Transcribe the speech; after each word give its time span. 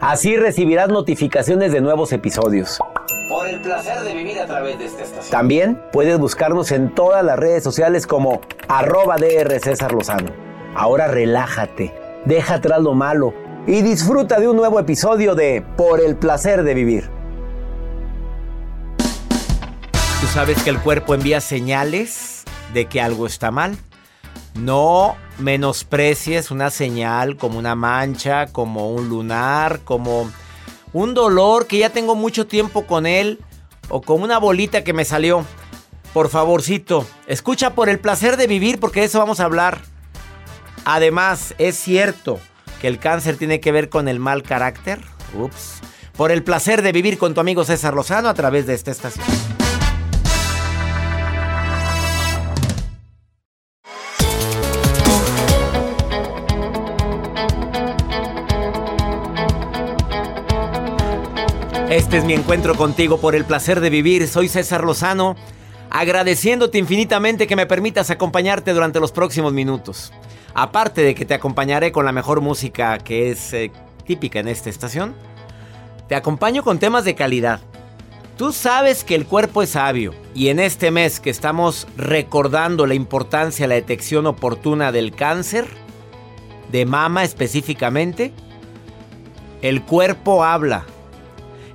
Así 0.00 0.36
recibirás 0.36 0.88
notificaciones 0.88 1.72
de 1.72 1.80
nuevos 1.80 2.12
episodios. 2.12 2.78
Por 3.28 3.48
el 3.48 3.60
placer 3.60 4.00
de 4.02 4.14
vivir 4.14 4.38
a 4.38 4.46
través 4.46 4.78
de 4.78 4.84
esta 4.84 5.02
estación. 5.02 5.30
También 5.32 5.82
puedes 5.92 6.16
buscarnos 6.20 6.70
en 6.70 6.94
todas 6.94 7.24
las 7.24 7.36
redes 7.36 7.64
sociales 7.64 8.06
como 8.06 8.40
arroba 8.68 9.16
DR 9.16 9.58
César 9.58 9.92
Lozano. 9.92 10.30
Ahora 10.76 11.08
relájate, 11.08 11.92
deja 12.26 12.54
atrás 12.54 12.80
lo 12.80 12.94
malo 12.94 13.34
y 13.66 13.82
disfruta 13.82 14.38
de 14.38 14.48
un 14.48 14.56
nuevo 14.56 14.78
episodio 14.78 15.34
de 15.34 15.64
Por 15.76 16.00
el 16.00 16.14
placer 16.14 16.62
de 16.62 16.74
vivir. 16.74 17.10
Tú 20.20 20.26
sabes 20.32 20.62
que 20.62 20.70
el 20.70 20.78
cuerpo 20.78 21.14
envía 21.14 21.40
señales 21.40 22.44
de 22.72 22.86
que 22.86 23.00
algo 23.00 23.26
está 23.26 23.50
mal. 23.50 23.76
No 24.54 25.16
menosprecies 25.38 26.50
una 26.50 26.70
señal 26.70 27.36
como 27.36 27.58
una 27.58 27.74
mancha, 27.74 28.46
como 28.46 28.90
un 28.90 29.08
lunar, 29.08 29.80
como 29.84 30.30
un 30.92 31.14
dolor 31.14 31.66
que 31.66 31.78
ya 31.78 31.90
tengo 31.90 32.14
mucho 32.14 32.46
tiempo 32.46 32.86
con 32.86 33.06
él 33.06 33.40
o 33.88 34.02
como 34.02 34.24
una 34.24 34.38
bolita 34.38 34.84
que 34.84 34.92
me 34.92 35.04
salió. 35.04 35.44
Por 36.12 36.28
favorcito, 36.28 37.06
escucha 37.26 37.74
por 37.74 37.88
el 37.88 37.98
placer 37.98 38.36
de 38.36 38.46
vivir 38.46 38.80
porque 38.80 39.00
de 39.00 39.06
eso 39.06 39.18
vamos 39.18 39.40
a 39.40 39.44
hablar. 39.44 39.80
Además, 40.84 41.54
es 41.58 41.76
cierto 41.76 42.40
que 42.80 42.88
el 42.88 42.98
cáncer 42.98 43.36
tiene 43.36 43.60
que 43.60 43.72
ver 43.72 43.88
con 43.88 44.08
el 44.08 44.18
mal 44.18 44.42
carácter. 44.42 45.00
Ups. 45.34 45.80
Por 46.16 46.32
el 46.32 46.42
placer 46.42 46.82
de 46.82 46.92
vivir 46.92 47.18
con 47.18 47.34
tu 47.34 47.40
amigo 47.40 47.64
César 47.64 47.94
Lozano 47.94 48.28
a 48.28 48.34
través 48.34 48.66
de 48.66 48.74
esta 48.74 48.90
estación. 48.90 49.57
Este 61.90 62.18
es 62.18 62.24
mi 62.24 62.34
encuentro 62.34 62.74
contigo 62.74 63.18
por 63.18 63.34
el 63.34 63.46
placer 63.46 63.80
de 63.80 63.88
vivir. 63.88 64.28
Soy 64.28 64.48
César 64.48 64.84
Lozano, 64.84 65.36
agradeciéndote 65.88 66.76
infinitamente 66.76 67.46
que 67.46 67.56
me 67.56 67.64
permitas 67.64 68.10
acompañarte 68.10 68.74
durante 68.74 69.00
los 69.00 69.10
próximos 69.10 69.54
minutos. 69.54 70.12
Aparte 70.52 71.00
de 71.00 71.14
que 71.14 71.24
te 71.24 71.32
acompañaré 71.32 71.90
con 71.90 72.04
la 72.04 72.12
mejor 72.12 72.42
música 72.42 72.98
que 72.98 73.30
es 73.30 73.54
eh, 73.54 73.72
típica 74.04 74.38
en 74.38 74.48
esta 74.48 74.68
estación, 74.68 75.14
te 76.08 76.14
acompaño 76.14 76.62
con 76.62 76.78
temas 76.78 77.06
de 77.06 77.14
calidad. 77.14 77.60
Tú 78.36 78.52
sabes 78.52 79.02
que 79.02 79.14
el 79.14 79.24
cuerpo 79.24 79.62
es 79.62 79.70
sabio 79.70 80.12
y 80.34 80.48
en 80.48 80.60
este 80.60 80.90
mes 80.90 81.20
que 81.20 81.30
estamos 81.30 81.88
recordando 81.96 82.86
la 82.86 82.94
importancia 82.94 83.64
de 83.64 83.68
la 83.68 83.74
detección 83.76 84.26
oportuna 84.26 84.92
del 84.92 85.14
cáncer, 85.14 85.66
de 86.70 86.84
mama 86.84 87.24
específicamente, 87.24 88.34
el 89.62 89.82
cuerpo 89.82 90.44
habla 90.44 90.84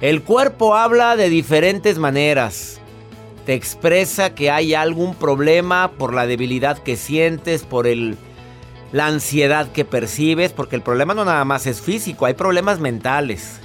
el 0.03 0.21
cuerpo 0.21 0.75
habla 0.75 1.15
de 1.15 1.29
diferentes 1.29 1.97
maneras. 1.97 2.81
Te 3.45 3.53
expresa 3.53 4.35
que 4.35 4.51
hay 4.51 4.73
algún 4.73 5.15
problema 5.15 5.91
por 5.97 6.13
la 6.13 6.27
debilidad 6.27 6.77
que 6.77 6.97
sientes, 6.97 7.63
por 7.63 7.87
el, 7.87 8.17
la 8.91 9.05
ansiedad 9.05 9.71
que 9.71 9.85
percibes, 9.85 10.51
porque 10.51 10.75
el 10.75 10.81
problema 10.81 11.13
no 11.13 11.23
nada 11.23 11.45
más 11.45 11.67
es 11.67 11.79
físico, 11.79 12.25
hay 12.25 12.33
problemas 12.33 12.81
mentales. 12.81 13.61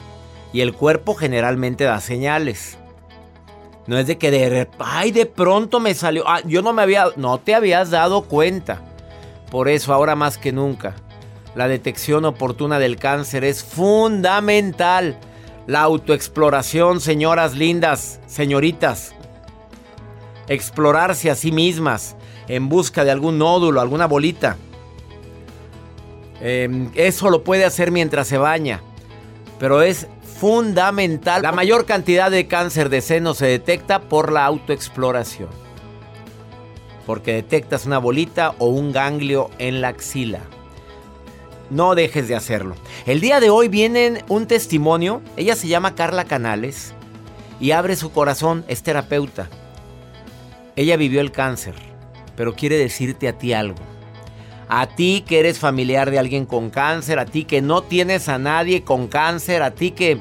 Y 0.53 0.61
el 0.61 0.75
cuerpo 0.75 1.17
generalmente 1.17 1.83
da 1.83 2.01
señales. 2.01 2.79
No 3.89 3.99
es 3.99 4.07
de 4.07 4.17
que 4.17 4.31
de, 4.31 4.69
ay, 4.79 5.11
de 5.11 5.27
pronto 5.27 5.81
me 5.81 5.93
salió. 5.93 6.23
Ah, 6.25 6.41
yo 6.45 6.63
no 6.63 6.73
me 6.73 6.83
había. 6.83 7.07
No 7.17 7.39
te 7.39 7.57
habías 7.57 7.91
dado 7.91 8.23
cuenta. 8.23 8.81
Por 9.51 9.69
eso, 9.69 9.93
ahora 9.93 10.15
más 10.15 10.39
que 10.39 10.53
nunca, 10.53 10.95
la 11.57 11.67
detección 11.67 12.25
oportuna 12.25 12.79
del 12.79 12.97
cáncer 12.97 13.43
es 13.43 13.65
fundamental. 13.65 15.19
La 15.69 15.83
autoexploración, 15.83 16.99
señoras 16.99 17.55
lindas, 17.55 18.21
señoritas. 18.27 19.15
Explorarse 20.49 21.31
a 21.31 21.35
sí 21.35 21.53
mismas 21.53 22.17
en 22.49 22.71
busca 22.71 23.05
de 23.05 23.11
algún 23.11 23.37
nódulo, 23.37 23.79
alguna 23.79 24.07
bolita. 24.07 24.57
Em, 26.41 26.91
eso 26.95 27.29
lo 27.29 27.45
puede 27.45 27.67
hacer 27.67 27.91
mientras 27.91 28.29
se 28.29 28.39
baña. 28.39 28.81
Pero 29.59 29.83
es 29.83 30.07
fundamental. 30.41 31.43
La 31.43 31.53
mayor 31.53 31.85
cantidad 31.85 32.31
de 32.31 32.47
cáncer 32.47 32.89
de 32.89 33.03
seno 33.03 33.35
se 33.35 33.45
detecta 33.45 34.01
por 34.01 34.33
la 34.33 34.47
autoexploración. 34.47 35.51
Porque 37.05 37.35
detectas 37.35 37.85
una 37.85 37.99
bolita 37.99 38.55
o 38.57 38.69
un 38.69 38.91
ganglio 38.91 39.51
en 39.59 39.83
la 39.83 39.89
axila 39.89 40.41
no 41.71 41.95
dejes 41.95 42.29
de 42.29 42.35
hacerlo. 42.35 42.75
El 43.07 43.21
día 43.21 43.41
de 43.41 43.51
hoy 43.51 43.69
viene 43.69 44.25
un 44.29 44.47
testimonio. 44.47 45.23
Ella 45.37 45.57
se 45.57 45.69
llama 45.69 45.95
Carla 45.95 46.25
Canales 46.25 46.95
y 47.61 47.73
abre 47.73 47.97
su 47.97 48.11
corazón, 48.11 48.65
es 48.69 48.83
terapeuta. 48.83 49.49
Ella 50.77 50.97
vivió 50.97 51.21
el 51.21 51.33
cáncer, 51.33 51.75
pero 52.37 52.55
quiere 52.55 52.77
decirte 52.77 53.29
a 53.29 53.37
ti 53.37 53.53
algo. 53.53 53.79
A 54.69 54.87
ti 54.87 55.25
que 55.27 55.41
eres 55.41 55.59
familiar 55.59 56.11
de 56.11 56.19
alguien 56.19 56.47
con 56.47 56.71
cáncer, 56.71 57.19
a 57.19 57.27
ti 57.27 57.45
que 57.45 57.63
no 57.63 57.83
tienes 57.83 58.29
a 58.29 58.39
nadie 58.39 58.85
con 58.85 59.09
cáncer, 59.09 59.63
a 59.63 59.73
ti 59.73 59.93
que 59.93 60.21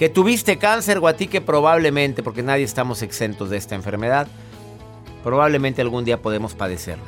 que 0.00 0.08
tuviste 0.08 0.56
cáncer 0.56 0.96
o 0.96 1.08
a 1.08 1.12
ti 1.12 1.26
que 1.26 1.42
probablemente, 1.42 2.22
porque 2.22 2.42
nadie 2.42 2.64
estamos 2.64 3.02
exentos 3.02 3.50
de 3.50 3.58
esta 3.58 3.74
enfermedad, 3.74 4.28
probablemente 5.22 5.82
algún 5.82 6.06
día 6.06 6.22
podemos 6.22 6.54
padecerlo. 6.54 7.04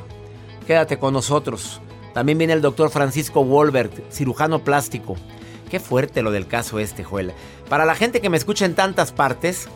Quédate 0.67 0.99
con 0.99 1.11
nosotros. 1.11 1.81
También 2.13 2.37
viene 2.37 2.53
el 2.53 2.61
doctor 2.61 2.89
Francisco 2.89 3.43
Wolbert, 3.43 3.93
cirujano 4.11 4.63
plástico. 4.63 5.15
Qué 5.69 5.79
fuerte 5.79 6.21
lo 6.21 6.31
del 6.31 6.47
caso 6.47 6.79
este, 6.79 7.03
Joel. 7.03 7.33
Para 7.69 7.85
la 7.85 7.95
gente 7.95 8.21
que 8.21 8.29
me 8.29 8.37
escucha 8.37 8.65
en 8.65 8.75
tantas 8.75 9.11
partes, 9.11 9.67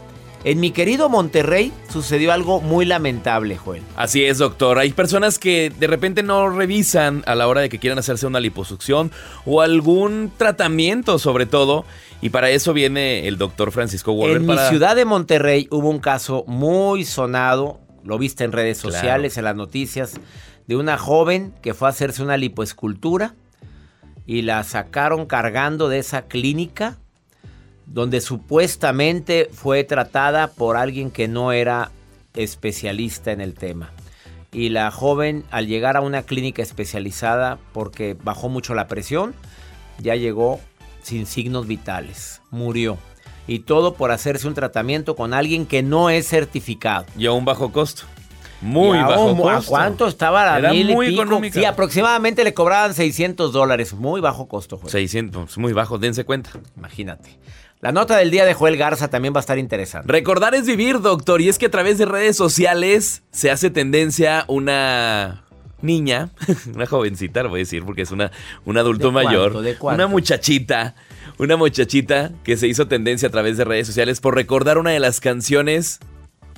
en 0.43 0.59
mi 0.59 0.69
querido 0.69 1.09
Monterrey 1.09 1.73
sucedió 1.91 2.31
algo 2.31 2.61
muy 2.61 2.85
lamentable, 2.85 3.57
Joel. 3.57 3.81
Así 3.95 4.23
es, 4.23 4.37
doctor. 4.37 4.77
Hay 4.77 4.91
personas 4.91 5.39
que 5.39 5.71
de 5.71 5.87
repente 5.87 6.21
no 6.21 6.49
revisan 6.49 7.23
a 7.25 7.33
la 7.33 7.47
hora 7.47 7.61
de 7.61 7.69
que 7.69 7.79
quieran 7.79 7.97
hacerse 7.97 8.27
una 8.27 8.39
liposucción 8.39 9.11
o 9.45 9.61
algún 9.61 10.31
tratamiento, 10.37 11.17
sobre 11.17 11.47
todo. 11.47 11.85
Y 12.21 12.29
para 12.29 12.51
eso 12.51 12.73
viene 12.73 13.27
el 13.27 13.39
doctor 13.39 13.71
Francisco 13.71 14.13
Wolbert. 14.13 14.41
En 14.41 14.47
mi 14.47 14.57
ciudad 14.69 14.95
de 14.95 15.05
Monterrey 15.05 15.67
hubo 15.71 15.89
un 15.89 15.99
caso 15.99 16.43
muy 16.47 17.03
sonado. 17.03 17.79
Lo 18.03 18.19
viste 18.19 18.43
en 18.43 18.51
redes 18.51 18.77
sociales, 18.77 19.37
en 19.37 19.43
las 19.43 19.55
noticias 19.55 20.13
de 20.67 20.75
una 20.75 20.97
joven 20.97 21.53
que 21.61 21.73
fue 21.73 21.87
a 21.87 21.91
hacerse 21.91 22.21
una 22.21 22.37
lipoescultura 22.37 23.33
y 24.25 24.41
la 24.41 24.63
sacaron 24.63 25.25
cargando 25.25 25.89
de 25.89 25.99
esa 25.99 26.23
clínica 26.23 26.97
donde 27.85 28.19
supuestamente 28.19 29.49
fue 29.51 29.85
tratada 29.85 30.47
por 30.47 30.75
alguien 30.75 31.09
que 31.09 31.29
no 31.29 31.53
era 31.53 31.91
especialista 32.35 33.31
en 33.31 33.41
el 33.41 33.53
tema. 33.53 33.91
y 34.53 34.69
la 34.69 34.89
joven 34.91 35.43
al 35.51 35.67
llegar 35.67 35.97
a 35.97 36.01
una 36.01 36.23
clínica 36.23 36.63
especializada 36.63 37.59
porque 37.73 38.15
bajó 38.23 38.47
mucho 38.47 38.73
la 38.73 38.87
presión, 38.87 39.35
ya 39.99 40.15
llegó 40.15 40.59
sin 41.03 41.25
signos 41.25 41.67
vitales, 41.67 42.41
murió. 42.49 42.97
Y 43.45 43.59
todo 43.59 43.93
por 43.95 44.11
hacerse 44.11 44.47
un 44.47 44.53
tratamiento 44.53 45.15
con 45.15 45.33
alguien 45.33 45.65
que 45.65 45.83
no 45.83 46.09
es 46.09 46.27
certificado. 46.27 47.05
Y 47.17 47.27
a 47.27 47.33
un 47.33 47.45
bajo 47.45 47.71
costo. 47.71 48.03
Muy 48.61 48.97
bajo 48.97 49.31
¿A 49.49 49.53
costo. 49.55 49.69
cuánto 49.69 50.07
estaba 50.07 50.45
la 50.45 50.57
Era 50.59 50.71
mil 50.71 50.89
y 50.89 50.93
muy 50.93 51.07
pico? 51.09 51.21
económica. 51.21 51.59
Sí, 51.59 51.65
aproximadamente 51.65 52.43
le 52.43 52.53
cobraban 52.53 52.93
600 52.93 53.53
dólares. 53.53 53.93
Muy 53.93 54.19
bajo 54.21 54.47
costo, 54.47 54.77
Joel. 54.77 54.89
600, 54.91 55.57
muy 55.57 55.73
bajo, 55.73 55.97
dense 55.97 56.23
cuenta. 56.25 56.49
Imagínate. 56.75 57.37
La 57.79 57.91
nota 57.91 58.17
del 58.17 58.31
día 58.31 58.43
de 58.45 58.55
Joel 58.55 58.75
Garza 58.75 59.07
también 59.09 59.33
va 59.35 59.37
a 59.39 59.41
estar 59.41 59.59
interesante. 59.59 60.11
Recordar 60.11 60.55
es 60.55 60.65
vivir, 60.65 60.99
doctor. 61.01 61.41
Y 61.41 61.49
es 61.49 61.59
que 61.59 61.67
a 61.67 61.71
través 61.71 61.99
de 61.99 62.05
redes 62.05 62.35
sociales 62.35 63.21
se 63.31 63.51
hace 63.51 63.69
tendencia 63.69 64.45
una 64.47 65.43
niña, 65.83 66.31
una 66.73 66.87
jovencita, 66.87 67.43
lo 67.43 67.49
voy 67.49 67.59
a 67.59 67.61
decir 67.61 67.85
porque 67.85 68.01
es 68.01 68.09
una, 68.09 68.31
un 68.65 68.79
adulto 68.79 69.09
¿De 69.09 69.13
cuánto? 69.13 69.29
mayor. 69.29 69.75
Una 69.93 70.07
muchachita. 70.07 70.95
Una 71.37 71.55
muchachita 71.55 72.31
que 72.43 72.57
se 72.57 72.67
hizo 72.67 72.87
tendencia 72.87 73.27
a 73.27 73.31
través 73.31 73.57
de 73.57 73.63
redes 73.65 73.85
sociales 73.85 74.21
por 74.21 74.33
recordar 74.33 74.79
una 74.79 74.89
de 74.89 74.99
las 74.99 75.19
canciones 75.19 75.99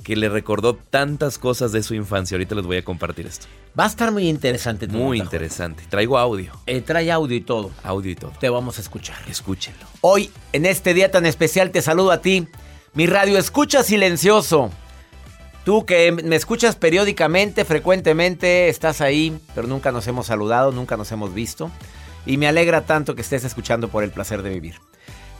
que 0.02 0.16
le 0.16 0.28
recordó 0.28 0.74
tantas 0.74 1.38
cosas 1.38 1.72
de 1.72 1.82
su 1.82 1.94
infancia. 1.94 2.34
Ahorita 2.36 2.54
les 2.54 2.66
voy 2.66 2.78
a 2.78 2.84
compartir 2.84 3.26
esto. 3.26 3.46
Va 3.78 3.84
a 3.84 3.88
estar 3.88 4.10
muy 4.12 4.28
interesante. 4.28 4.88
tu 4.88 4.94
Muy 4.94 5.18
nota, 5.18 5.26
interesante. 5.26 5.84
Traigo 5.88 6.18
audio. 6.18 6.52
Eh, 6.66 6.80
trae 6.80 7.10
audio 7.12 7.36
y 7.36 7.40
todo. 7.40 7.70
Audio 7.82 8.10
y 8.10 8.16
todo. 8.16 8.32
Te 8.40 8.48
vamos 8.48 8.78
a 8.78 8.80
escuchar. 8.80 9.16
Escúchenlo. 9.28 9.86
Hoy, 10.00 10.30
en 10.52 10.66
este 10.66 10.94
día 10.94 11.10
tan 11.10 11.26
especial, 11.26 11.70
te 11.70 11.82
saludo 11.82 12.10
a 12.10 12.20
ti, 12.20 12.48
mi 12.94 13.06
radio 13.06 13.38
escucha 13.38 13.82
silencioso. 13.82 14.70
Tú 15.64 15.84
que 15.84 16.10
me 16.10 16.36
escuchas 16.36 16.74
periódicamente, 16.74 17.64
frecuentemente, 17.64 18.68
estás 18.68 19.00
ahí, 19.00 19.38
pero 19.54 19.68
nunca 19.68 19.92
nos 19.92 20.06
hemos 20.06 20.26
saludado, 20.26 20.72
nunca 20.72 20.96
nos 20.96 21.12
hemos 21.12 21.34
visto. 21.34 21.70
Y 22.26 22.38
me 22.38 22.48
alegra 22.48 22.82
tanto 22.86 23.14
que 23.14 23.20
estés 23.20 23.44
escuchando 23.44 23.88
por 23.88 24.02
el 24.02 24.10
placer 24.10 24.42
de 24.42 24.50
vivir. 24.50 24.76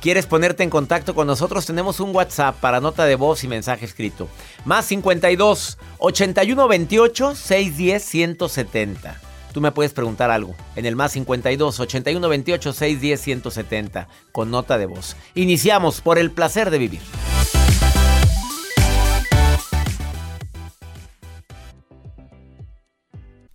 ¿Quieres 0.00 0.24
ponerte 0.24 0.62
en 0.62 0.70
contacto 0.70 1.14
con 1.14 1.26
nosotros? 1.26 1.66
Tenemos 1.66 2.00
un 2.00 2.16
WhatsApp 2.16 2.56
para 2.56 2.80
nota 2.80 3.04
de 3.04 3.16
voz 3.16 3.44
y 3.44 3.48
mensaje 3.48 3.84
escrito. 3.84 4.28
Más 4.64 4.86
52 4.86 5.76
81 5.98 6.68
28 6.68 7.34
610 7.34 8.02
170. 8.02 9.20
Tú 9.52 9.60
me 9.60 9.72
puedes 9.72 9.92
preguntar 9.92 10.30
algo 10.30 10.54
en 10.74 10.86
el 10.86 10.96
más 10.96 11.12
52 11.12 11.80
81 11.80 12.28
28 12.30 12.72
610 12.72 13.20
170 13.20 14.08
con 14.32 14.50
nota 14.50 14.78
de 14.78 14.86
voz. 14.86 15.16
Iniciamos 15.34 16.00
por 16.00 16.18
el 16.18 16.30
placer 16.30 16.70
de 16.70 16.78
vivir. 16.78 17.00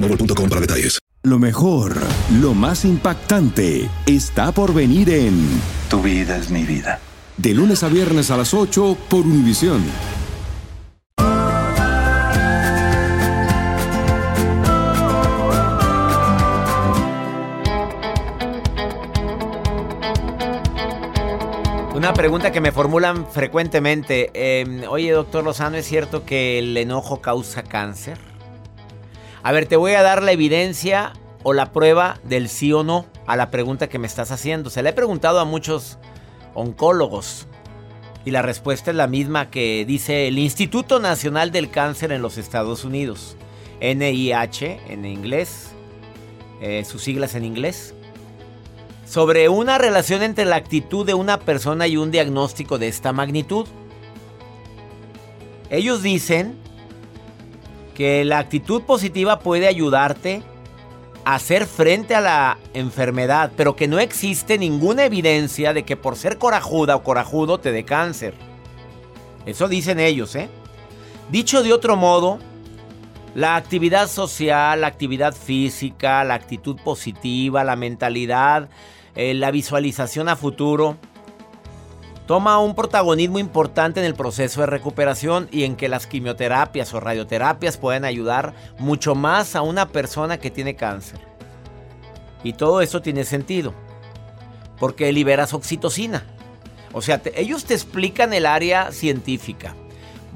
boostmobile.com 0.00 0.48
para 0.48 0.60
detalles. 0.60 0.98
Lo 1.22 1.38
mejor, 1.38 1.96
lo 2.40 2.54
más 2.54 2.84
impactante, 2.84 3.88
está 4.06 4.52
por 4.52 4.72
venir 4.72 5.10
en 5.10 5.60
Tu 5.90 6.00
vida 6.00 6.36
es 6.36 6.50
mi 6.50 6.62
vida. 6.62 7.00
De 7.36 7.52
lunes 7.52 7.82
a 7.82 7.88
viernes 7.88 8.30
a 8.30 8.36
las 8.36 8.54
8 8.54 8.96
por 9.08 9.26
Univisión. 9.26 9.82
Una 21.94 22.12
pregunta 22.12 22.52
que 22.52 22.60
me 22.60 22.72
formulan 22.72 23.26
frecuentemente. 23.26 24.30
eh, 24.34 24.86
Oye, 24.88 25.10
doctor 25.12 25.42
Lozano, 25.42 25.76
¿es 25.78 25.86
cierto 25.86 26.24
que 26.24 26.58
el 26.58 26.76
enojo 26.76 27.22
causa 27.22 27.62
cáncer? 27.62 28.18
A 29.46 29.52
ver, 29.52 29.66
te 29.66 29.76
voy 29.76 29.92
a 29.92 30.02
dar 30.02 30.24
la 30.24 30.32
evidencia 30.32 31.12
o 31.44 31.52
la 31.52 31.70
prueba 31.70 32.18
del 32.24 32.48
sí 32.48 32.72
o 32.72 32.82
no 32.82 33.06
a 33.28 33.36
la 33.36 33.52
pregunta 33.52 33.88
que 33.88 34.00
me 34.00 34.08
estás 34.08 34.32
haciendo. 34.32 34.70
Se 34.70 34.82
la 34.82 34.88
he 34.88 34.92
preguntado 34.92 35.38
a 35.38 35.44
muchos 35.44 35.98
oncólogos 36.54 37.46
y 38.24 38.32
la 38.32 38.42
respuesta 38.42 38.90
es 38.90 38.96
la 38.96 39.06
misma 39.06 39.48
que 39.48 39.84
dice 39.86 40.26
el 40.26 40.40
Instituto 40.40 40.98
Nacional 40.98 41.52
del 41.52 41.70
Cáncer 41.70 42.10
en 42.10 42.22
los 42.22 42.38
Estados 42.38 42.84
Unidos. 42.84 43.36
NIH 43.80 44.80
en 44.88 45.04
inglés, 45.04 45.68
eh, 46.60 46.84
sus 46.84 47.02
siglas 47.02 47.36
en 47.36 47.44
inglés 47.44 47.94
sobre 49.06 49.48
una 49.48 49.78
relación 49.78 50.24
entre 50.24 50.44
la 50.44 50.56
actitud 50.56 51.06
de 51.06 51.14
una 51.14 51.38
persona 51.38 51.86
y 51.86 51.96
un 51.96 52.10
diagnóstico 52.10 52.78
de 52.78 52.88
esta 52.88 53.12
magnitud. 53.12 53.68
Ellos 55.70 56.02
dicen 56.02 56.65
que 57.96 58.26
la 58.26 58.38
actitud 58.38 58.82
positiva 58.82 59.38
puede 59.38 59.66
ayudarte 59.66 60.42
a 61.24 61.36
hacer 61.36 61.64
frente 61.64 62.14
a 62.14 62.20
la 62.20 62.58
enfermedad, 62.74 63.52
pero 63.56 63.74
que 63.74 63.88
no 63.88 63.98
existe 63.98 64.58
ninguna 64.58 65.06
evidencia 65.06 65.72
de 65.72 65.84
que 65.84 65.96
por 65.96 66.16
ser 66.16 66.36
corajuda 66.36 66.94
o 66.94 67.02
corajudo 67.02 67.58
te 67.58 67.72
dé 67.72 67.86
cáncer. 67.86 68.34
Eso 69.46 69.66
dicen 69.66 69.98
ellos, 69.98 70.36
¿eh? 70.36 70.50
Dicho 71.30 71.62
de 71.62 71.72
otro 71.72 71.96
modo, 71.96 72.38
la 73.34 73.56
actividad 73.56 74.08
social, 74.08 74.82
la 74.82 74.88
actividad 74.88 75.34
física, 75.34 76.22
la 76.22 76.34
actitud 76.34 76.76
positiva, 76.76 77.64
la 77.64 77.76
mentalidad, 77.76 78.68
eh, 79.14 79.32
la 79.32 79.50
visualización 79.50 80.28
a 80.28 80.36
futuro, 80.36 80.98
toma 82.26 82.58
un 82.58 82.74
protagonismo 82.74 83.38
importante 83.38 84.00
en 84.00 84.06
el 84.06 84.14
proceso 84.14 84.60
de 84.60 84.66
recuperación 84.66 85.48
y 85.52 85.64
en 85.64 85.76
que 85.76 85.88
las 85.88 86.06
quimioterapias 86.06 86.92
o 86.92 87.00
radioterapias 87.00 87.76
pueden 87.76 88.04
ayudar 88.04 88.54
mucho 88.78 89.14
más 89.14 89.54
a 89.54 89.62
una 89.62 89.88
persona 89.88 90.38
que 90.38 90.50
tiene 90.50 90.74
cáncer. 90.74 91.20
Y 92.42 92.52
todo 92.52 92.80
esto 92.80 93.00
tiene 93.00 93.24
sentido, 93.24 93.72
porque 94.78 95.12
liberas 95.12 95.54
oxitocina. 95.54 96.24
O 96.92 97.02
sea, 97.02 97.20
ellos 97.34 97.64
te 97.64 97.74
explican 97.74 98.32
el 98.32 98.46
área 98.46 98.90
científica, 98.90 99.74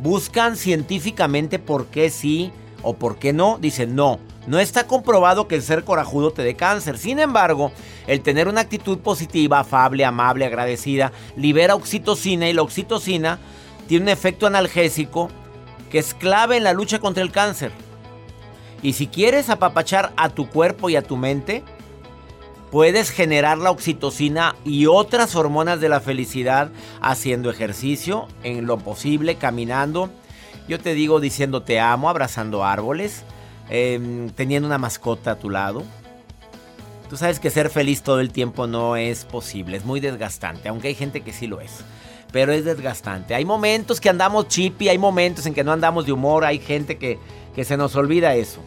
buscan 0.01 0.57
científicamente 0.57 1.59
por 1.59 1.87
qué 1.87 2.11
sí 2.11 2.53
o 2.83 2.95
por 2.95 3.19
qué 3.19 3.33
no. 3.33 3.59
Dicen, 3.61 3.95
no, 3.95 4.19
no 4.47 4.59
está 4.59 4.87
comprobado 4.87 5.49
que 5.49 5.57
el 5.57 5.63
ser 5.63 5.85
corajudo 5.85 6.33
te 6.33 6.43
dé 6.43 6.57
cáncer. 6.57 6.99
Sin 6.99 7.19
embargo, 7.19 7.73
el 8.07 8.23
tener 8.23 8.49
una 8.49 8.63
actitud 8.63 8.99
positiva, 8.99 9.61
afable, 9.61 10.05
amable, 10.05 10.47
agradecida, 10.47 11.13
libera 11.37 11.75
oxitocina 11.75 12.49
y 12.49 12.53
la 12.53 12.63
oxitocina 12.63 13.39
tiene 13.87 14.05
un 14.05 14.09
efecto 14.09 14.47
analgésico 14.47 15.29
que 15.91 15.99
es 15.99 16.15
clave 16.15 16.57
en 16.57 16.65
la 16.65 16.73
lucha 16.73 17.01
contra 17.01 17.23
el 17.23 17.33
cáncer. 17.33 17.73
Y 18.83 18.95
si 18.95 19.09
quieres 19.09 19.51
apapachar 19.51 20.13
a 20.17 20.31
tu 20.31 20.49
cuerpo 20.49 20.89
y 20.89 20.97
a 20.97 21.03
tu 21.03 21.17
mente, 21.17 21.63
puedes 22.71 23.11
generar 23.11 23.59
la 23.59 23.71
oxitocina 23.71 24.55
y 24.65 24.87
otras 24.87 25.35
hormonas 25.35 25.81
de 25.81 25.89
la 25.89 26.01
felicidad 26.01 26.71
haciendo 27.03 27.51
ejercicio 27.51 28.29
en 28.43 28.67
lo 28.67 28.79
posible, 28.79 29.35
caminando. 29.35 30.09
Yo 30.69 30.79
te 30.79 30.95
digo 30.95 31.21
diciendo 31.21 31.63
te 31.63 31.81
amo, 31.81 32.09
abrazando 32.09 32.65
árboles, 32.65 33.25
em, 33.71 34.31
teniendo 34.31 34.67
una 34.67 34.79
mascota 34.79 35.33
a 35.33 35.39
tu 35.39 35.49
lado. 35.49 35.83
Tú 37.09 37.17
sabes 37.17 37.41
que 37.41 37.51
ser 37.51 37.71
feliz 37.71 38.03
todo 38.03 38.21
el 38.21 38.31
tiempo 38.31 38.67
no 38.67 38.97
es 38.97 39.25
posible, 39.25 39.77
es 39.77 39.85
muy 39.85 40.01
desgastante, 40.01 40.69
aunque 40.69 40.89
hay 40.89 40.95
gente 40.95 41.23
que 41.23 41.33
sí 41.33 41.47
lo 41.47 41.61
es. 41.61 41.85
Pero 42.33 42.53
es 42.53 42.65
desgastante. 42.65 43.35
Hay 43.35 43.45
momentos 43.45 44.01
que 44.01 44.09
andamos 44.09 44.47
chippy, 44.47 44.89
hay 44.89 44.99
momentos 44.99 45.47
en 45.47 45.55
que 45.55 45.65
no 45.65 45.73
andamos 45.73 46.07
de 46.07 46.13
humor, 46.13 46.45
hay 46.45 46.61
gente 46.61 46.99
que, 46.99 47.19
que 47.55 47.65
se 47.65 47.77
nos 47.77 47.97
olvida 47.97 48.37
eso. 48.37 48.63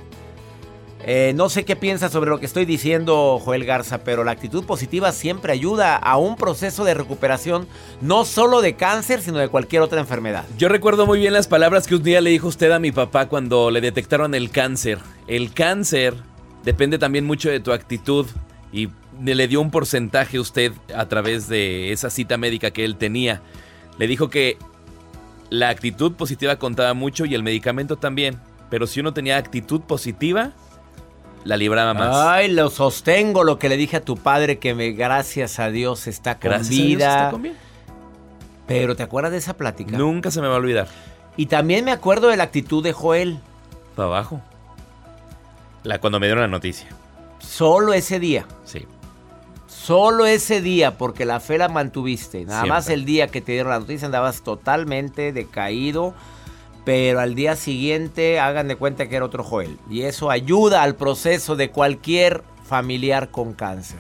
Eh, 1.06 1.34
no 1.36 1.50
sé 1.50 1.66
qué 1.66 1.76
piensas 1.76 2.14
sobre 2.14 2.30
lo 2.30 2.40
que 2.40 2.46
estoy 2.46 2.64
diciendo, 2.64 3.38
Joel 3.44 3.66
Garza, 3.66 4.06
pero 4.06 4.24
la 4.24 4.32
actitud 4.32 4.64
positiva 4.64 5.12
siempre 5.12 5.52
ayuda 5.52 5.98
a 5.98 6.18
un 6.18 6.38
proceso 6.38 6.86
de 6.86 6.94
recuperación, 6.94 7.68
no 8.00 8.24
solo 8.24 8.62
de 8.62 8.76
cáncer, 8.76 9.22
sino 9.22 9.38
de 9.40 9.50
cualquier 9.50 9.82
otra 9.82 10.00
enfermedad. 10.00 10.46
Yo 10.58 10.70
recuerdo 10.70 11.06
muy 11.06 11.20
bien 11.20 11.34
las 11.34 11.48
palabras 11.48 11.88
que 11.88 11.96
un 11.96 12.04
día 12.04 12.22
le 12.22 12.30
dijo 12.30 12.48
usted 12.48 12.72
a 12.72 12.80
mi 12.80 12.94
papá 12.94 13.28
cuando 13.28 13.70
le 13.70 13.82
detectaron 13.82 14.34
el 14.34 14.50
cáncer. 14.50 15.00
El 15.28 15.54
cáncer 15.54 16.16
depende 16.64 16.98
también 16.98 17.26
mucho 17.26 17.50
de 17.50 17.60
tu 17.60 17.74
actitud 17.74 18.26
y 18.72 18.88
le 19.22 19.48
dio 19.50 19.60
un 19.60 19.72
porcentaje 19.72 20.40
usted 20.40 20.72
a 20.96 21.08
través 21.10 21.50
de 21.50 21.92
esa 21.92 22.10
cita 22.10 22.38
médica 22.38 22.72
que 22.72 22.86
él 22.86 22.96
tenía. 22.96 23.42
Le 23.98 24.08
dijo 24.08 24.30
que 24.30 24.58
la 25.50 25.68
actitud 25.68 26.14
positiva 26.14 26.56
contaba 26.56 26.94
mucho 26.94 27.26
y 27.26 27.36
el 27.36 27.44
medicamento 27.44 27.98
también. 27.98 28.40
Pero 28.70 28.88
si 28.88 29.02
uno 29.02 29.14
tenía 29.14 29.38
actitud 29.38 29.82
positiva, 29.82 30.54
la 31.44 31.58
libraba 31.58 31.94
más. 31.94 32.16
Ay, 32.16 32.52
lo 32.52 32.70
sostengo 32.70 33.44
lo 33.44 33.60
que 33.60 33.70
le 33.70 33.78
dije 33.78 33.98
a 33.98 34.02
tu 34.02 34.18
padre, 34.18 34.60
que 34.60 34.74
me, 34.74 34.92
gracias 34.92 35.60
a 35.60 35.70
Dios 35.70 36.08
está 36.08 36.36
con 36.36 36.52
Gracias 36.52 36.70
a 36.70 36.84
Dios 36.84 37.02
está 37.02 37.32
con. 37.32 37.48
Pero 38.68 38.96
¿te 38.96 39.04
acuerdas 39.04 39.32
de 39.32 39.40
esa 39.40 39.56
plática? 39.56 39.98
Nunca 39.98 40.32
se 40.32 40.42
me 40.42 40.48
va 40.48 40.56
a 40.56 40.58
olvidar. 40.58 40.88
Y 41.36 41.48
también 41.48 41.84
me 41.86 41.92
acuerdo 41.92 42.28
de 42.30 42.38
la 42.38 42.44
actitud 42.44 42.84
de 42.84 42.94
Joel. 42.94 43.40
Para 43.96 44.08
abajo. 44.08 44.42
La, 45.84 46.00
cuando 46.00 46.20
me 46.20 46.28
dieron 46.28 46.42
la 46.42 46.48
noticia. 46.48 46.88
Solo 47.40 47.94
ese 47.94 48.20
día. 48.20 48.46
Sí. 48.64 48.86
Solo 49.68 50.26
ese 50.26 50.62
día, 50.62 50.98
porque 50.98 51.26
la 51.26 51.42
fe 51.42 51.58
la 51.58 51.68
mantuviste. 51.68 52.46
Nada 52.46 52.66
más 52.66 52.88
el 52.90 53.04
día 53.04 53.28
que 53.28 53.42
te 53.42 53.52
dieron 53.52 53.72
la 53.72 53.80
noticia 53.80 54.06
andabas 54.06 54.42
totalmente 54.42 55.34
decaído. 55.34 56.14
Pero 56.86 57.20
al 57.22 57.34
día 57.36 57.56
siguiente 57.56 58.40
hagan 58.40 58.68
de 58.68 58.76
cuenta 58.76 59.08
que 59.08 59.16
era 59.16 59.26
otro 59.26 59.44
Joel. 59.44 59.78
Y 59.90 60.02
eso 60.02 60.30
ayuda 60.30 60.84
al 60.84 60.96
proceso 60.96 61.56
de 61.56 61.70
cualquier 61.72 62.44
familiar 62.66 63.30
con 63.30 63.54
cáncer. 63.54 64.00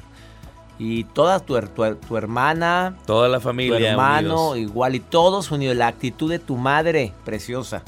Y 0.79 1.03
toda 1.05 1.39
tu, 1.39 1.59
tu 1.61 1.95
tu 1.95 2.17
hermana, 2.17 2.97
Toda 3.05 3.29
la 3.29 3.37
tu 3.37 3.43
familia. 3.43 3.91
hermano, 3.91 4.49
unidos. 4.51 4.57
igual. 4.71 4.95
Y 4.95 4.99
todos 4.99 5.51
unidos. 5.51 5.77
La 5.77 5.87
actitud 5.87 6.29
de 6.29 6.39
tu 6.39 6.57
madre, 6.57 7.13
preciosa. 7.23 7.83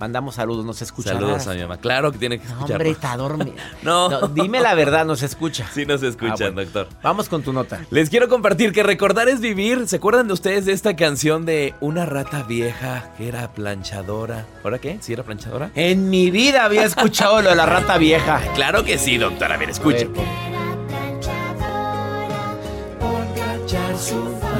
Mandamos 0.00 0.34
saludos, 0.34 0.64
nos 0.64 0.82
escucha. 0.82 1.10
Saludos 1.10 1.46
a 1.46 1.54
mi 1.54 1.62
mamá. 1.62 1.76
Claro 1.78 2.10
que 2.12 2.18
tiene 2.18 2.38
que 2.38 2.44
No, 2.46 2.52
escuchar. 2.54 2.72
hombre, 2.76 2.90
está 2.90 3.16
dormida. 3.16 3.52
No. 3.82 4.08
No, 4.08 4.28
dime 4.28 4.60
la 4.60 4.74
verdad, 4.74 5.04
nos 5.06 5.22
escucha. 5.22 5.66
Sí 5.72 5.86
nos 5.86 6.02
escuchan, 6.02 6.32
Ah, 6.32 6.50
bueno. 6.52 6.62
doctor. 6.62 6.88
Vamos 7.02 7.28
con 7.28 7.42
tu 7.42 7.52
nota. 7.52 7.80
Les 7.90 8.10
quiero 8.10 8.28
compartir 8.28 8.72
que 8.72 8.82
recordar 8.82 9.28
es 9.28 9.40
vivir. 9.40 9.86
¿Se 9.88 9.96
acuerdan 9.96 10.26
de 10.26 10.32
ustedes 10.34 10.66
de 10.66 10.72
esta 10.72 10.96
canción 10.96 11.46
de 11.46 11.74
una 11.80 12.06
rata 12.06 12.42
vieja 12.42 13.10
que 13.16 13.28
era 13.28 13.52
planchadora? 13.52 14.46
¿Ahora 14.64 14.78
qué? 14.78 14.98
¿Sí 15.00 15.12
era 15.12 15.22
planchadora? 15.22 15.70
En 15.74 16.10
mi 16.10 16.30
vida 16.30 16.64
había 16.64 16.84
escuchado 16.84 17.40
lo 17.42 17.50
de 17.50 17.56
la 17.56 17.66
rata 17.66 17.96
vieja. 17.98 18.40
Claro 18.54 18.84
que 18.84 18.98
sí, 18.98 19.16
doctor. 19.18 19.52
A 19.52 19.56
ver, 19.56 19.70
escuchen. 19.70 20.12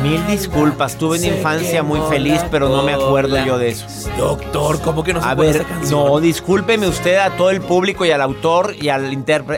Mil 0.03 0.27
disculpas, 0.27 0.97
tuve 0.97 1.19
una 1.19 1.27
infancia 1.27 1.83
muy 1.83 2.01
feliz, 2.11 2.41
pero 2.51 2.69
no 2.69 2.83
me 2.83 2.93
acuerdo 2.95 3.43
yo 3.45 3.59
de 3.59 3.71
eso. 3.71 3.87
Doctor, 4.19 4.81
¿cómo 4.83 5.03
que 5.03 5.13
no 5.15 5.23
se 5.23 5.29
A 5.29 5.35
ver, 5.35 5.57
esta 5.57 5.69
canción? 5.69 6.07
no, 6.07 6.21
discúlpeme 6.21 6.87
usted 6.87 7.17
a 7.17 7.31
todo 7.37 7.51
el 7.51 7.61
público 7.61 8.05
y 8.05 8.11
al 8.11 8.21
autor 8.21 8.75
y 8.81 8.89
al, 8.89 9.05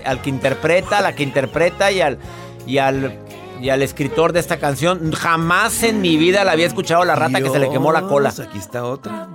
al 0.04 0.22
que 0.22 0.30
interpreta, 0.30 0.98
a 0.98 1.02
la 1.02 1.14
que 1.14 1.22
interpreta 1.22 1.90
y 1.90 2.00
al, 2.00 2.18
y 2.66 2.78
al 2.78 3.18
y 3.60 3.70
al 3.70 3.82
escritor 3.82 4.32
de 4.32 4.40
esta 4.40 4.58
canción. 4.58 5.12
Jamás 5.12 5.82
en 5.82 6.00
mi 6.00 6.16
vida 6.16 6.44
la 6.44 6.52
había 6.52 6.66
escuchado 6.66 7.04
la 7.04 7.14
rata 7.14 7.40
que 7.40 7.50
se 7.50 7.58
le 7.58 7.70
quemó 7.70 7.92
la 7.92 8.02
cola. 8.02 8.28
Aquí 8.28 8.58
está 8.58 8.84
otra. 8.84 9.28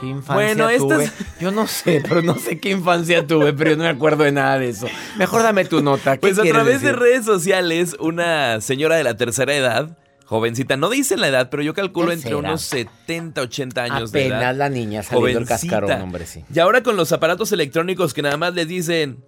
Qué 0.00 0.06
infancia 0.06 0.34
Bueno, 0.34 0.68
tuve. 0.78 1.04
es- 1.04 1.12
Yo 1.40 1.50
no 1.50 1.66
sé, 1.66 2.02
pero 2.06 2.22
no 2.22 2.36
sé 2.38 2.58
qué 2.58 2.70
infancia 2.70 3.26
tuve, 3.26 3.52
pero 3.52 3.70
yo 3.70 3.76
no 3.76 3.82
me 3.84 3.88
acuerdo 3.90 4.24
de 4.24 4.32
nada 4.32 4.58
de 4.58 4.68
eso. 4.70 4.86
Mejor 5.16 5.42
dame 5.42 5.64
tu 5.64 5.82
nota. 5.82 6.14
¿Qué 6.16 6.20
Pues 6.20 6.38
a 6.38 6.42
través 6.42 6.82
de 6.82 6.92
redes 6.92 7.24
sociales, 7.24 7.96
una 8.00 8.60
señora 8.60 8.96
de 8.96 9.04
la 9.04 9.16
tercera 9.16 9.54
edad, 9.54 9.96
jovencita, 10.24 10.76
no 10.76 10.90
dicen 10.90 11.20
la 11.20 11.28
edad, 11.28 11.48
pero 11.50 11.62
yo 11.62 11.74
calculo 11.74 12.12
entre 12.12 12.34
unos 12.34 12.62
70, 12.62 13.40
80 13.42 13.82
años 13.84 14.12
de 14.12 14.26
edad. 14.26 14.36
Apenas 14.38 14.56
la 14.56 14.68
niña 14.68 15.02
saliendo 15.02 15.38
el 15.40 15.46
cascarón, 15.46 15.90
hombre, 16.02 16.26
sí. 16.26 16.44
Y 16.54 16.58
ahora 16.58 16.82
con 16.82 16.96
los 16.96 17.12
aparatos 17.12 17.50
electrónicos 17.52 18.14
que 18.14 18.22
nada 18.22 18.36
más 18.36 18.54
les 18.54 18.68
dicen, 18.68 19.24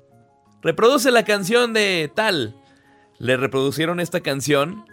reproduce 0.63 1.11
la 1.11 1.25
canción 1.25 1.73
de 1.73 2.11
tal. 2.15 2.55
Le 3.19 3.37
reproducieron 3.37 4.01
esta 4.01 4.21
canción. 4.21 4.85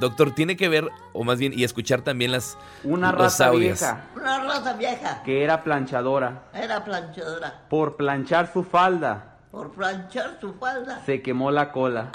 Doctor, 0.00 0.32
tiene 0.34 0.56
que 0.56 0.68
ver, 0.68 0.88
o 1.12 1.22
más 1.24 1.38
bien, 1.38 1.52
y 1.54 1.62
escuchar 1.64 2.00
también 2.02 2.32
las, 2.32 2.56
Una 2.84 3.10
audios. 3.10 3.60
vieja 3.80 4.00
Una 4.16 4.40
raza 4.44 4.72
vieja 4.72 5.22
que 5.22 5.44
era 5.44 5.62
planchadora. 5.62 6.42
era 6.54 6.82
planchadora. 6.84 7.62
Por 7.68 7.96
planchar 7.96 8.50
su 8.52 8.64
falda, 8.64 9.36
Por 9.50 9.70
planchar 9.72 10.38
su 10.40 10.54
falda. 10.54 11.02
se 11.06 11.22
quemó 11.22 11.50
la 11.50 11.70
cola. 11.72 12.10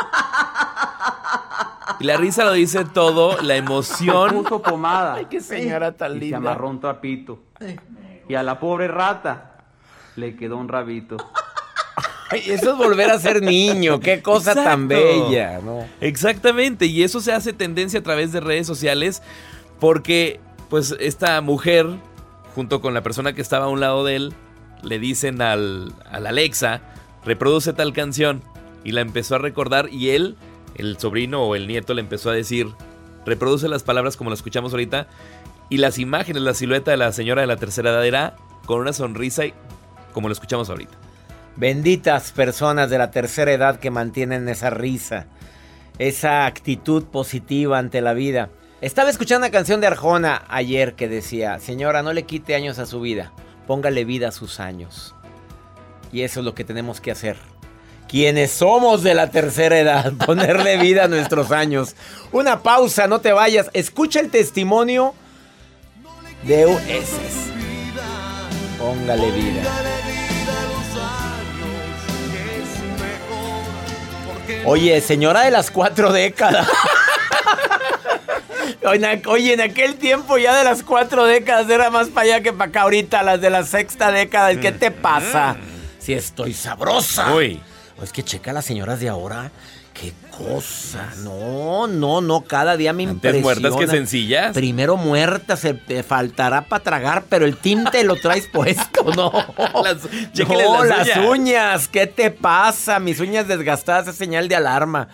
Y 2.00 2.04
la 2.06 2.18
risa 2.18 2.44
lo 2.44 2.52
dice 2.54 2.84
todo, 2.86 3.42
la 3.42 3.56
emoción. 3.56 4.32
Puso 4.44 4.62
pomada 4.62 5.18
Qué 5.30 5.40
señora 5.40 5.92
tan 5.94 6.12
y 6.12 6.14
se 6.16 6.20
linda. 6.22 6.38
amarró 6.38 6.70
un 6.70 6.80
trapito. 6.82 7.40
Y 8.28 8.36
a 8.36 8.44
la 8.44 8.60
pobre 8.60 8.88
rata 8.88 9.58
le 10.16 10.36
quedó 10.36 10.58
un 10.58 10.68
rabito. 10.68 11.18
Ay, 12.30 12.44
eso 12.48 12.72
es 12.72 12.78
volver 12.78 13.10
a 13.12 13.20
ser 13.20 13.42
niño. 13.42 14.00
Qué 14.00 14.22
cosa 14.22 14.54
tan 14.54 14.88
bella, 14.88 15.60
¿no? 15.64 15.86
Exactamente, 16.02 16.86
y 16.86 17.04
eso 17.04 17.22
se 17.22 17.32
hace 17.32 17.54
tendencia 17.54 18.00
a 18.00 18.04
través 18.04 18.32
de 18.32 18.40
redes 18.40 18.68
sociales 18.68 19.22
porque 19.80 20.40
pues 20.70 20.96
esta 21.00 21.40
mujer, 21.42 21.88
junto 22.56 22.82
con 22.82 22.94
la 22.94 23.04
persona 23.04 23.34
que 23.34 23.42
estaba 23.42 23.66
a 23.66 23.70
un 23.70 23.80
lado 23.80 24.04
de 24.04 24.16
él, 24.16 24.34
le 24.82 25.00
dicen 25.00 25.42
al, 25.42 25.94
al 26.10 26.28
Alexa, 26.28 26.82
reproduce 27.24 27.74
tal 27.74 27.94
canción, 27.94 28.42
y 28.84 28.92
la 28.92 29.02
empezó 29.02 29.36
a 29.36 29.40
recordar 29.40 29.90
y 29.92 30.12
él, 30.12 30.38
el 30.76 30.98
sobrino 30.98 31.44
o 31.44 31.56
el 31.56 31.68
nieto, 31.68 31.94
le 31.94 32.02
empezó 32.02 32.30
a 32.30 32.34
decir, 32.34 32.68
reproduce 33.26 33.68
las 33.68 33.84
palabras 33.84 34.16
como 34.16 34.30
las 34.30 34.40
escuchamos 34.40 34.72
ahorita, 34.72 35.08
y 35.70 35.78
las 35.78 35.98
imágenes, 35.98 36.44
la 36.44 36.54
silueta 36.54 36.92
de 36.92 36.98
la 36.98 37.12
señora 37.12 37.42
de 37.42 37.48
la 37.48 37.58
tercera 37.58 37.90
edad 37.90 38.06
era 38.06 38.36
con 38.66 38.80
una 38.80 38.94
sonrisa 38.94 39.46
y 39.46 39.54
como 40.14 40.28
lo 40.28 40.34
escuchamos 40.34 40.70
ahorita. 40.70 41.05
Benditas 41.58 42.34
personas 42.34 42.90
de 42.90 42.98
la 42.98 43.12
tercera 43.12 43.52
edad 43.52 43.80
que 43.80 43.90
mantienen 43.90 44.50
esa 44.50 44.70
risa, 44.70 45.28
esa 46.00 46.46
actitud 46.46 47.06
positiva 47.06 47.78
ante 47.78 48.02
la 48.02 48.14
vida. 48.14 48.50
Estaba 48.82 49.10
escuchando 49.10 49.46
una 49.46 49.54
canción 49.54 49.80
de 49.80 49.88
Arjona 49.88 50.44
ayer 50.50 50.96
que 50.96 51.08
decía, 51.08 51.60
señora, 51.60 52.04
no 52.04 52.12
le 52.12 52.24
quite 52.24 52.56
años 52.56 52.78
a 52.78 52.86
su 52.86 53.00
vida, 53.00 53.32
póngale 53.68 54.04
vida 54.04 54.28
a 54.28 54.32
sus 54.34 54.60
años. 54.60 55.16
Y 56.12 56.24
eso 56.24 56.42
es 56.42 56.46
lo 56.46 56.54
que 56.54 56.66
tenemos 56.66 57.00
que 57.00 57.12
hacer. 57.12 57.38
Quienes 58.10 58.52
somos 58.52 59.02
de 59.02 59.14
la 59.14 59.32
tercera 59.32 59.80
edad, 59.80 60.14
ponerle 60.26 60.78
vida 60.78 61.06
a 61.06 61.08
nuestros 61.08 61.52
años. 61.52 61.96
Una 62.34 62.64
pausa, 62.64 63.08
no 63.08 63.22
te 63.22 63.32
vayas. 63.32 63.70
Escucha 63.74 64.20
el 64.20 64.30
testimonio 64.30 65.14
de 66.44 66.64
es. 66.90 67.10
Póngale 68.78 69.32
vida. 69.32 70.05
Oye, 74.66 75.00
señora 75.02 75.42
de 75.42 75.52
las 75.52 75.72
cuatro 75.72 76.12
décadas. 76.12 76.68
Oye, 79.28 79.54
en 79.54 79.62
aquel 79.62 79.96
tiempo 79.96 80.38
ya 80.38 80.56
de 80.56 80.64
las 80.64 80.84
cuatro 80.84 81.26
décadas 81.26 81.70
era 81.70 81.90
más 81.90 82.10
para 82.10 82.26
allá 82.26 82.42
que 82.42 82.54
para 82.54 82.70
acá 82.70 82.82
ahorita, 82.82 83.24
las 83.24 83.42
de 83.42 83.50
la 83.50 83.64
sexta 83.64 84.12
década. 84.12 84.60
¿Qué 84.60 84.72
te 84.72 84.92
pasa? 84.92 85.58
Si 86.00 86.14
estoy 86.14 86.54
sabrosa. 86.54 87.34
Uy. 87.34 87.62
Es 88.02 88.12
que 88.12 88.24
checa 88.24 88.52
a 88.52 88.54
las 88.54 88.66
señoras 88.66 89.00
de 89.00 89.10
ahora. 89.10 89.52
Qué 90.00 90.14
cosa. 90.30 91.10
No, 91.24 91.88
no, 91.88 92.20
no. 92.20 92.42
Cada 92.42 92.76
día 92.76 92.92
me 92.92 93.04
impresiona. 93.04 93.42
muertas 93.44 93.76
que 93.78 93.88
sencillas. 93.88 94.54
Primero 94.54 94.98
muerta, 94.98 95.56
se 95.56 95.74
te 95.74 96.04
faltará 96.04 96.68
para 96.68 96.84
tragar, 96.84 97.24
pero 97.30 97.46
el 97.46 97.56
tinte 97.58 98.04
lo 98.04 98.18
traes 98.18 98.48
puesto, 98.54 99.04
¿no? 99.16 99.32
Las- 99.84 100.04
no, 100.48 100.84
las 100.84 101.08
las 101.08 101.18
uñas. 101.18 101.30
uñas. 101.30 101.88
¿Qué 101.88 102.08
te 102.08 102.30
pasa? 102.30 103.00
Mis 103.00 103.20
uñas 103.22 103.48
desgastadas 103.48 104.10
es 104.10 104.16
señal 104.18 104.50
de 104.50 104.56
alarma. 104.58 105.08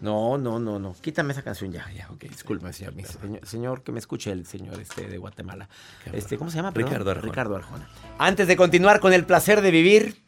No, 0.00 0.36
no, 0.36 0.58
no, 0.58 0.78
no. 0.80 0.94
Quítame 1.00 1.32
esa 1.32 1.42
canción 1.42 1.70
ya, 1.72 1.86
ya, 1.96 2.08
ok. 2.10 2.24
Disculpa, 2.24 2.72
señor. 2.72 2.94
mi 2.94 3.04
señor, 3.04 3.40
señor, 3.46 3.82
que 3.84 3.92
me 3.92 4.00
escuche 4.00 4.32
el 4.32 4.44
señor 4.46 4.80
este 4.80 5.06
de 5.06 5.16
Guatemala. 5.16 5.68
Este, 6.12 6.36
¿cómo 6.36 6.50
se 6.50 6.56
llama? 6.56 6.72
Ricardo 6.74 7.10
Arjona. 7.12 7.30
Ricardo 7.30 7.56
Arjona. 7.56 7.88
Antes 8.18 8.48
de 8.48 8.56
continuar 8.56 8.98
con 9.00 9.12
el 9.12 9.24
placer 9.24 9.62
de 9.62 9.70
vivir, 9.70 10.23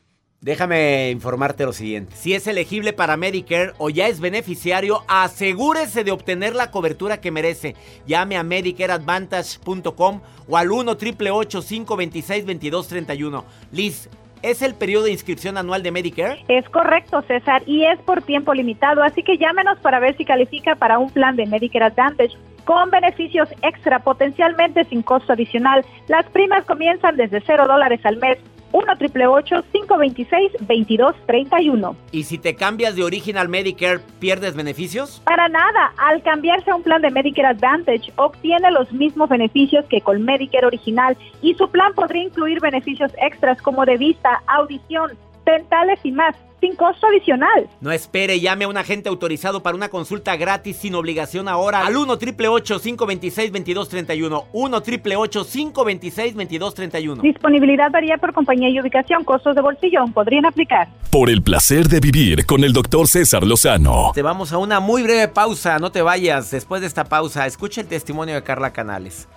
déjame 0.46 1.10
informarte 1.10 1.64
lo 1.64 1.72
siguiente. 1.72 2.14
Si 2.14 2.32
es 2.32 2.46
elegible 2.46 2.92
para 2.92 3.16
Medicare 3.16 3.72
o 3.78 3.90
ya 3.90 4.06
es 4.06 4.20
beneficiario, 4.20 5.02
asegúrese 5.08 6.04
de 6.04 6.12
obtener 6.12 6.54
la 6.54 6.70
cobertura 6.70 7.20
que 7.20 7.32
merece. 7.32 7.74
Llame 8.06 8.36
a 8.36 8.44
medicareadvantage.com 8.44 10.20
o 10.48 10.56
al 10.56 10.70
1 10.70 10.96
526 10.96 12.46
2231 12.46 13.44
Liz, 13.72 14.08
¿es 14.42 14.62
el 14.62 14.76
periodo 14.76 15.06
de 15.06 15.10
inscripción 15.10 15.58
anual 15.58 15.82
de 15.82 15.90
Medicare? 15.90 16.44
Es 16.46 16.68
correcto, 16.68 17.22
César, 17.22 17.64
y 17.66 17.84
es 17.84 17.98
por 18.02 18.22
tiempo 18.22 18.54
limitado, 18.54 19.02
así 19.02 19.24
que 19.24 19.38
llámenos 19.38 19.80
para 19.80 19.98
ver 19.98 20.16
si 20.16 20.24
califica 20.24 20.76
para 20.76 21.00
un 21.00 21.10
plan 21.10 21.34
de 21.34 21.46
Medicare 21.46 21.86
Advantage 21.86 22.36
con 22.64 22.90
beneficios 22.90 23.48
extra, 23.62 23.98
potencialmente 23.98 24.84
sin 24.84 25.02
costo 25.02 25.32
adicional. 25.32 25.84
Las 26.06 26.26
primas 26.26 26.64
comienzan 26.66 27.16
desde 27.16 27.42
cero 27.44 27.66
dólares 27.66 28.00
al 28.04 28.18
mes 28.18 28.38
1 28.72 28.96
526 28.98 30.52
2231 30.60 31.96
¿Y 32.12 32.24
si 32.24 32.38
te 32.38 32.54
cambias 32.54 32.96
de 32.96 33.04
Original 33.04 33.48
Medicare, 33.48 34.00
pierdes 34.18 34.54
beneficios? 34.54 35.20
Para 35.24 35.48
nada, 35.48 35.92
al 35.96 36.22
cambiarse 36.22 36.70
a 36.70 36.76
un 36.76 36.82
plan 36.82 37.02
de 37.02 37.10
Medicare 37.10 37.48
Advantage, 37.48 38.12
obtiene 38.16 38.70
los 38.70 38.92
mismos 38.92 39.28
beneficios 39.28 39.84
que 39.86 40.00
con 40.00 40.22
Medicare 40.22 40.66
original 40.66 41.16
y 41.42 41.54
su 41.54 41.68
plan 41.70 41.92
podría 41.94 42.24
incluir 42.24 42.60
beneficios 42.60 43.12
extras 43.20 43.60
como 43.62 43.84
de 43.84 43.96
vista, 43.96 44.42
audición, 44.46 45.10
dentales 45.46 45.98
y 46.04 46.12
más 46.12 46.34
sin 46.60 46.74
costo 46.74 47.06
adicional. 47.06 47.68
No 47.80 47.92
espere, 47.92 48.40
llame 48.40 48.64
a 48.64 48.68
un 48.68 48.76
agente 48.76 49.08
autorizado 49.08 49.62
para 49.62 49.76
una 49.76 49.88
consulta 49.88 50.36
gratis 50.36 50.76
sin 50.76 50.94
obligación 50.94 51.48
ahora 51.48 51.86
al 51.86 51.96
1 51.96 52.12
888 52.12 52.80
526 52.80 53.52
2231 53.52 54.44
1 54.52 54.76
888 54.76 55.44
526 55.44 56.34
2231 56.34 57.22
Disponibilidad 57.22 57.90
varía 57.90 58.16
por 58.18 58.32
compañía 58.32 58.68
y 58.68 58.80
ubicación. 58.80 59.24
Costos 59.24 59.54
de 59.54 59.60
bolsillo 59.60 60.04
podrían 60.12 60.46
aplicar. 60.46 60.88
Por 61.10 61.30
el 61.30 61.42
placer 61.42 61.88
de 61.88 62.00
vivir 62.00 62.46
con 62.46 62.64
el 62.64 62.72
doctor 62.72 63.06
César 63.06 63.44
Lozano. 63.44 64.12
Te 64.14 64.22
vamos 64.22 64.52
a 64.52 64.58
una 64.58 64.80
muy 64.80 65.02
breve 65.02 65.28
pausa. 65.28 65.78
No 65.78 65.92
te 65.92 66.02
vayas. 66.02 66.50
Después 66.50 66.80
de 66.80 66.86
esta 66.86 67.04
pausa, 67.04 67.46
escucha 67.46 67.80
el 67.80 67.86
testimonio 67.86 68.34
de 68.34 68.42
Carla 68.42 68.72
Canales. 68.72 69.28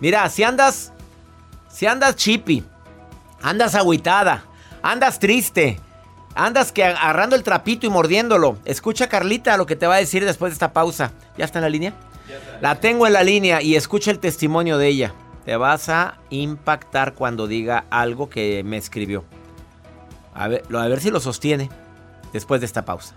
Mira, 0.00 0.28
si 0.28 0.42
andas. 0.42 0.92
Si 1.70 1.86
andas 1.86 2.16
chippy, 2.16 2.64
andas 3.42 3.74
agüitada, 3.74 4.47
andas 4.82 5.18
triste 5.18 5.80
Andas 6.38 6.70
que 6.70 6.84
agarrando 6.84 7.34
el 7.34 7.42
trapito 7.42 7.84
y 7.84 7.90
mordiéndolo. 7.90 8.58
Escucha 8.64 9.08
Carlita 9.08 9.56
lo 9.56 9.66
que 9.66 9.74
te 9.74 9.88
va 9.88 9.96
a 9.96 9.98
decir 9.98 10.24
después 10.24 10.52
de 10.52 10.54
esta 10.54 10.72
pausa. 10.72 11.10
¿Ya 11.36 11.44
está 11.44 11.58
en 11.58 11.64
la 11.64 11.68
línea? 11.68 11.94
La 12.60 12.76
tengo 12.76 13.08
en 13.08 13.12
la 13.12 13.24
línea 13.24 13.60
y 13.60 13.74
escucha 13.74 14.12
el 14.12 14.20
testimonio 14.20 14.78
de 14.78 14.86
ella. 14.86 15.14
Te 15.44 15.56
vas 15.56 15.88
a 15.88 16.18
impactar 16.30 17.14
cuando 17.14 17.48
diga 17.48 17.86
algo 17.90 18.30
que 18.30 18.62
me 18.64 18.76
escribió. 18.76 19.24
A 20.32 20.46
ver, 20.46 20.62
a 20.72 20.86
ver 20.86 21.00
si 21.00 21.10
lo 21.10 21.18
sostiene 21.18 21.70
después 22.32 22.60
de 22.60 22.66
esta 22.66 22.84
pausa. 22.84 23.16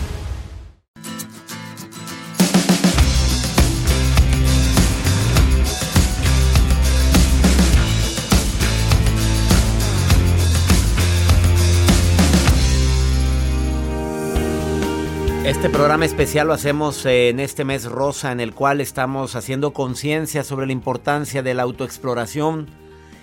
Este 15.61 15.77
programa 15.77 16.05
especial 16.05 16.47
lo 16.47 16.53
hacemos 16.53 17.05
eh, 17.05 17.29
en 17.29 17.39
este 17.39 17.65
mes 17.65 17.85
rosa 17.85 18.31
en 18.31 18.39
el 18.39 18.55
cual 18.55 18.81
estamos 18.81 19.35
haciendo 19.35 19.73
conciencia 19.73 20.43
sobre 20.43 20.65
la 20.65 20.71
importancia 20.71 21.43
de 21.43 21.53
la 21.53 21.61
autoexploración 21.61 22.65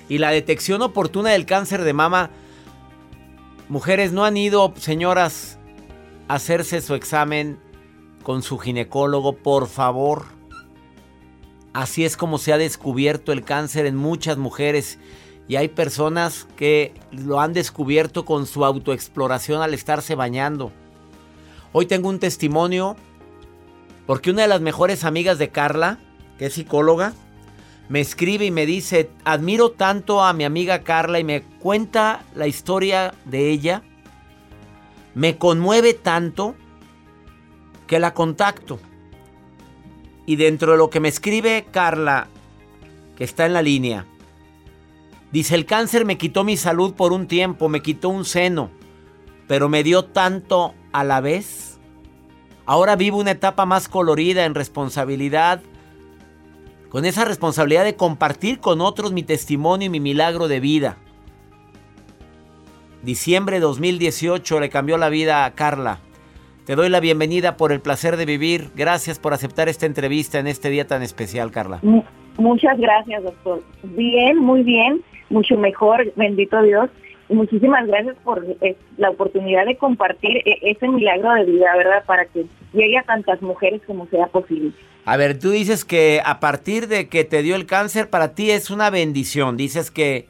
y 0.09 0.19
la 0.19 0.31
detección 0.31 0.81
oportuna 0.83 1.31
del 1.31 1.47
cáncer 1.47 1.83
de 1.83 1.93
mama. 1.95 2.31
Mujeres 3.69 4.13
no 4.13 4.25
han 4.25 4.37
ido, 4.37 4.73
señoras, 4.77 5.59
a 6.29 6.35
hacerse 6.35 6.81
su 6.81 6.95
examen 6.95 7.59
con 8.23 8.45
su 8.45 8.57
ginecólogo, 8.57 9.33
por 9.33 9.67
favor. 9.67 10.27
Así 11.73 12.05
es 12.05 12.17
como 12.17 12.39
se 12.39 12.53
ha 12.53 12.57
descubierto 12.57 13.33
el 13.33 13.43
cáncer 13.43 13.85
en 13.85 13.97
muchas 13.97 14.39
mujeres 14.39 15.01
y 15.49 15.57
hay 15.57 15.67
personas 15.67 16.47
que 16.57 16.95
lo 17.11 17.41
han 17.41 17.53
descubierto 17.53 18.25
con 18.25 18.47
su 18.47 18.65
autoexploración 18.65 19.61
al 19.61 19.75
estarse 19.75 20.15
bañando. 20.15 20.71
Hoy 21.73 21.87
tengo 21.87 22.09
un 22.09 22.19
testimonio 22.19 22.97
porque 24.07 24.31
una 24.31 24.43
de 24.43 24.49
las 24.49 24.63
mejores 24.63 25.05
amigas 25.05 25.39
de 25.39 25.51
Carla, 25.51 25.99
que 26.39 26.47
es 26.47 26.55
psicóloga, 26.55 27.13
me 27.91 28.01
escribe 28.01 28.47
y 28.47 28.51
me 28.51 28.65
dice, 28.65 29.11
admiro 29.25 29.71
tanto 29.71 30.23
a 30.23 30.33
mi 30.33 30.45
amiga 30.45 30.83
Carla 30.83 31.19
y 31.19 31.25
me 31.25 31.43
cuenta 31.43 32.25
la 32.35 32.47
historia 32.47 33.15
de 33.27 33.51
ella. 33.51 33.83
Me 35.15 35.37
conmueve 35.37 35.93
tanto 35.93 36.55
que 37.87 37.99
la 37.99 38.15
contacto. 38.15 38.79
Y 40.25 40.37
dentro 40.37 40.73
de 40.73 40.79
lo 40.79 40.91
que 40.91 41.01
me 41.01 41.09
escribe 41.09 41.67
Carla, 41.71 42.29
que 43.17 43.25
está 43.25 43.45
en 43.45 43.53
la 43.53 43.63
línea, 43.63 44.07
dice, 45.33 45.55
el 45.55 45.67
cáncer 45.67 46.07
me 46.07 46.19
quitó 46.19 46.45
mi 46.45 46.57
salud 46.57 46.95
por 46.95 47.13
un 47.13 47.27
tiempo, 47.27 47.69
me 47.69 47.83
quitó 47.83 48.09
un 48.11 48.25
seno, 48.25 48.71
pero 49.47 49.69
me 49.69 49.83
dio 49.83 50.05
tanto 50.07 50.75
a 50.93 51.05
la 51.05 51.21
vez. 51.21 51.79
Ahora 52.67 52.97
vivo 52.97 53.19
una 53.19 53.31
etapa 53.31 53.65
más 53.67 53.89
colorida 53.89 54.45
en 54.45 54.55
responsabilidad, 54.55 55.61
con 56.91 57.05
esa 57.05 57.25
responsabilidad 57.25 57.85
de 57.85 57.97
compartir 57.97 58.61
con 58.61 58.81
otros 58.81 59.13
mi 59.13 59.23
testimonio 59.23 59.87
y 59.87 59.91
mi 59.91 60.01
milagro 60.01 60.49
de 60.49 60.61
vida. 60.61 60.97
Diciembre 63.03 63.57
de 63.57 63.61
2018 63.61 64.61
le 64.61 64.69
cambió 64.71 64.99
la 64.99 65.09
vida 65.09 65.45
a 65.45 65.55
Carla. 65.55 66.01
Te 66.65 66.75
doy 66.75 66.91
la 66.91 67.01
bienvenida 67.01 67.57
por 67.57 67.73
el 67.73 67.81
placer 67.81 68.17
de 68.17 68.27
vivir. 68.27 68.71
Gracias 68.75 69.19
por 69.19 69.33
aceptar 69.33 69.69
esta 69.69 69.87
entrevista 69.87 70.39
en 70.39 70.47
este 70.47 70.69
día 70.69 70.87
tan 70.87 71.03
especial, 71.03 71.51
Carla. 71.51 71.81
Muchas 72.37 72.79
gracias, 72.79 73.23
doctor. 73.23 73.63
Bien, 73.83 74.39
muy 74.39 74.63
bien, 74.63 75.03
mucho 75.31 75.57
mejor, 75.57 76.13
bendito 76.17 76.61
Dios 76.63 76.91
muchísimas 77.29 77.87
gracias 77.87 78.17
por 78.25 78.45
eh, 78.61 78.77
la 78.97 79.11
oportunidad 79.11 79.67
de 79.67 79.77
compartir 79.77 80.39
eh, 80.39 80.59
ese 80.63 80.89
milagro 80.89 81.33
de 81.35 81.45
vida, 81.45 81.77
¿verdad? 81.77 82.05
Para 82.07 82.25
que 82.27 82.47
llegue 82.73 82.99
a 82.99 83.03
tantas 83.03 83.43
mujeres 83.43 83.83
como 83.87 84.07
sea 84.07 84.27
posible. 84.27 84.73
A 85.05 85.17
ver, 85.17 85.39
tú 85.39 85.51
dices 85.51 85.85
que 85.85 86.21
a 86.25 86.41
partir 86.41 86.89
de 86.89 87.09
que 87.09 87.25
te 87.25 87.43
dio 87.43 87.57
el 87.57 87.67
cáncer, 87.67 88.11
para 88.11 88.35
ti 88.35 88.51
es 88.51 88.71
una 88.71 88.91
bendición. 88.91 89.57
Dices 89.57 89.91
que, 89.91 90.27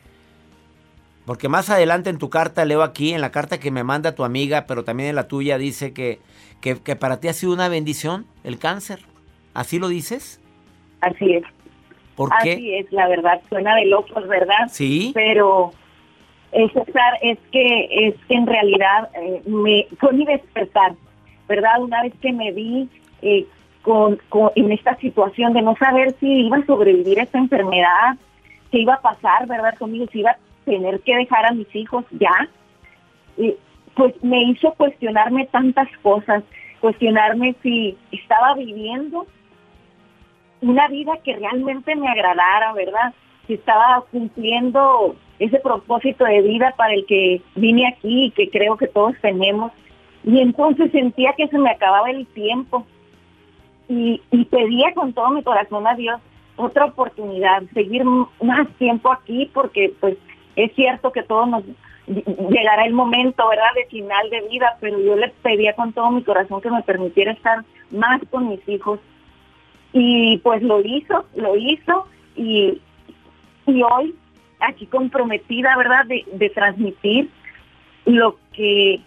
porque 1.26 1.48
más 1.48 1.68
adelante 1.70 2.10
en 2.10 2.18
tu 2.18 2.30
carta, 2.30 2.64
leo 2.64 2.82
aquí, 2.82 3.12
en 3.12 3.20
la 3.20 3.30
carta 3.30 3.58
que 3.58 3.70
me 3.70 3.82
manda 3.82 4.14
tu 4.14 4.24
amiga, 4.24 4.66
pero 4.66 4.84
también 4.84 5.10
en 5.10 5.16
la 5.16 5.26
tuya, 5.26 5.58
dice 5.58 5.92
que, 5.92 6.20
que, 6.60 6.80
que 6.80 6.96
para 6.96 7.18
ti 7.18 7.28
ha 7.28 7.32
sido 7.32 7.52
una 7.52 7.68
bendición 7.68 8.26
el 8.44 8.58
cáncer. 8.58 9.00
¿Así 9.54 9.78
lo 9.78 9.88
dices? 9.88 10.40
Así 11.00 11.34
es. 11.34 11.42
¿Por 12.14 12.30
qué? 12.42 12.52
Así 12.52 12.74
es, 12.74 12.92
la 12.92 13.08
verdad. 13.08 13.40
Suena 13.48 13.74
de 13.76 13.86
locos, 13.86 14.26
¿verdad? 14.28 14.68
Sí. 14.68 15.12
Pero 15.14 15.72
es, 16.52 16.72
es 17.22 17.38
que 17.52 17.88
es 17.90 18.14
que 18.26 18.34
en 18.34 18.46
realidad 18.46 19.10
eh, 19.14 19.42
me 19.46 19.86
fue 19.98 20.12
mi 20.12 20.24
despertar, 20.24 20.94
¿verdad? 21.48 21.82
Una 21.82 22.02
vez 22.02 22.14
que 22.20 22.32
me 22.32 22.52
vi 22.52 22.88
eh, 23.22 23.46
con, 23.82 24.18
en 24.54 24.72
esta 24.72 24.96
situación 24.96 25.52
de 25.52 25.62
no 25.62 25.76
saber 25.76 26.14
si 26.20 26.46
iba 26.46 26.58
a 26.58 26.66
sobrevivir 26.66 27.20
a 27.20 27.24
esta 27.24 27.38
enfermedad, 27.38 28.16
qué 28.70 28.80
iba 28.80 28.94
a 28.94 29.00
pasar, 29.00 29.46
¿verdad? 29.46 29.74
Conmigo, 29.78 30.06
si 30.12 30.20
iba 30.20 30.32
a 30.32 30.38
tener 30.64 31.00
que 31.00 31.16
dejar 31.16 31.46
a 31.46 31.52
mis 31.52 31.74
hijos 31.74 32.04
ya, 32.10 32.48
pues 33.94 34.22
me 34.22 34.42
hizo 34.44 34.72
cuestionarme 34.74 35.46
tantas 35.46 35.88
cosas, 36.02 36.44
cuestionarme 36.80 37.54
si 37.62 37.96
estaba 38.12 38.54
viviendo 38.54 39.26
una 40.60 40.88
vida 40.88 41.12
que 41.24 41.36
realmente 41.36 41.94
me 41.96 42.08
agradara, 42.08 42.72
¿verdad? 42.74 43.14
si 43.48 43.54
estaba 43.54 44.04
cumpliendo 44.12 45.16
ese 45.38 45.58
propósito 45.60 46.24
de 46.24 46.42
vida 46.42 46.74
para 46.76 46.94
el 46.94 47.06
que 47.06 47.42
vine 47.54 47.86
aquí 47.88 48.26
y 48.26 48.30
que 48.30 48.50
creo 48.50 48.76
que 48.76 48.88
todos 48.88 49.14
tenemos. 49.20 49.72
Y 50.24 50.40
entonces 50.40 50.90
sentía 50.92 51.32
que 51.36 51.48
se 51.48 51.58
me 51.58 51.70
acababa 51.70 52.10
el 52.10 52.26
tiempo 52.26 52.86
y, 53.88 54.20
y 54.30 54.44
pedía 54.46 54.92
con 54.94 55.12
todo 55.12 55.30
mi 55.30 55.42
corazón 55.42 55.86
a 55.86 55.94
Dios 55.94 56.20
otra 56.56 56.86
oportunidad, 56.86 57.62
seguir 57.72 58.04
más 58.04 58.68
tiempo 58.78 59.12
aquí 59.12 59.48
porque 59.54 59.94
pues 60.00 60.16
es 60.56 60.74
cierto 60.74 61.12
que 61.12 61.22
todos 61.22 61.48
nos 61.48 61.62
llegará 62.50 62.84
el 62.84 62.94
momento, 62.94 63.46
¿verdad?, 63.48 63.74
de 63.76 63.86
final 63.86 64.28
de 64.30 64.48
vida, 64.48 64.76
pero 64.80 64.98
yo 64.98 65.14
le 65.14 65.28
pedía 65.42 65.74
con 65.74 65.92
todo 65.92 66.10
mi 66.10 66.22
corazón 66.22 66.60
que 66.60 66.70
me 66.70 66.82
permitiera 66.82 67.32
estar 67.32 67.64
más 67.90 68.20
con 68.30 68.48
mis 68.48 68.66
hijos. 68.68 68.98
Y 69.92 70.38
pues 70.38 70.62
lo 70.62 70.80
hizo, 70.80 71.26
lo 71.34 71.56
hizo 71.56 72.06
y, 72.36 72.80
y 73.66 73.82
hoy 73.82 74.14
aquí 74.60 74.86
comprometida, 74.86 75.76
¿verdad?, 75.76 76.06
de, 76.06 76.24
de 76.32 76.50
transmitir 76.50 77.28
lo 78.04 78.38
que, 78.52 79.00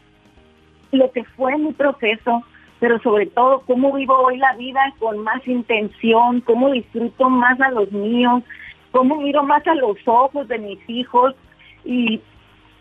lo 0.91 1.11
que 1.11 1.23
fue 1.23 1.57
mi 1.57 1.73
proceso, 1.73 2.43
pero 2.79 2.99
sobre 2.99 3.27
todo 3.27 3.61
cómo 3.61 3.93
vivo 3.93 4.15
hoy 4.17 4.37
la 4.37 4.55
vida 4.55 4.81
con 4.99 5.19
más 5.19 5.45
intención, 5.47 6.41
cómo 6.41 6.71
disfruto 6.71 7.29
más 7.29 7.59
a 7.61 7.71
los 7.71 7.91
míos, 7.91 8.43
cómo 8.91 9.17
miro 9.21 9.43
más 9.43 9.65
a 9.67 9.75
los 9.75 9.97
ojos 10.05 10.47
de 10.47 10.59
mis 10.59 10.79
hijos 10.89 11.35
y 11.85 12.21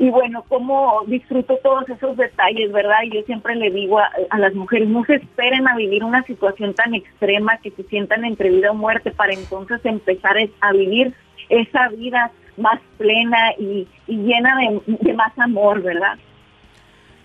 y 0.00 0.08
bueno, 0.08 0.46
cómo 0.48 1.02
disfruto 1.06 1.58
todos 1.62 1.86
esos 1.90 2.16
detalles, 2.16 2.72
¿verdad? 2.72 3.02
Y 3.04 3.16
yo 3.16 3.22
siempre 3.24 3.54
le 3.54 3.70
digo 3.70 3.98
a, 3.98 4.38
las 4.38 4.54
mujeres, 4.54 4.88
no 4.88 5.04
se 5.04 5.16
esperen 5.16 5.68
a 5.68 5.76
vivir 5.76 6.04
una 6.04 6.22
situación 6.22 6.72
tan 6.72 6.94
extrema 6.94 7.58
que 7.58 7.70
se 7.72 7.82
sientan 7.82 8.24
entre 8.24 8.48
vida 8.48 8.70
o 8.70 8.74
muerte 8.74 9.10
para 9.10 9.34
entonces 9.34 9.78
empezar 9.84 10.36
a 10.62 10.72
vivir 10.72 11.14
esa 11.50 11.88
vida 11.88 12.32
más 12.56 12.80
plena 12.96 13.52
y, 13.58 13.86
llena 14.06 14.56
de, 14.86 15.12
más 15.12 15.38
amor, 15.38 15.82
¿verdad? 15.82 16.16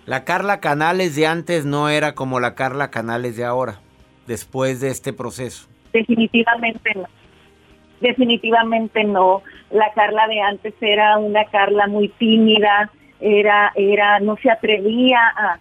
La 0.04 0.24
Carla 0.24 0.60
Canales 0.60 1.16
de 1.16 1.26
antes 1.26 1.64
no 1.64 1.88
era 1.88 2.14
como 2.14 2.40
la 2.40 2.54
Carla 2.54 2.90
Canales 2.90 3.38
de 3.38 3.46
ahora, 3.46 3.80
después 4.26 4.82
de 4.82 4.90
este 4.90 5.14
proceso. 5.14 5.66
Definitivamente 5.94 6.92
no. 6.94 7.06
Definitivamente 8.02 9.02
no. 9.02 9.42
La 9.70 9.92
Carla 9.92 10.26
de 10.28 10.40
antes 10.40 10.74
era 10.80 11.18
una 11.18 11.44
Carla 11.46 11.86
muy 11.86 12.08
tímida, 12.08 12.90
era, 13.20 13.72
era, 13.74 14.20
no 14.20 14.36
se 14.36 14.50
atrevía 14.50 15.20
a, 15.36 15.58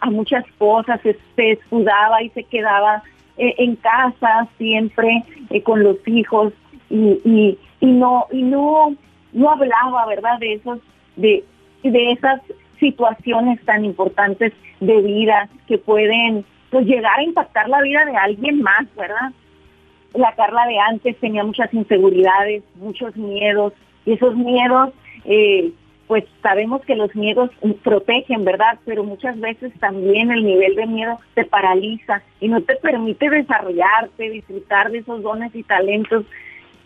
a, 0.00 0.10
muchas 0.10 0.44
cosas, 0.58 1.00
se, 1.02 1.16
escudaba 1.36 2.22
y 2.22 2.30
se 2.30 2.44
quedaba 2.44 3.02
eh, 3.36 3.54
en 3.58 3.76
casa 3.76 4.48
siempre 4.56 5.24
eh, 5.50 5.62
con 5.62 5.82
los 5.82 5.96
hijos 6.06 6.52
y, 6.88 7.20
y, 7.24 7.58
y, 7.80 7.86
no 7.86 8.26
y 8.32 8.42
no 8.42 8.96
no 9.32 9.50
hablaba, 9.50 10.06
¿verdad? 10.06 10.38
De 10.38 10.54
esos 10.54 10.78
de 11.16 11.44
de 11.82 12.12
esas 12.12 12.40
situaciones 12.80 13.62
tan 13.64 13.84
importantes 13.84 14.52
de 14.80 15.00
vida 15.02 15.48
que 15.66 15.78
pueden 15.78 16.44
pues 16.70 16.86
llegar 16.86 17.18
a 17.18 17.22
impactar 17.22 17.68
la 17.68 17.80
vida 17.82 18.04
de 18.04 18.16
alguien 18.16 18.62
más, 18.62 18.86
¿verdad? 18.96 19.32
La 20.16 20.34
Carla 20.34 20.66
de 20.66 20.78
antes 20.78 21.16
tenía 21.18 21.44
muchas 21.44 21.72
inseguridades, 21.72 22.62
muchos 22.76 23.16
miedos, 23.16 23.72
y 24.04 24.12
esos 24.12 24.36
miedos, 24.36 24.90
eh, 25.24 25.72
pues 26.06 26.24
sabemos 26.42 26.82
que 26.82 26.94
los 26.94 27.14
miedos 27.16 27.50
protegen, 27.82 28.44
¿verdad? 28.44 28.78
Pero 28.84 29.02
muchas 29.02 29.38
veces 29.40 29.72
también 29.80 30.30
el 30.30 30.44
nivel 30.44 30.76
de 30.76 30.86
miedo 30.86 31.18
te 31.34 31.44
paraliza 31.44 32.22
y 32.40 32.48
no 32.48 32.60
te 32.62 32.76
permite 32.76 33.28
desarrollarte, 33.28 34.30
disfrutar 34.30 34.90
de 34.92 34.98
esos 34.98 35.22
dones 35.22 35.54
y 35.54 35.64
talentos 35.64 36.24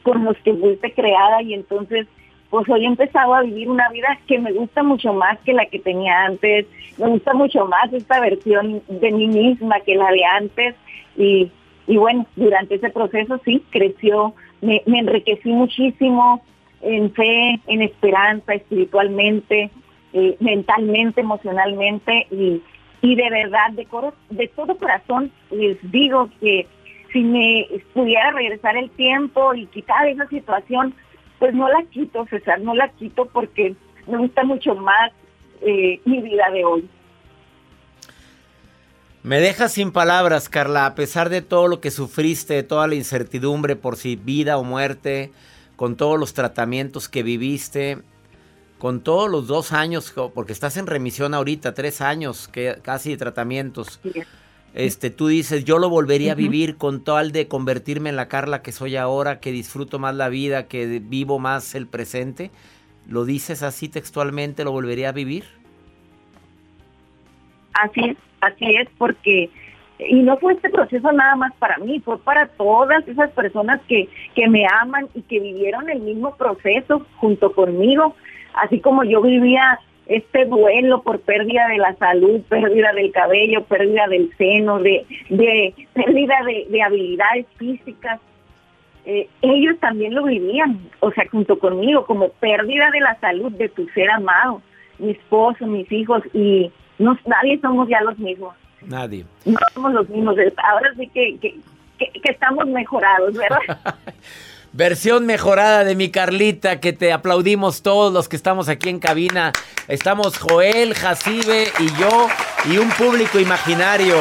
con 0.03 0.25
los 0.25 0.37
que 0.39 0.55
fuiste 0.55 0.93
creada 0.95 1.43
y 1.43 1.53
entonces 1.53 2.07
pues 2.49 2.69
hoy 2.69 2.85
he 2.85 2.89
empezado 2.89 3.35
a 3.35 3.43
vivir 3.43 3.71
una 3.71 3.89
vida 3.91 4.19
que 4.27 4.39
me 4.39 4.53
gusta 4.53 4.83
mucho 4.83 5.13
más 5.13 5.39
que 5.41 5.53
la 5.53 5.67
que 5.67 5.79
tenía 5.79 6.25
antes, 6.25 6.67
me 6.99 7.07
gusta 7.07 7.33
mucho 7.33 7.65
más 7.67 7.93
esta 7.93 8.19
versión 8.19 8.83
de 8.89 9.13
mí 9.13 9.29
misma 9.29 9.81
que 9.81 9.95
la 9.95 10.11
de 10.11 10.25
antes 10.25 10.75
y 11.17 11.51
y 11.91 11.97
bueno, 11.97 12.25
durante 12.37 12.77
ese 12.77 12.89
proceso 12.91 13.41
sí, 13.45 13.65
creció, 13.71 14.33
me, 14.61 14.81
enriquecí 14.87 15.49
muchísimo 15.51 16.41
en 16.83 17.13
fe, 17.13 17.59
en 17.67 17.83
esperanza, 17.83 18.55
espiritualmente, 18.55 19.71
eh, 20.13 20.37
mentalmente, 20.39 21.21
emocionalmente 21.21 22.29
y, 22.31 22.63
y 23.03 23.15
de 23.17 23.29
verdad, 23.29 23.73
de, 23.73 23.89
de 24.31 24.47
todo 24.55 24.79
corazón, 24.79 25.33
les 25.51 25.79
digo 25.91 26.31
que 26.41 26.69
si 27.13 27.25
me 27.25 27.67
pudiera 27.93 28.31
regresar 28.31 28.77
el 28.77 28.89
tiempo 28.91 29.53
y 29.55 29.67
quitar 29.67 30.07
esa 30.07 30.29
situación, 30.29 30.95
pues 31.41 31.55
no 31.55 31.69
la 31.69 31.83
quito, 31.91 32.25
César, 32.27 32.61
no 32.61 32.73
la 32.77 32.89
quito 32.91 33.27
porque 33.27 33.75
me 34.07 34.19
gusta 34.19 34.45
mucho 34.45 34.77
más 34.77 35.11
eh, 35.61 36.01
mi 36.05 36.21
vida 36.23 36.51
de 36.53 36.65
hoy. 36.65 36.89
Me 39.23 39.39
dejas 39.39 39.75
sin 39.75 39.93
palabras, 39.93 40.49
Carla, 40.49 40.87
a 40.87 40.95
pesar 40.95 41.29
de 41.29 41.43
todo 41.43 41.69
lo 41.69 41.81
que 41.81 41.91
sufriste, 41.91 42.55
de 42.55 42.63
toda 42.63 42.87
la 42.87 42.95
incertidumbre 42.95 43.77
por 43.77 43.97
si 43.97 44.17
vida 44.17 44.57
o 44.57 44.65
muerte, 44.65 45.31
con 45.77 45.97
todos 45.97 46.19
los 46.19 46.33
tratamientos 46.33 47.11
que 47.11 47.23
viviste, 47.23 47.99
con 48.79 49.03
todos 49.03 49.31
los 49.31 49.47
dos 49.47 49.73
años, 49.73 50.15
porque 50.35 50.55
estás 50.55 50.79
en 50.79 50.87
remisión 50.87 51.35
ahorita, 51.35 51.75
tres 51.75 52.01
años 52.01 52.49
que, 52.49 52.79
casi 52.83 53.11
de 53.11 53.19
tratamientos. 53.19 54.01
Este, 54.73 55.11
tú 55.11 55.27
dices, 55.27 55.65
yo 55.65 55.79
lo 55.79 55.91
volvería 55.91 56.33
a 56.33 56.37
vivir 56.37 56.77
con 56.77 57.05
tal 57.05 57.31
de 57.31 57.47
convertirme 57.47 58.09
en 58.09 58.17
la 58.17 58.29
Carla 58.29 58.63
que 58.63 58.73
soy 58.73 58.97
ahora, 58.97 59.39
que 59.39 59.53
disfruto 59.53 59.99
más 59.99 60.15
la 60.15 60.31
vida, 60.31 60.67
que 60.67 60.99
vivo 60.99 61.39
más 61.39 61.75
el 61.75 61.87
presente. 61.87 62.51
¿Lo 63.07 63.27
dices 63.27 63.63
así 63.63 63.91
textualmente? 63.91 64.65
¿Lo 64.65 64.73
volvería 64.73 65.11
a 65.11 65.13
vivir? 65.13 65.45
Así 67.75 68.01
es. 68.01 68.30
Así 68.41 68.77
es, 68.77 68.89
porque 68.99 69.51
y 70.09 70.23
no 70.23 70.37
fue 70.39 70.55
este 70.55 70.71
proceso 70.71 71.13
nada 71.13 71.37
más 71.37 71.53
para 71.59 71.79
mí, 71.79 72.01
fue 72.01 72.19
para 72.19 72.47
todas 72.47 73.07
esas 73.07 73.31
personas 73.33 73.81
que, 73.89 74.09
que 74.35 74.49
me 74.49 74.65
aman 74.81 75.09
y 75.15 75.23
que 75.23 75.41
vivieron 75.41 75.89
el 75.91 76.01
mismo 76.01 76.35
proceso 76.37 77.07
junto 77.17 77.53
conmigo, 77.53 78.15
así 78.55 78.81
como 78.81 79.05
yo 79.05 79.21
vivía 79.21 79.79
este 80.07 80.45
duelo 80.47 81.03
por 81.03 81.21
pérdida 81.21 81.69
de 81.69 81.79
la 81.79 81.95
salud, 81.97 82.41
pérdida 82.49 82.93
del 82.93 83.13
cabello, 83.13 83.65
pérdida 83.65 84.09
del 84.09 84.31
seno, 84.37 84.81
de, 84.81 85.07
de 85.29 85.75
pérdida 85.93 86.35
de, 86.69 86.83
habilidades 86.83 87.47
físicas. 87.57 88.21
Eh, 89.07 89.29
ellos 89.41 89.79
también 89.79 90.15
lo 90.15 90.25
vivían, 90.25 90.81
o 90.99 91.11
sea, 91.13 91.27
junto 91.31 91.59
conmigo, 91.59 92.07
como 92.07 92.31
pérdida 92.31 92.91
de 92.91 93.01
la 93.01 93.19
salud 93.21 93.53
de 93.53 93.69
tu 93.69 93.87
ser 93.91 94.11
amado, 94.11 94.63
mi 94.99 95.11
esposo, 95.11 95.67
mis 95.67 95.91
hijos, 95.93 96.23
y, 96.35 96.73
no, 97.01 97.19
nadie 97.25 97.59
somos 97.61 97.89
ya 97.89 98.01
los 98.03 98.19
mismos. 98.19 98.55
Nadie. 98.83 99.25
No 99.45 99.59
somos 99.75 99.93
los 99.93 100.09
mismos. 100.09 100.37
Ahora 100.71 100.91
sí 100.97 101.09
que, 101.09 101.39
que, 101.41 101.59
que, 101.99 102.31
estamos 102.31 102.67
mejorados, 102.67 103.33
¿verdad? 103.35 103.95
Versión 104.73 105.27
mejorada 105.27 105.83
de 105.85 105.97
mi 105.97 106.11
Carlita, 106.11 106.79
que 106.79 106.93
te 106.93 107.13
aplaudimos 107.13 107.83
todos 107.83 108.13
los 108.13 108.29
que 108.29 108.37
estamos 108.37 108.69
aquí 108.69 108.89
en 108.89 109.01
cabina. 109.01 109.53
Estamos 109.89 110.39
Joel, 110.39 110.95
Jacibe 110.95 111.69
y 111.79 111.87
yo 111.99 112.29
y 112.67 112.79
un 112.79 112.91
público 112.91 113.41
imaginario. 113.41 114.17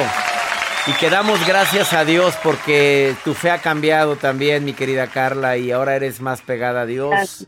Y 0.88 0.94
que 0.94 1.10
damos 1.10 1.46
gracias 1.46 1.94
a 1.94 2.06
Dios 2.06 2.36
porque 2.42 3.14
tu 3.24 3.34
fe 3.34 3.52
ha 3.52 3.60
cambiado 3.60 4.16
también, 4.16 4.64
mi 4.64 4.74
querida 4.74 5.08
Carla, 5.08 5.58
y 5.58 5.72
ahora 5.72 5.96
eres 5.96 6.22
más 6.22 6.42
pegada 6.42 6.82
a 6.82 6.86
Dios. 6.86 7.46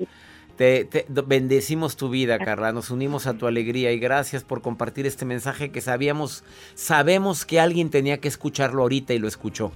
Te, 0.61 1.07
bendecimos 1.09 1.97
tu 1.97 2.09
vida, 2.09 2.37
Carla. 2.37 2.71
Nos 2.71 2.91
unimos 2.91 3.25
a 3.25 3.33
tu 3.33 3.47
alegría 3.47 3.91
y 3.93 3.97
gracias 3.97 4.43
por 4.43 4.61
compartir 4.61 5.07
este 5.07 5.25
mensaje 5.25 5.71
que 5.71 5.81
sabíamos, 5.81 6.43
sabemos 6.75 7.45
que 7.45 7.59
alguien 7.59 7.89
tenía 7.89 8.19
que 8.19 8.27
escucharlo 8.27 8.83
ahorita 8.83 9.15
y 9.15 9.17
lo 9.17 9.27
escuchó. 9.27 9.71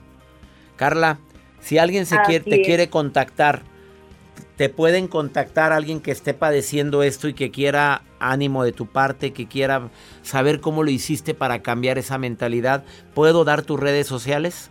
Carla, 0.76 1.18
si 1.60 1.80
alguien 1.80 2.06
se 2.06 2.18
quiere, 2.28 2.44
te 2.44 2.62
quiere 2.62 2.92
contactar, 2.92 3.64
te 4.58 4.70
pueden 4.70 5.08
contactar 5.08 5.74
alguien 5.74 6.02
que 6.02 6.12
esté 6.12 6.36
padeciendo 6.36 7.02
esto 7.02 7.28
y 7.28 7.34
que 7.34 7.50
quiera 7.50 8.04
ánimo 8.20 8.64
de 8.64 8.72
tu 8.72 8.86
parte, 8.86 9.34
que 9.34 9.48
quiera 9.48 9.90
saber 10.22 10.60
cómo 10.60 10.84
lo 10.84 10.92
hiciste 10.92 11.34
para 11.34 11.64
cambiar 11.64 11.98
esa 11.98 12.20
mentalidad. 12.20 12.84
¿Puedo 13.16 13.44
dar 13.44 13.64
tus 13.64 13.80
redes 13.80 14.06
sociales? 14.06 14.70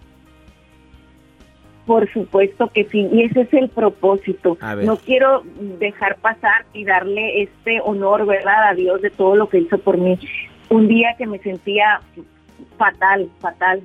Por 1.87 2.11
supuesto 2.13 2.69
que 2.69 2.85
sí, 2.85 3.09
y 3.13 3.25
ese 3.25 3.43
es 3.43 3.53
el 3.53 3.69
propósito. 3.69 4.57
No 4.83 4.97
quiero 4.97 5.43
dejar 5.79 6.17
pasar 6.17 6.65
y 6.73 6.85
darle 6.85 7.43
este 7.43 7.81
honor, 7.83 8.25
¿verdad?, 8.27 8.69
a 8.71 8.75
Dios 8.75 9.03
de 9.03 9.11
todo 9.11 9.37
lo 9.37 9.49
que 9.49 9.59
hizo 9.59 9.79
por 9.79 9.99
mí. 9.99 10.19
Un 10.71 10.89
día 10.89 11.15
que 11.19 11.27
me 11.27 11.39
sentía 11.41 12.01
fatal, 12.79 13.29
fatal, 13.41 13.83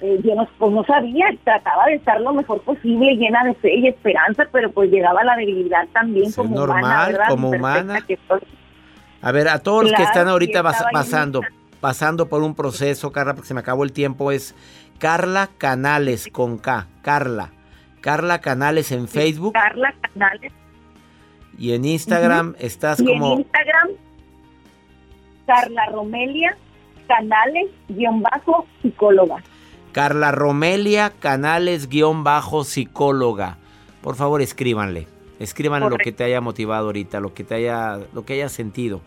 eh, 0.00 0.20
yo 0.22 0.34
no, 0.34 0.46
pues 0.58 0.72
no 0.72 0.84
sabía, 0.84 1.26
trataba 1.44 1.86
de 1.86 1.94
estar 1.94 2.20
lo 2.20 2.34
mejor 2.34 2.60
posible, 2.62 3.16
llena 3.16 3.44
de 3.44 3.54
fe 3.54 3.74
y 3.76 3.86
esperanza, 3.86 4.44
pero 4.52 4.70
pues 4.70 4.90
llegaba 4.90 5.24
la 5.24 5.36
debilidad 5.36 5.86
también 5.92 6.32
como 6.32 6.54
normal, 6.54 7.14
humana, 7.14 7.28
como 7.28 7.50
humana. 7.50 7.98
A 9.22 9.32
ver, 9.32 9.48
a 9.48 9.60
todos 9.60 9.84
los 9.84 9.92
que 9.94 10.02
están 10.02 10.28
ahorita 10.28 10.62
pasando, 10.92 11.40
pasando 11.80 12.28
por 12.28 12.42
un 12.42 12.54
proceso, 12.54 13.12
Carla, 13.12 13.34
porque 13.34 13.48
se 13.48 13.54
me 13.54 13.60
acabó 13.60 13.84
el 13.84 13.92
tiempo, 13.92 14.32
es 14.32 14.54
Carla 14.98 15.50
Canales 15.58 16.28
con 16.32 16.58
K. 16.58 16.86
Carla. 17.02 17.52
Carla 18.00 18.40
Canales 18.40 18.92
en 18.92 19.08
Facebook. 19.08 19.52
Carla 19.52 19.94
Canales. 20.00 20.52
Y 21.58 21.72
en 21.72 21.84
Instagram 21.84 22.54
estás 22.58 23.00
y 23.00 23.06
como... 23.06 23.32
en 23.34 23.38
Instagram, 23.40 23.88
Carla 25.46 25.86
Romelia 25.92 26.56
Canales, 27.06 27.70
guion 27.88 28.22
bajo, 28.22 28.66
psicóloga. 28.82 29.42
Carla 29.92 30.32
Romelia 30.32 31.12
Canales, 31.20 31.88
guion 31.88 32.24
bajo, 32.24 32.64
psicóloga. 32.64 33.58
Por 34.02 34.16
favor, 34.16 34.42
escríbanle. 34.42 35.06
Escríbanle 35.38 35.90
lo 35.90 35.96
que 35.98 36.12
te 36.12 36.24
haya 36.24 36.40
motivado 36.40 36.86
ahorita, 36.86 37.20
lo 37.20 37.34
que 37.34 37.44
te 37.44 37.54
haya, 37.54 38.00
lo 38.12 38.24
que 38.24 38.34
hayas 38.34 38.52
sentido. 38.52 39.00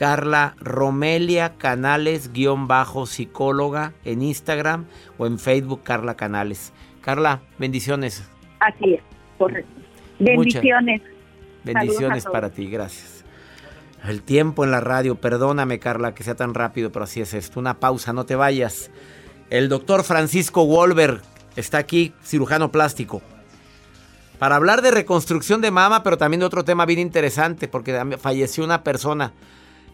Carla 0.00 0.54
Romelia 0.60 1.58
Canales, 1.58 2.32
guion 2.32 2.66
bajo, 2.66 3.04
psicóloga 3.04 3.92
en 4.06 4.22
Instagram 4.22 4.86
o 5.18 5.26
en 5.26 5.38
Facebook, 5.38 5.82
Carla 5.82 6.14
Canales. 6.14 6.72
Carla, 7.02 7.42
bendiciones. 7.58 8.26
Así 8.60 8.94
es, 8.94 9.02
correcto. 9.36 9.70
Bendiciones. 10.18 11.02
bendiciones 11.64 12.24
para 12.24 12.48
ti, 12.48 12.70
gracias. 12.70 13.26
El 14.02 14.22
tiempo 14.22 14.64
en 14.64 14.70
la 14.70 14.80
radio, 14.80 15.16
perdóname 15.16 15.78
Carla 15.78 16.14
que 16.14 16.24
sea 16.24 16.34
tan 16.34 16.54
rápido, 16.54 16.90
pero 16.90 17.04
así 17.04 17.20
es 17.20 17.34
esto. 17.34 17.60
Una 17.60 17.78
pausa, 17.78 18.14
no 18.14 18.24
te 18.24 18.36
vayas. 18.36 18.90
El 19.50 19.68
doctor 19.68 20.02
Francisco 20.02 20.64
Wolver 20.64 21.20
está 21.56 21.76
aquí, 21.76 22.14
cirujano 22.22 22.72
plástico, 22.72 23.20
para 24.38 24.56
hablar 24.56 24.80
de 24.80 24.92
reconstrucción 24.92 25.60
de 25.60 25.70
mama, 25.70 26.02
pero 26.02 26.16
también 26.16 26.40
de 26.40 26.46
otro 26.46 26.64
tema 26.64 26.86
bien 26.86 27.00
interesante, 27.00 27.68
porque 27.68 28.16
falleció 28.18 28.64
una 28.64 28.82
persona 28.82 29.34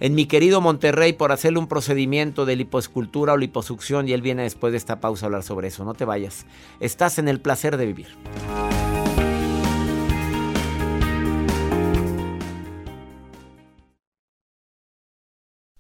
en 0.01 0.15
mi 0.15 0.27
querido 0.27 0.61
Monterrey 0.61 1.13
por 1.13 1.33
hacerle 1.33 1.59
un 1.59 1.69
procedimiento 1.69 2.45
de 2.47 2.57
lipoescultura 2.57 3.33
o 3.33 3.37
liposucción 3.37 4.09
y 4.09 4.13
él 4.13 4.23
viene 4.23 4.43
después 4.43 4.73
de 4.73 4.79
esta 4.79 5.01
pausa 5.01 5.25
a 5.25 5.29
hablar 5.29 5.43
sobre 5.43 5.69
eso. 5.69 5.85
No 5.85 5.95
te 5.95 6.05
vayas. 6.05 6.47
Estás 6.81 7.19
en 7.19 7.29
el 7.29 7.41
placer 7.41 7.77
de 7.77 7.87
vivir. 7.87 8.09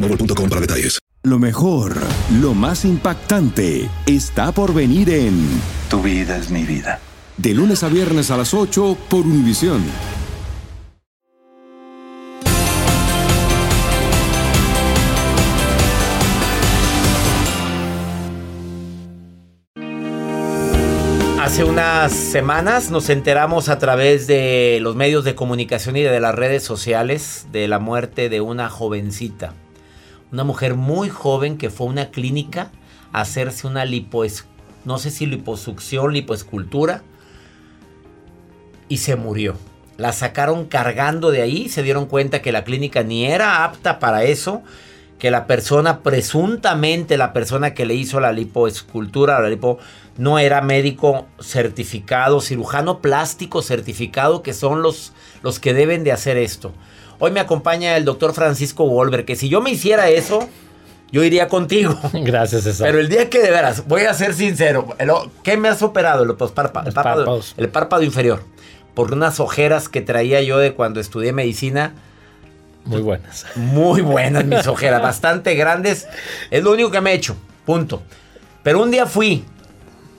boostmobile.com 0.00 0.48
para 0.48 0.60
detalles. 0.60 0.98
Lo 1.22 1.38
mejor, 1.38 1.96
lo 2.40 2.52
más 2.52 2.84
impactante, 2.84 3.88
está 4.06 4.52
por 4.52 4.74
venir 4.74 5.08
en 5.08 5.48
Tu 5.88 6.02
vida 6.02 6.36
es 6.36 6.50
mi 6.50 6.64
vida. 6.64 7.00
De 7.38 7.54
lunes 7.54 7.82
a 7.82 7.88
viernes 7.88 8.30
a 8.30 8.36
las 8.36 8.52
8 8.52 8.96
por 9.08 9.20
Univisión. 9.20 9.82
Hace 21.40 21.64
unas 21.64 22.12
semanas 22.12 22.90
nos 22.90 23.08
enteramos 23.08 23.68
a 23.68 23.78
través 23.78 24.26
de 24.26 24.78
los 24.82 24.94
medios 24.94 25.24
de 25.24 25.34
comunicación 25.34 25.96
y 25.96 26.02
de 26.02 26.20
las 26.20 26.34
redes 26.34 26.64
sociales 26.64 27.46
de 27.50 27.68
la 27.68 27.78
muerte 27.78 28.28
de 28.28 28.40
una 28.40 28.68
jovencita. 28.68 29.54
Una 30.34 30.42
mujer 30.42 30.74
muy 30.74 31.10
joven 31.10 31.56
que 31.56 31.70
fue 31.70 31.86
a 31.86 31.90
una 31.90 32.10
clínica 32.10 32.72
a 33.12 33.20
hacerse 33.20 33.68
una 33.68 33.84
lipoes, 33.84 34.46
no 34.84 34.98
sé 34.98 35.12
si 35.12 35.26
liposucción, 35.26 36.12
lipoescultura 36.12 37.04
y 38.88 38.96
se 38.96 39.14
murió. 39.14 39.56
La 39.96 40.10
sacaron 40.10 40.64
cargando 40.64 41.30
de 41.30 41.40
ahí, 41.40 41.68
se 41.68 41.84
dieron 41.84 42.06
cuenta 42.06 42.42
que 42.42 42.50
la 42.50 42.64
clínica 42.64 43.04
ni 43.04 43.26
era 43.26 43.62
apta 43.62 44.00
para 44.00 44.24
eso, 44.24 44.64
que 45.20 45.30
la 45.30 45.46
persona, 45.46 46.00
presuntamente 46.02 47.16
la 47.16 47.32
persona 47.32 47.72
que 47.72 47.86
le 47.86 47.94
hizo 47.94 48.18
la 48.18 48.32
lipoescultura, 48.32 49.38
la 49.38 49.48
lipo, 49.48 49.78
no 50.18 50.40
era 50.40 50.60
médico 50.62 51.28
certificado, 51.38 52.40
cirujano 52.40 53.00
plástico 53.00 53.62
certificado, 53.62 54.42
que 54.42 54.52
son 54.52 54.82
los, 54.82 55.12
los 55.44 55.60
que 55.60 55.74
deben 55.74 56.02
de 56.02 56.10
hacer 56.10 56.36
esto. 56.38 56.72
Hoy 57.18 57.30
me 57.30 57.40
acompaña 57.40 57.96
el 57.96 58.04
doctor 58.04 58.34
Francisco 58.34 58.86
Wolver, 58.86 59.24
que 59.24 59.36
si 59.36 59.48
yo 59.48 59.60
me 59.60 59.70
hiciera 59.70 60.08
eso, 60.08 60.48
yo 61.10 61.22
iría 61.22 61.48
contigo. 61.48 61.98
Gracias, 62.12 62.64
César. 62.64 62.86
Pero 62.86 62.98
el 62.98 63.08
día 63.08 63.30
que 63.30 63.40
de 63.40 63.50
veras, 63.50 63.86
voy 63.86 64.02
a 64.02 64.14
ser 64.14 64.34
sincero, 64.34 64.96
¿qué 65.42 65.56
me 65.56 65.68
has 65.68 65.82
operado? 65.82 66.24
El, 66.24 66.34
párpado, 66.34 66.88
el, 66.88 66.94
párpado, 66.94 67.40
el 67.56 67.68
párpado 67.68 68.02
inferior. 68.02 68.42
Por 68.94 69.12
unas 69.12 69.40
ojeras 69.40 69.88
que 69.88 70.00
traía 70.00 70.40
yo 70.42 70.58
de 70.58 70.74
cuando 70.74 71.00
estudié 71.00 71.32
medicina. 71.32 71.94
Muy 72.84 73.00
buenas. 73.00 73.46
Muy 73.56 74.02
buenas 74.02 74.44
mis 74.44 74.66
ojeras, 74.68 75.02
bastante 75.02 75.54
grandes. 75.54 76.06
Es 76.50 76.62
lo 76.62 76.72
único 76.72 76.90
que 76.90 77.00
me 77.00 77.12
he 77.12 77.14
hecho, 77.14 77.36
punto. 77.64 78.02
Pero 78.62 78.82
un 78.82 78.90
día 78.90 79.06
fui 79.06 79.44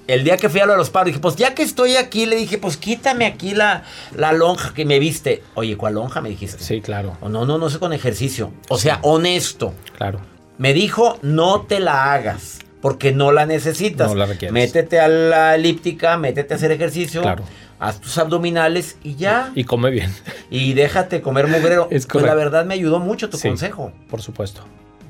el 0.08 0.24
día 0.24 0.38
que 0.38 0.50
fui 0.50 0.60
a 0.60 0.66
lo 0.66 0.74
de 0.74 0.78
los 0.78 0.90
paros, 0.90 1.08
dije, 1.08 1.20
pues 1.20 1.36
ya 1.36 1.56
que 1.56 1.64
estoy 1.64 1.96
aquí, 1.96 2.26
le 2.26 2.36
dije, 2.36 2.58
pues 2.58 2.78
quítame 2.78 3.26
aquí 3.26 3.54
la, 3.54 3.84
la 4.16 4.34
lonja 4.34 4.74
que 4.74 4.86
me 4.86 5.00
viste. 5.00 5.42
Oye, 5.56 5.78
¿cuál 5.78 5.96
lonja 5.96 6.22
me 6.22 6.30
dijiste? 6.30 6.64
Sí, 6.64 6.82
claro. 6.82 7.18
O 7.22 7.30
no, 7.30 7.46
no, 7.46 7.58
no 7.58 7.70
sé 7.70 7.80
con 7.80 7.94
ejercicio. 7.94 8.52
O 8.70 8.78
sea, 8.78 9.00
honesto. 9.02 9.74
Claro. 9.98 10.20
Me 10.58 10.74
dijo, 10.74 11.18
no 11.22 11.62
te 11.62 11.80
la 11.80 12.14
hagas, 12.14 12.60
porque 12.82 13.12
no 13.12 13.32
la 13.32 13.46
necesitas. 13.46 14.08
No 14.10 14.16
la 14.16 14.26
requieres. 14.28 14.54
Métete 14.54 15.00
a 15.00 15.08
la 15.08 15.56
elíptica, 15.56 16.18
métete 16.18 16.54
a 16.54 16.58
hacer 16.58 16.72
ejercicio. 16.72 17.22
Claro. 17.22 17.44
Haz 17.78 18.00
tus 18.00 18.18
abdominales 18.18 18.96
y 19.04 19.16
ya. 19.16 19.52
Y 19.54 19.66
come 19.66 19.90
bien. 19.92 20.14
Y 20.50 20.74
déjate 20.74 21.22
comer 21.22 21.48
mugrero. 21.48 21.88
Es 21.92 22.06
pues 22.06 22.24
la 22.24 22.34
verdad 22.36 22.64
me 22.66 22.74
ayudó 22.74 23.00
mucho 23.00 23.30
tu 23.30 23.38
Sí, 23.38 23.50
consejo. 23.50 23.92
Por 24.10 24.22
supuesto. 24.22 24.62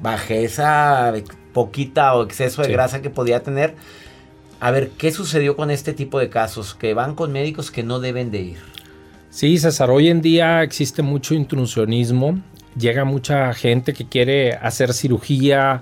Bajé 0.01 0.43
esa 0.45 1.13
poquita 1.53 2.15
o 2.15 2.23
exceso 2.23 2.61
de 2.63 2.67
Sí. 2.69 2.73
grasa 2.73 3.01
que 3.03 3.09
podía 3.11 3.43
tener. 3.43 3.75
A 4.59 4.71
ver, 4.71 4.91
¿qué 4.97 5.11
sucedió 5.11 5.55
con 5.55 5.69
este 5.69 5.93
tipo 5.93 6.19
de 6.19 6.29
casos? 6.29 6.75
Que 6.75 6.93
van 6.93 7.15
con 7.15 7.31
médicos 7.31 7.71
que 7.71 7.83
no 7.83 7.99
deben 7.99 8.31
de 8.31 8.41
ir. 8.41 8.57
Sí, 9.29 9.57
César, 9.57 9.89
hoy 9.89 10.07
en 10.07 10.21
día 10.21 10.63
existe 10.63 11.01
mucho 11.01 11.35
intrusionismo. 11.35 12.39
Llega 12.77 13.03
mucha 13.03 13.53
gente 13.53 13.93
que 13.93 14.07
quiere 14.07 14.53
hacer 14.53 14.93
cirugía 14.93 15.81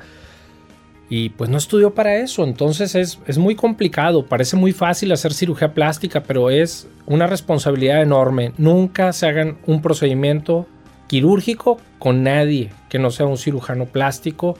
y 1.08 1.30
pues 1.30 1.50
no 1.50 1.58
estudió 1.58 1.94
para 1.94 2.16
eso. 2.18 2.44
Entonces 2.44 2.96
es, 2.96 3.20
es 3.28 3.38
muy 3.38 3.56
complicado. 3.56 4.26
Parece 4.26 4.56
muy 4.56 4.72
fácil 4.72 5.12
hacer 5.12 5.34
cirugía 5.34 5.74
plástica, 5.74 6.24
pero 6.24 6.50
es 6.50 6.88
una 7.06 7.28
responsabilidad 7.28 8.02
enorme. 8.02 8.54
Nunca 8.58 9.14
se 9.14 9.28
hagan 9.28 9.58
un 9.68 9.82
procedimiento 9.82 10.66
quirúrgico 11.08 11.78
con 12.00 12.24
nadie 12.24 12.72
que 12.90 12.98
no 12.98 13.12
sea 13.12 13.28
un 13.28 13.38
cirujano 13.38 13.86
plástico 13.86 14.58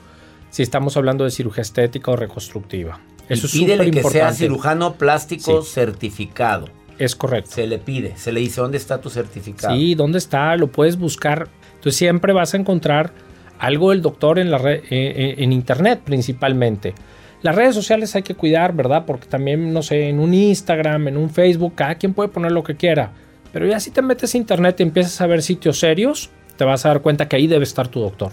si 0.50 0.62
estamos 0.62 0.96
hablando 0.96 1.24
de 1.24 1.32
cirugía 1.32 1.62
estética 1.62 2.12
o 2.12 2.16
reconstructiva. 2.16 3.00
Eso 3.28 3.46
es 3.46 3.54
Y 3.54 3.60
pídele 3.60 3.90
que 3.90 4.02
sea 4.02 4.32
cirujano 4.32 4.94
plástico 4.94 5.62
Sí. 5.62 5.70
certificado. 5.72 6.68
Es 6.98 7.16
correcto. 7.16 7.50
Se 7.50 7.66
le 7.66 7.78
pide, 7.78 8.16
se 8.16 8.30
le 8.32 8.40
dice, 8.40 8.60
¿dónde 8.60 8.76
está 8.78 9.00
tu 9.00 9.10
certificado? 9.10 9.74
Sí, 9.74 9.94
¿dónde 9.94 10.18
está? 10.18 10.54
Lo 10.56 10.68
puedes 10.68 10.96
buscar. 10.96 11.48
Entonces 11.74 11.96
siempre 11.96 12.32
vas 12.32 12.54
a 12.54 12.56
encontrar 12.56 13.12
algo 13.58 13.90
del 13.90 14.02
doctor 14.02 14.38
en, 14.38 14.50
la 14.50 14.58
re- 14.58 14.78
eh, 14.78 14.82
eh, 14.90 15.34
en 15.38 15.52
internet 15.52 16.00
principalmente. 16.04 16.94
Las 17.42 17.54
redes 17.56 17.74
sociales 17.74 18.14
hay 18.14 18.22
que 18.22 18.34
cuidar, 18.34 18.74
¿verdad? 18.74 19.04
Porque 19.06 19.26
también, 19.26 19.72
no 19.72 19.82
sé, 19.82 20.08
en 20.08 20.18
un 20.18 20.32
Instagram, 20.32 21.08
en 21.08 21.16
un 21.16 21.30
Facebook, 21.30 21.74
cada 21.74 21.96
quien 21.96 22.14
puede 22.14 22.28
poner 22.30 22.52
lo 22.52 22.62
que 22.62 22.74
quiera. 22.76 23.12
Pero 23.52 23.66
ya 23.66 23.80
si 23.80 23.90
te 23.90 24.00
metes 24.02 24.34
a 24.34 24.38
internet 24.38 24.76
y 24.80 24.82
empiezas 24.84 25.20
a 25.20 25.26
ver 25.26 25.42
sitios 25.42 25.78
serios, 25.78 26.30
te 26.56 26.64
vas 26.64 26.84
a 26.86 26.88
dar 26.88 27.02
cuenta 27.02 27.28
que 27.28 27.36
ahí 27.36 27.46
debe 27.46 27.64
estar 27.64 27.88
tu 27.88 28.00
doctor. 28.00 28.32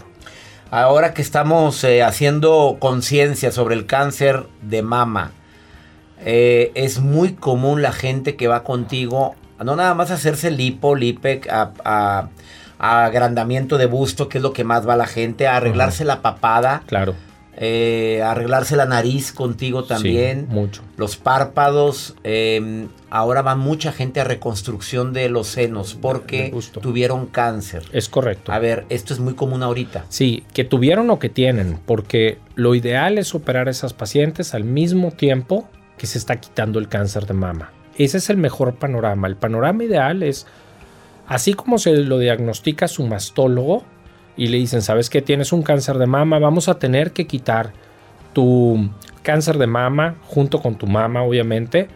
Ahora 0.71 1.13
que 1.13 1.21
estamos 1.21 1.83
eh, 1.83 2.01
haciendo 2.01 2.77
conciencia 2.79 3.51
sobre 3.51 3.75
el 3.75 3.85
cáncer 3.85 4.45
de 4.61 4.81
mama, 4.81 5.31
eh, 6.23 6.71
es 6.75 6.99
muy 6.99 7.33
común 7.33 7.81
la 7.81 7.91
gente 7.91 8.37
que 8.37 8.47
va 8.47 8.63
contigo, 8.63 9.35
no 9.63 9.75
nada 9.75 9.93
más 9.95 10.11
a 10.11 10.13
hacerse 10.13 10.49
lipo, 10.49 10.95
lipec, 10.95 11.47
a, 11.49 11.71
a- 11.83 12.29
a 12.79 13.05
agrandamiento 13.05 13.77
de 13.77 13.85
busto, 13.85 14.27
que 14.27 14.37
es 14.39 14.41
lo 14.41 14.53
que 14.53 14.63
más 14.63 14.87
va 14.87 14.93
a 14.93 14.97
la 14.97 15.05
gente, 15.05 15.47
a 15.47 15.57
arreglarse 15.57 16.03
la 16.05 16.21
papada, 16.21 16.81
Claro. 16.87 17.13
Eh, 17.57 18.21
arreglarse 18.23 18.75
la 18.75 18.85
nariz 18.85 19.31
contigo 19.33 19.83
también, 19.83 20.47
Sí, 20.49 20.53
mucho. 20.53 20.81
los 20.97 21.17
párpados. 21.17 22.15
eh, 22.23 22.87
ahora 23.09 23.41
va 23.41 23.55
mucha 23.55 23.91
gente 23.91 24.21
a 24.21 24.23
reconstrucción 24.23 25.11
de 25.11 25.27
los 25.29 25.47
senos 25.47 25.95
porque 26.01 26.53
tuvieron 26.81 27.25
cáncer. 27.27 27.83
Es 27.91 28.07
correcto. 28.07 28.53
A 28.53 28.59
ver, 28.59 28.85
esto 28.89 29.13
es 29.13 29.19
muy 29.19 29.33
común 29.33 29.63
ahorita. 29.63 30.05
Sí, 30.07 30.43
que 30.53 30.63
tuvieron 30.63 31.09
o 31.09 31.19
que 31.19 31.27
tienen, 31.27 31.77
porque 31.85 32.37
lo 32.55 32.73
ideal 32.73 33.17
es 33.17 33.35
operar 33.35 33.67
a 33.67 33.71
esas 33.71 33.91
pacientes 33.93 34.53
al 34.53 34.63
mismo 34.63 35.11
tiempo 35.11 35.67
que 35.97 36.07
se 36.07 36.17
está 36.17 36.39
quitando 36.39 36.79
el 36.79 36.87
cáncer 36.87 37.25
de 37.27 37.33
mama. 37.33 37.71
Ese 37.97 38.17
es 38.19 38.29
el 38.29 38.37
mejor 38.37 38.75
panorama. 38.75 39.27
El 39.27 39.35
panorama 39.35 39.83
ideal 39.83 40.23
es, 40.23 40.47
así 41.27 41.53
como 41.53 41.77
se 41.79 41.91
lo 41.97 42.17
diagnostica 42.17 42.87
su 42.87 43.05
mastólogo 43.05 43.83
y 44.37 44.47
le 44.47 44.57
dicen, 44.57 44.81
¿sabes 44.81 45.09
qué? 45.09 45.21
Tienes 45.21 45.51
un 45.51 45.63
cáncer 45.63 45.97
de 45.97 46.07
mama, 46.07 46.39
vamos 46.39 46.69
a 46.69 46.79
tener 46.79 47.11
que 47.11 47.27
quitar 47.27 47.73
tu 48.33 48.89
cáncer 49.23 49.57
de 49.57 49.67
mama 49.67 50.15
junto 50.23 50.61
con 50.61 50.75
tu 50.77 50.87
mama, 50.87 51.23
obviamente. 51.23 51.87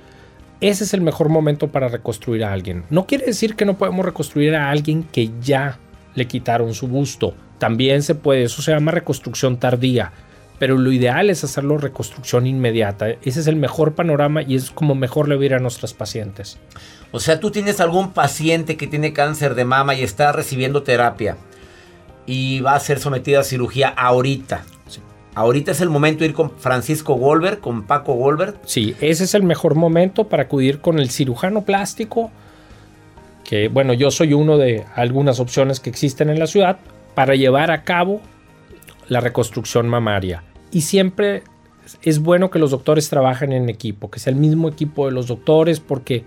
Ese 0.62 0.84
es 0.84 0.94
el 0.94 1.02
mejor 1.02 1.30
momento 1.30 1.68
para 1.68 1.88
reconstruir 1.88 2.44
a 2.44 2.54
alguien. 2.54 2.86
No 2.90 3.06
quiere 3.06 3.26
decir 3.26 3.56
que 3.56 3.66
no 3.66 3.78
podemos 3.78 4.06
reconstruir 4.06 4.56
a 4.56 4.70
alguien 4.70 5.04
que 5.04 5.32
ya 5.42 5.80
le 6.16 6.28
quitaron 6.28 6.74
su 6.74 6.88
busto. 6.88 7.36
También 7.58 8.04
se 8.04 8.16
puede, 8.16 8.44
eso 8.44 8.62
se 8.62 8.72
llama 8.72 8.92
reconstrucción 8.92 9.58
tardía. 9.58 10.12
Pero 10.58 10.78
lo 10.78 10.92
ideal 10.94 11.30
es 11.30 11.44
hacerlo 11.44 11.78
reconstrucción 11.78 12.48
inmediata. 12.48 13.10
Ese 13.10 13.42
es 13.42 13.48
el 13.48 13.58
mejor 13.58 13.94
panorama 13.94 14.42
y 14.42 14.56
es 14.56 14.72
como 14.72 14.96
mejor 14.96 15.28
le 15.28 15.36
va 15.36 15.42
a 15.42 15.46
ir 15.46 15.54
a 15.54 15.60
nuestras 15.60 15.94
pacientes. 15.94 16.58
O 17.12 17.20
sea, 17.20 17.42
tú 17.42 17.52
tienes 17.52 17.82
algún 17.82 18.14
paciente 18.14 18.78
que 18.78 18.88
tiene 18.88 19.12
cáncer 19.12 19.56
de 19.56 19.66
mama 19.66 19.96
y 19.96 20.04
está 20.04 20.32
recibiendo 20.32 20.84
terapia 20.84 21.36
y 22.26 22.62
va 22.62 22.76
a 22.76 22.80
ser 22.80 23.00
sometida 23.00 23.40
a 23.40 23.44
cirugía 23.44 23.90
ahorita. 23.90 24.64
Ahorita 25.36 25.72
es 25.72 25.82
el 25.82 25.90
momento 25.90 26.20
de 26.20 26.28
ir 26.28 26.34
con 26.34 26.52
Francisco 26.52 27.16
Goldberg, 27.16 27.60
con 27.60 27.84
Paco 27.84 28.14
Goldberg. 28.14 28.56
Sí, 28.64 28.96
ese 29.02 29.26
es 29.26 29.34
el 29.34 29.44
mejor 29.44 29.76
momento 29.76 30.30
para 30.30 30.44
acudir 30.44 30.80
con 30.80 30.98
el 30.98 31.10
cirujano 31.10 31.64
plástico, 31.64 32.32
que 33.44 33.68
bueno, 33.68 33.92
yo 33.94 34.12
soy 34.12 34.34
uno 34.34 34.58
de 34.58 34.86
algunas 34.96 35.42
opciones 35.42 35.82
que 35.82 35.90
existen 35.90 36.30
en 36.30 36.40
la 36.40 36.48
ciudad, 36.48 36.78
para 37.16 37.36
llevar 37.36 37.72
a 37.72 37.84
cabo 37.84 38.22
la 39.08 39.20
reconstrucción 39.22 39.88
mamaria. 39.88 40.44
Y 40.72 40.82
siempre 40.82 41.44
es 42.02 42.20
bueno 42.20 42.50
que 42.50 42.60
los 42.60 42.72
doctores 42.72 43.10
trabajen 43.10 43.54
en 43.54 43.70
equipo, 43.70 44.10
que 44.10 44.20
sea 44.20 44.32
el 44.32 44.40
mismo 44.40 44.70
equipo 44.70 45.06
de 45.06 45.12
los 45.12 45.28
doctores, 45.28 45.80
porque 45.80 46.24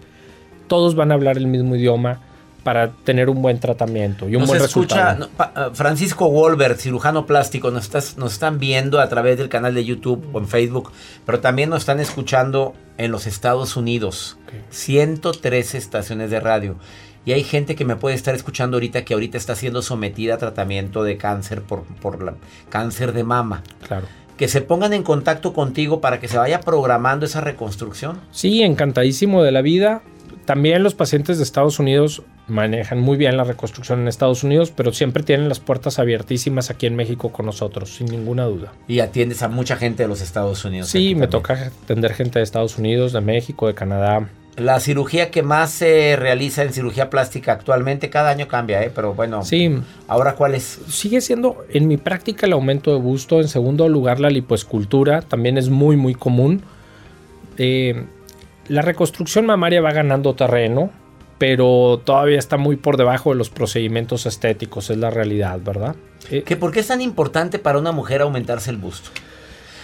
todos 0.67 0.95
van 0.95 1.13
a 1.13 1.15
hablar 1.15 1.37
el 1.37 1.47
mismo 1.47 1.77
idioma 1.77 2.21
para 2.62 2.90
tener 2.90 3.31
un 3.31 3.40
buen 3.40 3.61
tratamiento 3.61 4.29
y 4.29 4.35
un 4.37 4.40
Nos 4.42 4.49
buen 4.51 4.62
escucha 4.62 5.14
resultado. 5.14 5.31
no, 5.38 5.44
ah, 5.55 5.71
Francisco 5.73 6.27
Goldberg, 6.27 6.77
cirujano 6.77 7.25
plástico, 7.27 7.71
nos, 7.71 7.85
estás- 7.85 8.16
nos 8.18 8.33
están 8.35 8.59
viendo 8.59 9.01
a 9.01 9.09
través 9.09 9.38
del 9.38 9.49
canal 9.49 9.75
de 9.75 9.85
YouTube 9.85 10.29
o 10.33 10.38
en 10.38 10.49
Facebook, 10.49 10.92
pero 11.25 11.40
también 11.40 11.71
nos 11.71 11.79
están 11.81 12.01
escuchando 12.01 12.75
en 12.99 13.11
los 13.12 13.27
Estados 13.27 13.77
Unidos. 13.77 14.38
113 14.71 15.79
estaciones 15.79 16.31
de 16.31 16.40
radio. 16.40 16.77
Y 17.25 17.33
hay 17.33 17.44
gente 17.44 17.75
que 17.75 17.85
me 17.85 17.97
puede 17.97 18.14
estar 18.16 18.35
escuchando 18.35 18.77
ahorita 18.77 19.05
que 19.05 19.12
ahorita 19.14 19.37
está 19.37 19.55
siendo 19.55 19.83
sometida 19.83 20.35
a 20.35 20.38
tratamiento 20.38 21.03
de 21.05 21.16
cáncer 21.18 21.62
por, 21.62 21.83
por 21.85 22.23
la- 22.23 22.35
cáncer 22.71 23.12
de 23.12 23.25
mama. 23.25 23.62
Claro. 23.87 24.07
Que 24.38 24.49
se 24.49 24.61
pongan 24.62 24.92
en 24.92 25.03
contacto 25.03 25.53
contigo 25.53 26.01
para 26.01 26.21
que 26.21 26.29
se 26.29 26.38
vaya 26.38 26.61
programando 26.61 27.27
esa 27.27 27.40
reconstrucción. 27.40 28.21
Sí, 28.31 28.62
encantadísimo 28.62 29.42
de 29.42 29.53
la 29.53 29.62
vida. 29.62 30.01
También 30.49 30.83
los 30.83 30.95
pacientes 30.95 31.37
de 31.37 31.45
Estados 31.45 31.79
Unidos 31.79 32.23
manejan 32.47 33.01
muy 33.01 33.19
bien 33.19 33.37
la 33.37 33.45
reconstrucción 33.45 34.01
en 34.01 34.09
Estados 34.09 34.45
Unidos, 34.45 34.73
pero 34.75 34.95
siempre 34.95 35.23
tienen 35.23 35.47
las 35.47 35.61
puertas 35.61 35.99
abiertísimas 35.99 36.71
aquí 36.71 36.87
en 36.87 36.97
México 36.97 37.31
con 37.31 37.45
nosotros, 37.45 37.95
sin 37.97 38.07
ninguna 38.07 38.45
duda. 38.45 38.73
Y 38.87 39.01
atiendes 39.01 39.43
a 39.43 39.49
mucha 39.49 39.77
gente 39.77 40.05
de 40.05 40.09
los 40.09 40.23
Estados 40.23 40.65
Unidos. 40.65 40.89
Sí, 40.89 41.15
me 41.15 41.27
toca 41.27 41.71
atender 41.83 42.15
gente 42.15 42.39
de 42.39 42.45
Estados 42.45 42.79
Unidos, 42.79 43.13
de 43.13 43.21
México, 43.21 43.67
de 43.67 43.75
Canadá. 43.75 44.31
La 44.57 44.81
cirugía 44.81 45.31
que 45.31 45.43
más 45.43 45.71
se 45.71 46.17
realiza 46.17 46.63
en 46.63 46.73
cirugía 46.73 47.11
plástica 47.11 47.53
actualmente, 47.53 48.09
cada 48.09 48.31
año 48.31 48.49
cambia, 48.49 48.83
¿eh? 48.83 48.91
pero 48.95 49.13
bueno. 49.13 49.45
Sí. 49.45 49.71
¿Ahora 50.07 50.35
cuál 50.35 50.55
es? 50.55 50.81
Sigue 50.89 51.21
siendo 51.21 51.63
en 51.69 51.87
mi 51.87 51.99
práctica 51.99 52.47
el 52.47 52.55
aumento 52.55 52.91
de 52.91 52.99
busto. 52.99 53.43
En 53.43 53.49
segundo 53.49 53.87
lugar, 53.91 54.19
la 54.19 54.31
lipoescultura 54.31 55.21
también 55.21 55.59
es 55.59 55.69
muy, 55.69 55.99
muy 55.99 56.15
común. 56.15 56.63
Eh, 57.59 58.07
la 58.68 58.83
reconstrucción 58.83 59.46
mamaria 59.46 59.81
va 59.81 59.92
ganando 59.92 60.35
terreno, 60.35 60.90
pero 61.38 62.00
todavía 62.04 62.38
está 62.38 62.57
muy 62.57 62.76
por 62.76 62.96
debajo 62.96 63.31
de 63.31 63.37
los 63.37 63.50
procedimientos 63.50 64.26
estéticos, 64.26 64.90
es 64.90 64.96
la 64.98 65.11
realidad, 65.11 65.61
¿verdad? 65.64 65.94
Eh, 66.31 66.42
¿Que 66.42 66.57
¿Por 66.57 66.72
qué 66.72 66.81
es 66.81 66.88
tan 66.88 67.00
importante 67.00 67.59
para 67.59 67.78
una 67.78 67.92
mujer 67.92 68.22
aumentarse 68.22 68.70
el 68.70 68.76
busto? 68.76 69.11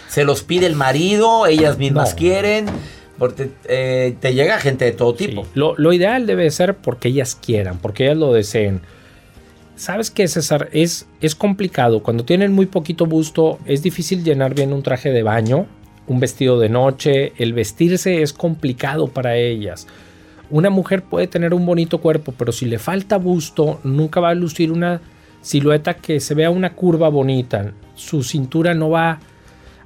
¿Se 0.08 0.24
los 0.24 0.42
pide 0.42 0.66
el 0.66 0.74
marido? 0.76 1.46
¿Ellas 1.46 1.78
mismas 1.78 2.10
No. 2.10 2.16
quieren? 2.16 2.66
Porque 3.18 3.50
eh, 3.66 4.16
te 4.20 4.34
llega 4.34 4.58
gente 4.58 4.84
de 4.84 4.92
todo 4.92 5.14
tipo. 5.14 5.46
Lo, 5.54 5.74
lo 5.76 5.92
ideal 5.92 6.26
debe 6.26 6.50
ser 6.50 6.76
porque 6.76 7.08
ellas 7.08 7.36
quieran, 7.40 7.78
porque 7.78 8.04
ellas 8.06 8.16
lo 8.18 8.32
deseen. 8.32 8.80
¿Sabes 9.76 10.10
qué, 10.10 10.26
César? 10.28 10.68
Es, 10.72 11.06
es 11.20 11.34
complicado. 11.34 12.02
Cuando 12.02 12.24
tienen 12.24 12.52
muy 12.52 12.66
poquito 12.66 13.06
busto, 13.06 13.58
es 13.66 13.82
difícil 13.82 14.22
llenar 14.24 14.54
bien 14.54 14.72
un 14.72 14.82
traje 14.82 15.10
de 15.10 15.22
baño, 15.22 15.66
un 16.06 16.20
vestido 16.20 16.58
de 16.58 16.68
noche. 16.68 17.32
El 17.38 17.52
vestirse 17.52 18.22
es 18.22 18.32
complicado 18.32 19.08
para 19.08 19.36
ellas. 19.36 19.86
Una 20.50 20.70
mujer 20.70 21.02
puede 21.02 21.26
tener 21.26 21.54
un 21.54 21.64
bonito 21.66 21.98
cuerpo, 21.98 22.34
pero 22.36 22.52
si 22.52 22.66
le 22.66 22.78
falta 22.78 23.16
busto, 23.16 23.80
nunca 23.82 24.20
va 24.20 24.30
a 24.30 24.34
lucir 24.34 24.70
una 24.72 25.00
silueta 25.40 25.94
que 25.94 26.20
se 26.20 26.34
vea 26.34 26.50
una 26.50 26.74
curva 26.74 27.08
bonita. 27.08 27.72
Su 27.94 28.22
cintura 28.22 28.74
no 28.74 28.90
va 28.90 29.20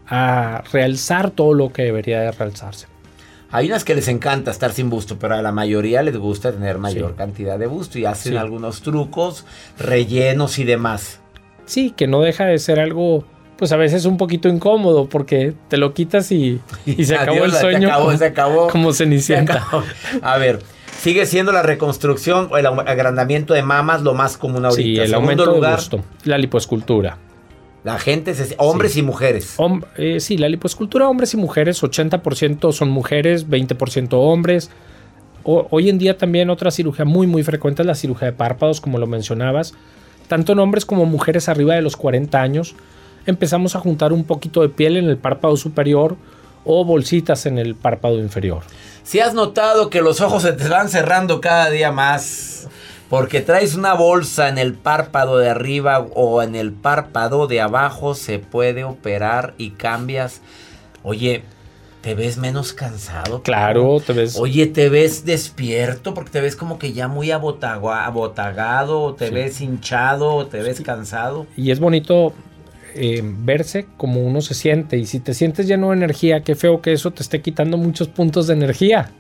a 0.07 0.63
realzar 0.73 1.31
todo 1.31 1.55
lo 1.55 1.73
que 1.73 1.83
debería 1.83 2.21
de 2.21 2.33
realzarse. 2.33 2.87
Hay 3.51 3.67
unas 3.69 3.85
que 3.85 3.95
les 3.95 4.09
encanta 4.09 4.51
estar 4.51 4.73
sin 4.73 4.91
busto, 4.91 5.19
pero 5.19 5.35
a 5.35 5.43
la 5.43 5.53
mayoría 5.53 6.03
les 6.03 6.17
gusta 6.19 6.53
tener 6.53 6.77
mayor 6.79 7.15
cantidad 7.17 7.59
de 7.59 7.67
busto 7.67 7.99
y 7.99 8.05
hacen 8.05 8.33
Sí. 8.33 8.37
algunos 8.39 8.83
trucos, 8.83 9.47
rellenos 9.79 10.59
y 10.59 10.65
demás. 10.65 11.21
Sí, 11.65 11.93
que 11.97 12.07
no 12.07 12.21
deja 12.21 12.45
de 12.45 12.59
ser 12.59 12.79
algo, 12.79 13.25
pues 13.59 13.73
a 13.73 13.77
veces 13.77 14.05
un 14.05 14.17
poquito 14.17 14.49
incómodo 14.49 15.09
porque 15.09 15.53
te 15.69 15.77
lo 15.77 15.93
quitas 15.93 16.31
y, 16.33 16.61
y 16.87 17.05
se 17.05 17.17
acabó 17.17 17.39
Adiós, 17.39 17.47
el 17.47 17.53
se 17.53 17.61
sueño. 17.61 17.89
acabó, 17.89 18.05
como, 18.07 18.17
se 18.19 18.25
acabó. 18.25 18.69
como 18.71 18.93
Se 18.93 19.37
acabó. 19.37 19.83
A 20.23 20.39
ver, 20.39 20.61
sigue 21.01 21.27
siendo 21.27 21.53
la 21.53 21.63
reconstrucción 21.63 22.49
o 22.51 22.57
el 22.59 22.67
agrandamiento 22.67 23.53
de 23.55 23.63
mamas 23.63 24.03
lo 24.03 24.15
más 24.15 24.37
común 24.39 24.65
ahorita. 24.65 24.83
Sí, 24.83 24.97
el 24.99 25.09
Segundo 25.09 25.17
aumento 25.17 25.47
de 25.51 25.57
lugar, 25.57 25.75
busto. 25.77 26.05
La 26.25 26.39
lipoescultura. 26.39 27.19
La 27.85 27.99
gente, 27.99 28.35
se- 28.35 28.55
hombres 28.59 28.97
y 28.97 29.03
mujeres. 29.03 29.55
Hom- 29.59 29.85
eh, 29.97 30.21
sí, 30.21 30.37
la 30.37 30.49
lipoescultura, 30.49 31.09
hombres 31.09 31.33
y 31.35 31.37
mujeres, 31.37 31.83
80% 31.83 32.73
son 32.73 32.91
mujeres, 32.91 33.49
20% 33.49 34.15
hombres. 34.15 34.71
O- 35.45 35.67
hoy 35.71 35.89
en 35.89 35.99
día 35.99 36.19
también 36.19 36.51
otra 36.51 36.71
cirugía 36.71 37.05
muy, 37.05 37.27
muy 37.27 37.43
frecuente 37.45 37.83
es 37.83 37.87
la 37.87 37.95
cirugía 37.95 38.27
de 38.27 38.33
párpados, 38.33 38.81
como 38.81 38.99
lo 38.99 39.07
mencionabas. 39.07 39.75
Tanto 40.27 40.53
en 40.53 40.59
hombres 40.59 40.85
como 40.85 41.07
mujeres 41.07 41.49
arriba 41.49 41.75
de 41.75 41.81
los 41.83 41.97
40 41.97 42.43
años, 42.43 42.75
empezamos 43.31 43.77
a 43.77 43.81
juntar 43.81 44.13
un 44.13 44.25
poquito 44.25 44.63
de 44.63 44.69
piel 44.69 44.97
en 44.97 45.09
el 45.09 45.17
párpado 45.17 45.57
superior 45.57 46.17
o 46.65 46.85
bolsitas 46.85 47.47
en 47.47 47.59
el 47.59 47.75
párpado 47.75 48.19
inferior. 48.19 48.63
Si 49.03 49.21
has 49.21 49.33
notado 49.35 49.89
que 49.91 50.03
los 50.03 50.21
ojos 50.21 50.43
se 50.43 50.53
te 50.53 50.69
van 50.69 50.89
cerrando 50.89 51.41
cada 51.41 51.71
día 51.71 51.93
más 51.93 52.69
porque 53.09 53.41
traes 53.41 53.75
una 53.75 53.95
bolsa 53.95 54.49
en 54.51 54.59
el 54.59 54.75
párpado 54.75 55.39
de 55.39 55.49
arriba 55.49 56.01
o 56.15 56.43
en 56.43 56.55
el 56.55 56.73
párpado 56.73 57.47
de 57.47 57.61
abajo, 57.63 58.15
se 58.15 58.39
puede 58.39 58.85
operar 58.85 59.55
y 59.57 59.71
cambias. 59.71 60.43
Oye, 61.03 61.43
¿te 62.03 62.15
ves 62.15 62.37
menos 62.37 62.75
cansado? 62.75 63.43
Claro, 63.43 63.99
te 64.07 64.13
ves. 64.13 64.37
Oye, 64.39 64.67
¿te 64.67 64.91
ves 64.91 65.25
despierto? 65.25 66.13
Porque 66.13 66.31
te 66.33 66.43
ves 66.43 66.55
como 66.55 66.79
que 66.79 66.93
ya 66.93 67.09
muy 67.09 67.31
abotagua- 67.31 68.05
abotagado, 68.05 69.15
te 69.15 69.29
Sí. 69.29 69.35
ves 69.35 69.61
hinchado, 69.63 70.47
te 70.49 70.61
ves 70.61 70.83
cansado. 70.83 71.47
Y 71.57 71.71
es 71.71 71.81
bonito 71.81 72.35
eh, 72.99 73.23
verse 73.25 73.87
como 73.97 74.21
uno 74.23 74.41
se 74.41 74.55
siente. 74.55 74.97
Y 74.99 75.07
si 75.07 75.21
te 75.21 75.35
sientes 75.35 75.67
lleno 75.67 75.89
de 75.91 75.97
energía, 75.97 76.43
qué 76.43 76.55
feo 76.55 76.81
que 76.83 76.93
eso 76.93 77.11
te 77.13 77.23
esté 77.23 77.41
quitando 77.41 77.77
muchos 77.77 78.09
puntos 78.09 78.47
de 78.47 78.55
energía. 78.55 79.11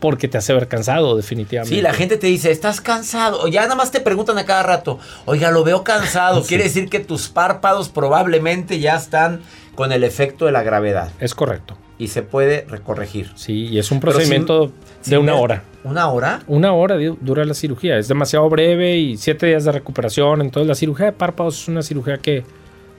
Porque 0.00 0.28
te 0.28 0.36
hace 0.36 0.52
ver 0.52 0.68
cansado, 0.68 1.16
definitivamente. 1.16 1.74
Sí, 1.74 1.80
la 1.80 1.94
gente 1.94 2.18
te 2.18 2.26
dice, 2.26 2.50
¿estás 2.50 2.82
cansado? 2.82 3.40
O 3.42 3.48
ya 3.48 3.62
nada 3.62 3.76
más 3.76 3.90
te 3.90 4.00
preguntan 4.00 4.36
a 4.36 4.44
cada 4.44 4.62
rato, 4.62 4.98
oiga, 5.24 5.50
lo 5.50 5.64
veo 5.64 5.84
cansado. 5.84 6.40
Sí. 6.42 6.48
Quiere 6.48 6.64
decir 6.64 6.90
que 6.90 7.00
tus 7.00 7.28
párpados 7.28 7.88
probablemente 7.88 8.78
ya 8.78 8.96
están 8.96 9.40
con 9.74 9.92
el 9.92 10.04
efecto 10.04 10.44
de 10.44 10.52
la 10.52 10.62
gravedad. 10.62 11.10
Es 11.18 11.34
correcto. 11.34 11.78
Y 11.98 12.08
se 12.08 12.22
puede 12.22 12.66
recorregir. 12.68 13.30
Sí, 13.36 13.68
y 13.68 13.78
es 13.78 13.90
un 13.90 14.00
procedimiento 14.00 14.66
sin- 14.66 14.74
de 15.12 15.16
sin 15.16 15.18
una 15.18 15.32
ver- 15.32 15.42
hora. 15.42 15.62
¿Una 15.82 16.08
hora? 16.10 16.40
Una 16.46 16.72
hora 16.74 16.96
du- 16.96 17.16
dura 17.22 17.46
la 17.46 17.54
cirugía. 17.54 17.96
Es 17.96 18.06
demasiado 18.06 18.46
breve 18.50 18.98
y 18.98 19.16
siete 19.16 19.46
días 19.46 19.64
de 19.64 19.72
recuperación. 19.72 20.42
Entonces 20.42 20.68
la 20.68 20.74
cirugía 20.74 21.06
de 21.06 21.12
párpados 21.12 21.62
es 21.62 21.68
una 21.68 21.80
cirugía 21.82 22.18
que 22.18 22.44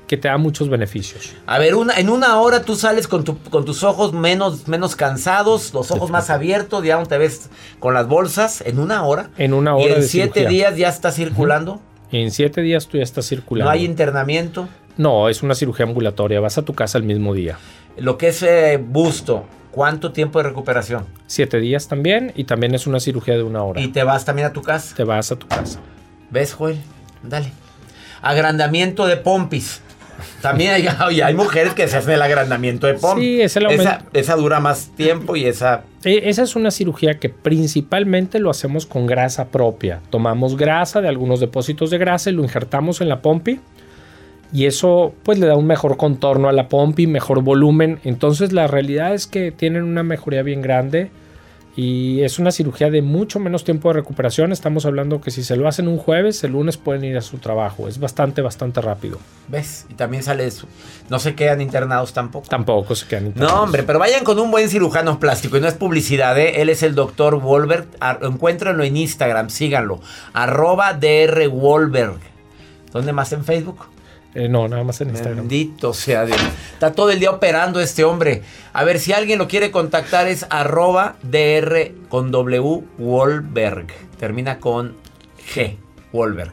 que 0.08 0.18
te 0.18 0.30
da 0.30 0.38
muchos 0.38 0.70
beneficios. 0.70 1.34
A 1.45 1.60
ver, 1.60 1.76
una, 1.76 1.99
en 1.99 2.10
una 2.10 2.39
hora 2.39 2.62
tú 2.62 2.76
sales 2.76 3.08
con, 3.08 3.24
tu, 3.24 3.38
con 3.49 3.66
tus 3.66 3.84
ojos 3.84 4.14
menos, 4.14 4.68
menos 4.68 4.95
cansados, 4.95 5.74
los 5.74 5.91
ojos 5.91 6.10
más 6.10 6.30
abiertos, 6.30 6.84
ya 6.84 6.97
no 6.97 7.05
te 7.05 7.18
ves 7.18 7.49
con 7.80 7.93
las 7.93 8.08
bolsas, 8.08 8.62
en 8.62 8.80
una 8.80 9.03
hora. 9.03 9.30
En 9.38 9.53
una 9.53 9.76
hora. 9.76 9.86
Y 9.86 9.93
en 9.93 10.01
de 10.01 10.08
siete 10.08 10.39
cirugía. 10.39 10.70
días 10.70 10.78
ya 10.78 10.89
está 10.89 11.12
circulando. 11.12 11.82
En 12.12 12.32
siete 12.32 12.62
días 12.62 12.88
tú 12.88 12.97
ya 12.97 13.03
estás 13.03 13.28
circulando. 13.28 13.70
No 13.70 13.74
hay 13.78 13.84
internamiento. 13.84 14.70
No, 14.95 15.30
es 15.30 15.43
una 15.43 15.53
cirugía 15.53 15.86
ambulatoria. 15.86 16.39
Vas 16.39 16.58
a 16.58 16.64
tu 16.64 16.74
casa 16.74 16.97
el 16.97 17.03
mismo 17.03 17.34
día. 17.34 17.60
Lo 17.97 18.18
que 18.18 18.30
es 18.30 18.41
eh, 18.43 18.78
busto, 18.82 19.45
¿cuánto 19.72 20.14
tiempo 20.14 20.39
de 20.39 20.43
recuperación? 20.43 21.05
Siete 21.28 21.60
días 21.60 21.88
también 21.88 22.32
y 22.36 22.45
también 22.45 22.74
es 22.74 22.88
una 22.88 22.99
cirugía 22.99 23.36
de 23.36 23.43
una 23.43 23.62
hora. 23.62 23.82
¿Y 23.82 23.89
te 23.89 24.03
vas 24.03 24.24
también 24.24 24.47
a 24.47 24.53
tu 24.53 24.62
casa? 24.62 24.95
Te 24.95 25.03
vas 25.03 25.32
a 25.32 25.36
tu 25.36 25.47
casa. 25.47 25.80
¿Ves, 26.32 26.53
Joel? 26.53 26.78
Dale. 27.24 27.51
Agrandamiento 28.22 29.05
de 29.05 29.18
pompis. 29.18 29.82
También 30.41 30.72
hay, 30.74 30.88
oye, 31.07 31.24
hay 31.24 31.34
mujeres 31.34 31.74
que 31.74 31.88
se 31.88 31.97
hacen 31.97 32.13
el 32.13 32.22
agrandamiento 32.22 32.88
de 32.88 32.95
pompis. 32.95 33.24
Sí, 33.24 33.41
es 33.41 33.55
el 33.57 33.65
aumento. 33.65 33.84
esa, 33.84 34.01
esa 34.13 34.36
dura 34.36 34.59
más 34.59 34.89
tiempo 34.95 35.36
y 35.36 35.45
esa... 35.45 35.84
E- 36.03 36.30
Esa 36.30 36.43
es 36.43 36.55
una 36.55 36.72
cirugía 36.72 37.15
que 37.20 37.30
principalmente 37.30 38.39
lo 38.39 38.49
hacemos 38.49 38.86
con 38.86 39.05
grasa 39.07 39.45
propia. 39.49 39.99
Tomamos 40.09 40.57
grasa 40.57 41.01
de 41.01 41.07
algunos 41.07 41.39
depósitos 41.39 41.89
de 41.89 41.97
grasa 41.97 42.30
y 42.30 42.34
lo 42.34 42.43
injertamos 42.43 43.01
en 43.01 43.09
la 43.09 43.22
pompi. 43.22 43.59
Y 44.53 44.65
eso 44.65 45.13
pues 45.24 45.39
le 45.39 45.45
da 45.47 45.55
un 45.57 45.68
mejor 45.68 45.97
contorno 45.97 46.47
a 46.47 46.53
la 46.53 46.70
pompi, 46.70 47.05
mejor 47.05 47.41
volumen. 47.41 47.99
Entonces 48.05 48.53
la 48.53 48.68
realidad 48.68 49.13
es 49.13 49.28
que 49.28 49.51
tienen 49.51 49.84
una 49.84 50.03
mejoría 50.03 50.41
bien 50.41 50.61
grande. 50.61 51.11
Y 51.78 52.23
es 52.23 52.39
una 52.39 52.49
cirugía 52.49 52.89
de 52.89 53.03
mucho 53.03 53.39
menos 53.39 53.63
tiempo 53.63 53.89
de 53.89 53.93
recuperación. 53.93 54.51
Estamos 54.51 54.88
hablando 54.88 55.21
que 55.21 55.30
si 55.30 55.43
se 55.43 55.55
lo 55.55 55.67
hacen 55.67 55.88
un 55.88 55.99
jueves, 55.99 56.43
el 56.43 56.53
lunes 56.53 56.75
pueden 56.75 57.03
ir 57.03 57.15
a 57.15 57.21
su 57.21 57.38
trabajo. 57.38 57.88
Es 57.88 57.99
bastante, 57.99 58.41
bastante 58.41 58.82
rápido. 58.82 59.19
¿Ves? 59.47 59.86
Y 59.88 59.93
también 59.93 60.23
sale 60.23 60.47
eso. 60.47 60.67
No 61.09 61.19
se 61.19 61.36
quedan 61.36 61.61
internados 61.61 62.13
tampoco. 62.13 62.47
Tampoco 62.47 62.95
se 62.95 63.05
quedan 63.05 63.28
internados. 63.28 63.55
No, 63.55 63.63
hombre, 63.63 63.84
pero 63.84 63.99
vayan 63.99 64.23
con 64.23 64.39
un 64.39 64.49
buen 64.49 64.69
cirujano 64.69 65.19
plástico 65.19 65.55
y 65.55 65.61
no 65.61 65.67
es 65.67 65.75
publicidad, 65.75 66.36
¿eh? 66.39 66.63
Él 66.63 66.69
es 66.69 66.82
el 66.82 66.95
doctor 66.95 67.39
Wolberg. 67.39 67.86
Encuéntrenlo 68.23 68.84
en 68.84 68.97
Instagram, 68.97 69.51
síganlo. 69.51 70.01
Arroba 70.34 70.95
DR 70.95 71.47
Wolberg. 71.47 72.17
¿Dónde 72.91 73.13
más 73.13 73.32
en 73.34 73.45
Facebook? 73.45 73.86
Eh, 74.39 74.47
no, 74.47 74.67
nada 74.67 74.83
más 74.83 75.01
en 75.01 75.09
Instagram. 75.09 75.38
Bendito 75.47 75.93
sea 75.93 76.23
Dios. 76.25 76.38
Está 76.73 76.91
todo 76.91 77.09
el 77.09 77.19
día 77.19 77.31
operando 77.31 77.79
este 77.79 78.03
hombre. 78.03 78.43
A 78.71 78.83
ver, 78.83 78.99
si 78.99 79.11
alguien 79.11 79.39
lo 79.39 79.47
quiere 79.47 79.71
contactar 79.71 80.27
es 80.27 80.45
arroba 80.51 81.15
DR 81.23 81.91
con 82.07 82.29
W 82.29 82.83
Wolberg. 82.99 83.88
Termina 84.19 84.59
con 84.59 84.95
G, 85.55 85.77
Wolberg. 86.13 86.51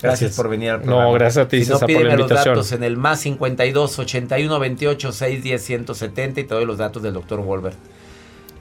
Gracias, 0.00 0.02
Gracias. 0.02 0.36
por 0.36 0.48
venir 0.50 0.70
al 0.70 0.78
No, 0.80 0.84
programa. 0.84 1.12
gracias 1.14 1.46
a 1.46 1.48
ti, 1.48 1.64
Si 1.64 1.70
no, 1.70 1.78
César, 1.78 1.88
por 1.88 1.90
la 1.96 1.98
pídeme 2.10 2.16
los 2.18 2.28
datos 2.28 2.70
en 2.72 2.84
el 2.84 2.96
más 2.96 3.18
52 3.20 3.98
81 3.98 4.58
28 4.60 5.12
610 5.12 5.62
170 5.64 6.40
y 6.40 6.44
te 6.44 6.54
doy 6.54 6.64
los 6.64 6.78
datos 6.78 7.02
del 7.02 7.14
doctor 7.14 7.40
Wolberg. 7.40 7.74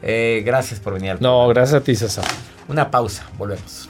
Eh, 0.01 0.41
gracias 0.43 0.79
por 0.79 0.93
venir 0.93 1.11
al 1.11 1.21
No, 1.21 1.47
gracias 1.49 1.81
a 1.81 1.83
ti, 1.83 1.95
César. 1.95 2.25
Una 2.67 2.89
pausa, 2.89 3.27
volvemos. 3.37 3.89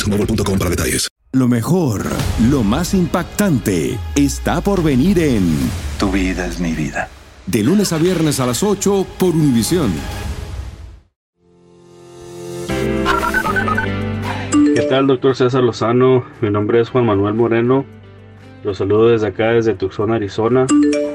boostmobile.com 0.00 0.58
para 0.58 0.70
detalles. 0.70 1.08
Lo 1.32 1.46
mejor, 1.46 2.02
lo 2.50 2.64
más 2.64 2.92
impactante, 2.92 3.98
está 4.16 4.60
por 4.60 4.82
venir 4.82 5.18
en 5.20 5.44
Tu 5.98 6.10
vida 6.10 6.46
es 6.46 6.58
mi 6.58 6.72
vida. 6.72 7.08
De 7.46 7.62
lunes 7.62 7.92
a 7.92 7.98
viernes 7.98 8.40
a 8.40 8.46
las 8.46 8.62
8 8.62 9.06
por 9.18 9.34
Univisión. 9.34 9.92
¿Qué 14.74 14.82
tal, 14.88 15.06
doctor 15.06 15.36
César 15.36 15.62
Lozano? 15.62 16.24
Mi 16.40 16.50
nombre 16.50 16.80
es 16.80 16.90
Juan 16.90 17.06
Manuel 17.06 17.34
Moreno. 17.34 17.84
Los 18.64 18.78
saludo 18.78 19.08
desde 19.08 19.28
acá, 19.28 19.52
desde 19.52 19.74
Tucson, 19.74 20.12
Arizona. 20.12 20.66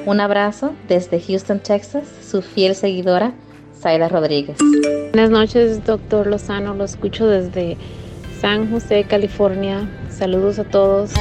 Un 0.06 0.20
abrazo 0.20 0.74
desde 0.88 1.20
Houston, 1.20 1.60
Texas, 1.60 2.08
su 2.26 2.42
fiel 2.42 2.74
seguidora, 2.74 3.34
Zaira 3.78 4.08
Rodríguez. 4.08 4.58
Buenas 5.12 5.30
noches, 5.30 5.86
doctor 5.86 6.28
Lozano. 6.28 6.74
Lo 6.74 6.86
escucho 6.86 7.28
desde 7.28 7.78
San 8.40 8.70
José, 8.70 9.06
California. 9.06 9.88
Saludos 10.10 10.60
a 10.60 10.64
todos. 10.66 11.12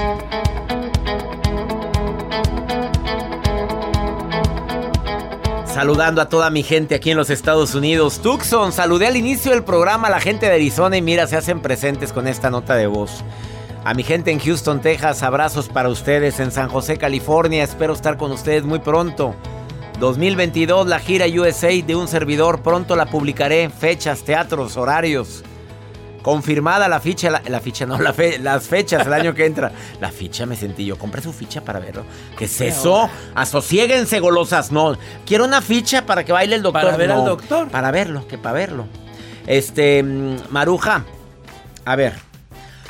Saludando 5.67 6.21
a 6.21 6.29
toda 6.29 6.51
mi 6.51 6.63
gente 6.63 6.95
aquí 6.95 7.11
en 7.11 7.17
los 7.17 7.31
Estados 7.31 7.75
Unidos. 7.75 8.21
Tucson, 8.21 8.73
saludé 8.73 9.07
al 9.07 9.17
inicio 9.17 9.53
del 9.53 9.65
programa 9.65 10.09
a 10.09 10.11
la 10.11 10.21
gente 10.21 10.47
de 10.47 10.53
Arizona 10.53 10.97
y 10.97 11.03
mira, 11.03 11.27
se 11.27 11.37
hacen 11.37 11.61
presentes 11.61 12.13
con 12.13 12.29
esta 12.29 12.51
nota 12.51 12.77
de 12.77 12.87
voz. 12.87 13.25
A 13.85 13.93
mi 13.95 14.03
gente 14.03 14.31
en 14.31 14.39
Houston, 14.39 14.81
Texas, 14.81 15.23
abrazos 15.23 15.69
para 15.69 15.89
ustedes. 15.89 16.41
En 16.41 16.51
San 16.51 16.69
José, 16.69 16.97
California, 16.97 17.65
espero 17.65 17.93
estar 17.93 18.17
con 18.17 18.33
ustedes 18.33 18.65
muy 18.65 18.79
pronto. 18.79 19.35
2022, 20.01 20.87
la 20.87 20.99
gira 20.99 21.27
USA 21.27 21.69
de 21.69 21.95
un 21.95 22.09
servidor. 22.09 22.63
Pronto 22.63 22.97
la 22.97 23.07
publicaré. 23.07 23.69
Fechas, 23.69 24.23
teatros, 24.23 24.77
horarios. 24.77 25.45
Confirmada 26.25 26.89
la 26.89 27.01
ficha, 27.01 27.29
la, 27.31 27.43
la 27.47 27.61
ficha 27.61 27.85
no, 27.85 27.99
la 28.01 28.15
fe- 28.15 28.39
las 28.39 28.67
fechas 28.67 29.07
el 29.07 29.13
año 29.13 29.35
que 29.35 29.45
entra. 29.45 29.71
La 30.01 30.11
ficha 30.11 30.47
me 30.47 30.57
sentí 30.57 30.87
yo. 30.87 30.97
Compré 30.97 31.21
su 31.21 31.35
ficha 31.35 31.61
para 31.61 31.81
verlo. 31.81 32.07
¿Qué 32.39 32.47
es 32.47 32.61
eso? 32.63 33.11
Asosiéguense, 33.35 34.21
golosas. 34.21 34.73
No. 34.73 34.97
Quiero 35.27 35.45
una 35.45 35.61
ficha 35.61 36.07
para 36.07 36.25
que 36.25 36.33
baile 36.33 36.57
el 36.57 36.63
doctor. 36.63 36.83
Para 36.83 36.97
ver 36.97 37.13
al 37.13 37.27
doctor. 37.27 37.69
Para 37.69 37.91
verlo, 37.91 38.27
que 38.27 38.39
para 38.39 38.55
verlo. 38.55 38.87
Este, 39.47 40.03
mm, 40.03 40.37
Maruja. 40.49 41.05
A 41.85 41.95
ver. 41.95 42.15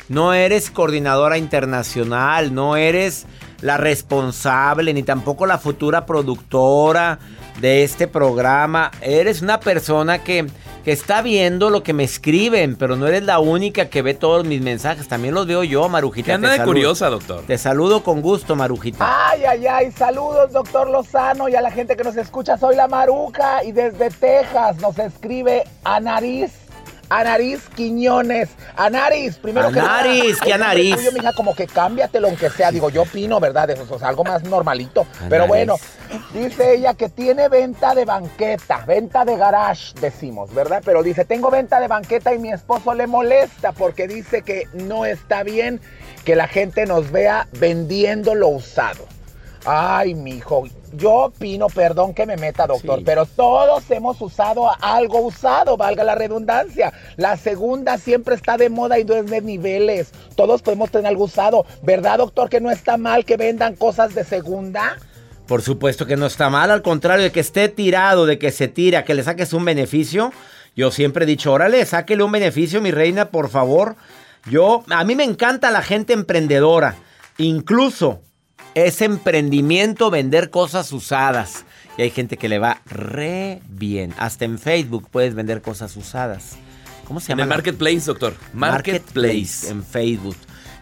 No 0.07 0.33
eres 0.33 0.71
coordinadora 0.71 1.37
internacional, 1.37 2.53
no 2.53 2.77
eres 2.77 3.25
la 3.59 3.75
responsable, 3.75 4.93
ni 4.93 5.03
tampoco 5.03 5.45
la 5.45 5.57
futura 5.57 6.05
productora 6.05 7.19
de 7.59 7.83
este 7.83 8.07
programa. 8.07 8.91
Eres 9.01 9.41
una 9.41 9.59
persona 9.59 10.19
que, 10.23 10.45
que 10.85 10.91
está 10.91 11.23
viendo 11.23 11.71
lo 11.71 11.81
que 11.81 11.93
me 11.93 12.03
escriben, 12.03 12.75
pero 12.75 12.95
no 12.95 13.07
eres 13.07 13.23
la 13.23 13.39
única 13.39 13.89
que 13.89 14.03
ve 14.03 14.13
todos 14.13 14.45
mis 14.45 14.61
mensajes. 14.61 15.07
También 15.07 15.33
los 15.33 15.47
veo 15.47 15.63
yo, 15.63 15.89
Marujita. 15.89 16.27
Que 16.27 16.33
anda 16.33 16.49
te 16.49 16.51
de 16.51 16.57
saludo. 16.59 16.73
curiosa, 16.73 17.09
doctor. 17.09 17.43
Te 17.47 17.57
saludo 17.57 18.03
con 18.03 18.21
gusto, 18.21 18.55
Marujita. 18.55 19.29
Ay, 19.29 19.43
ay, 19.45 19.65
ay, 19.65 19.91
saludos 19.91 20.51
doctor 20.51 20.87
Lozano 20.91 21.49
y 21.49 21.55
a 21.55 21.61
la 21.61 21.71
gente 21.71 21.97
que 21.97 22.03
nos 22.03 22.15
escucha. 22.15 22.55
Soy 22.57 22.75
la 22.75 22.87
Maruca 22.87 23.63
y 23.63 23.71
desde 23.71 24.11
Texas 24.11 24.77
nos 24.77 24.99
escribe 24.99 25.63
Anariz. 25.83 26.64
Anariz 27.09 27.61
Quiñones. 27.75 28.49
Anariz, 28.75 29.37
primero 29.37 29.69
que 29.69 29.79
nada. 29.79 29.99
Anariz, 29.99 30.39
tuyo, 30.95 31.11
mija, 31.11 31.33
como 31.33 31.55
que 31.55 31.67
cámbiatelo 31.67 32.27
aunque 32.27 32.49
sea. 32.49 32.71
Digo, 32.71 32.89
yo 32.89 33.03
opino, 33.03 33.39
¿verdad? 33.39 33.69
Eso 33.69 33.95
es 33.95 34.03
algo 34.03 34.23
más 34.23 34.43
normalito. 34.43 35.05
Pero 35.29 35.47
bueno, 35.47 35.75
dice 36.33 36.75
ella 36.75 36.93
que 36.93 37.09
tiene 37.09 37.49
venta 37.49 37.95
de 37.95 38.05
banqueta, 38.05 38.83
venta 38.85 39.25
de 39.25 39.37
garage, 39.37 39.93
decimos, 39.99 40.53
¿verdad? 40.53 40.81
Pero 40.83 41.03
dice, 41.03 41.25
tengo 41.25 41.49
venta 41.51 41.79
de 41.79 41.87
banqueta 41.87 42.33
y 42.33 42.39
mi 42.39 42.51
esposo 42.51 42.93
le 42.93 43.07
molesta 43.07 43.71
porque 43.71 44.07
dice 44.07 44.41
que 44.41 44.67
no 44.73 45.05
está 45.05 45.43
bien 45.43 45.81
que 46.23 46.35
la 46.35 46.47
gente 46.47 46.85
nos 46.85 47.11
vea 47.11 47.47
vendiendo 47.59 48.35
lo 48.35 48.47
usado. 48.47 49.05
Ay, 49.65 50.13
mijo, 50.13 50.65
yo 50.93 51.11
opino, 51.11 51.67
perdón 51.67 52.13
que 52.13 52.25
me 52.25 52.37
meta, 52.37 52.67
doctor, 52.67 53.01
pero 53.03 53.25
todos 53.25 53.89
hemos 53.89 54.21
usado 54.21 54.69
algo 54.79 55.21
usado, 55.21 55.75
valga 55.75 56.03
la 56.03 56.13
redundancia. 56.13 56.93
La 57.17 57.35
segunda 57.35 57.97
siempre 57.97 58.35
está 58.35 58.57
de 58.57 58.69
moda 58.69 58.99
y 58.99 59.03
no 59.03 59.15
es 59.15 59.25
de 59.25 59.41
niveles. 59.41 60.11
Todos 60.35 60.61
podemos 60.61 60.91
tener 60.91 61.07
algo 61.07 61.23
usado. 61.23 61.65
¿Verdad, 61.81 62.19
doctor, 62.19 62.49
que 62.49 62.61
no 62.61 62.69
está 62.69 62.97
mal 62.97 63.25
que 63.25 63.37
vendan 63.37 63.75
cosas 63.75 64.13
de 64.13 64.23
segunda? 64.23 64.97
Por 65.47 65.63
supuesto 65.63 66.05
que 66.05 66.15
no 66.15 66.27
está 66.27 66.49
mal, 66.49 66.69
al 66.69 66.81
contrario 66.83 67.23
de 67.23 67.31
que 67.31 67.39
esté 67.39 67.67
tirado, 67.67 68.25
de 68.25 68.37
que 68.37 68.51
se 68.51 68.67
tira, 68.67 69.03
que 69.03 69.15
le 69.15 69.23
saques 69.23 69.53
un 69.53 69.65
beneficio. 69.65 70.31
Yo 70.75 70.91
siempre 70.91 71.23
he 71.23 71.27
dicho, 71.27 71.51
órale, 71.51 71.85
sáquele 71.85 72.23
un 72.23 72.31
beneficio, 72.31 72.81
mi 72.81 72.91
reina, 72.91 73.29
por 73.29 73.49
favor. 73.49 73.95
Yo, 74.49 74.83
a 74.89 75.03
mí 75.03 75.15
me 75.15 75.23
encanta 75.23 75.71
la 75.71 75.81
gente 75.81 76.13
emprendedora. 76.13 76.95
Incluso 77.37 78.21
es 78.75 79.01
emprendimiento 79.01 80.11
vender 80.11 80.49
cosas 80.49 80.91
usadas. 80.93 81.65
Y 81.97 82.01
hay 82.03 82.09
gente 82.11 82.37
que 82.37 82.49
le 82.49 82.59
va 82.59 82.81
re 82.85 83.61
bien. 83.69 84.13
Hasta 84.17 84.45
en 84.45 84.59
Facebook 84.59 85.07
puedes 85.09 85.33
vender 85.33 85.61
cosas 85.61 85.95
usadas. 85.95 86.57
¿Cómo 87.07 87.19
se 87.19 87.31
En 87.31 87.37
llama? 87.37 87.43
el 87.43 87.49
Marketplace, 87.49 88.01
doctor. 88.05 88.35
Marketplace. 88.53 89.69
En 89.69 89.83
Facebook. 89.83 90.35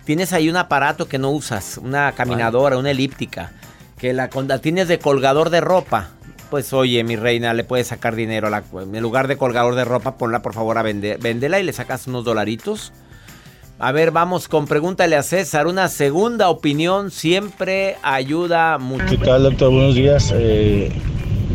Tienes 0.06 0.34
ahí 0.34 0.50
un 0.50 0.58
aparato 0.58 1.08
que 1.08 1.18
no 1.20 1.30
usas, 1.32 1.78
una 1.78 2.12
caminadora, 2.14 2.78
una 2.78 2.91
elíptica, 2.91 3.52
que 3.98 4.12
la, 4.14 4.30
la 4.48 4.60
tienes 4.60 4.88
de 4.88 5.00
colgador 5.00 5.50
de 5.50 5.62
ropa. 5.62 6.10
Pues 6.50 6.74
oye, 6.74 7.04
mi 7.04 7.16
reina, 7.16 7.54
le 7.54 7.64
puedes 7.64 7.88
sacar 7.88 8.16
dinero. 8.16 8.48
a 8.48 8.50
la- 8.50 8.64
en 8.74 9.02
lugar 9.02 9.28
de 9.28 9.38
colgador 9.38 9.76
de 9.76 9.86
ropa, 9.86 10.18
ponla 10.18 10.41
por 10.41 10.54
favor 10.54 10.78
a 10.78 10.82
vender. 10.84 11.20
Véndela 11.20 11.60
y 11.60 11.64
le 11.64 11.74
sacas 11.74 12.08
unos 12.08 12.26
dolaritos. 12.26 12.91
A 13.80 13.92
ver, 13.92 14.12
vamos 14.12 14.48
con 14.48 14.66
pregúntale 14.66 15.16
a 15.16 15.24
César. 15.24 15.68
Una 15.68 15.88
segunda 15.88 16.50
opinión 16.50 17.12
siempre 17.12 17.98
ayuda 18.04 18.78
mucho. 18.78 19.06
¿Qué 19.10 19.18
tal, 19.18 19.44
doctor? 19.44 19.72
Buenos 19.72 19.96
días. 19.96 20.32
Eh, 20.36 20.90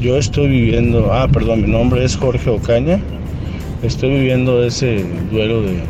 yo 0.01 0.17
estoy 0.17 0.49
viviendo, 0.49 1.13
ah, 1.13 1.29
perdón, 1.29 1.63
mi 1.63 1.69
nombre 1.69 2.05
es 2.05 2.17
Jorge 2.17 2.51
Ocaña. 2.51 3.01
Estoy 3.83 4.11
viviendo 4.11 4.63
ese 4.65 5.07
duelo 5.31 5.63
de, 5.63 5.81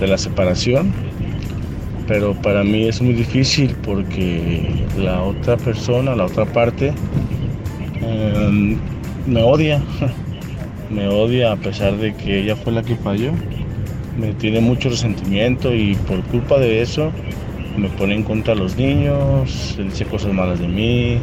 de 0.00 0.06
la 0.08 0.16
separación, 0.16 0.92
pero 2.08 2.34
para 2.40 2.64
mí 2.64 2.88
es 2.88 3.02
muy 3.02 3.12
difícil 3.12 3.76
porque 3.84 4.86
la 4.98 5.22
otra 5.22 5.58
persona, 5.58 6.16
la 6.16 6.24
otra 6.24 6.46
parte, 6.46 6.94
eh, 8.02 8.76
me 9.26 9.42
odia. 9.42 9.82
Me 10.90 11.06
odia 11.06 11.52
a 11.52 11.56
pesar 11.56 11.96
de 11.98 12.12
que 12.16 12.40
ella 12.40 12.56
fue 12.56 12.72
la 12.72 12.82
que 12.82 12.96
falló. 12.96 13.30
Me 14.18 14.32
tiene 14.34 14.60
mucho 14.60 14.88
resentimiento 14.88 15.74
y 15.74 15.94
por 15.94 16.22
culpa 16.24 16.58
de 16.58 16.82
eso 16.82 17.12
me 17.76 17.88
pone 17.90 18.14
en 18.14 18.22
contra 18.24 18.52
a 18.52 18.56
los 18.56 18.76
niños, 18.76 19.76
dice 19.78 20.04
cosas 20.04 20.32
malas 20.32 20.58
de 20.58 20.68
mí 20.68 21.20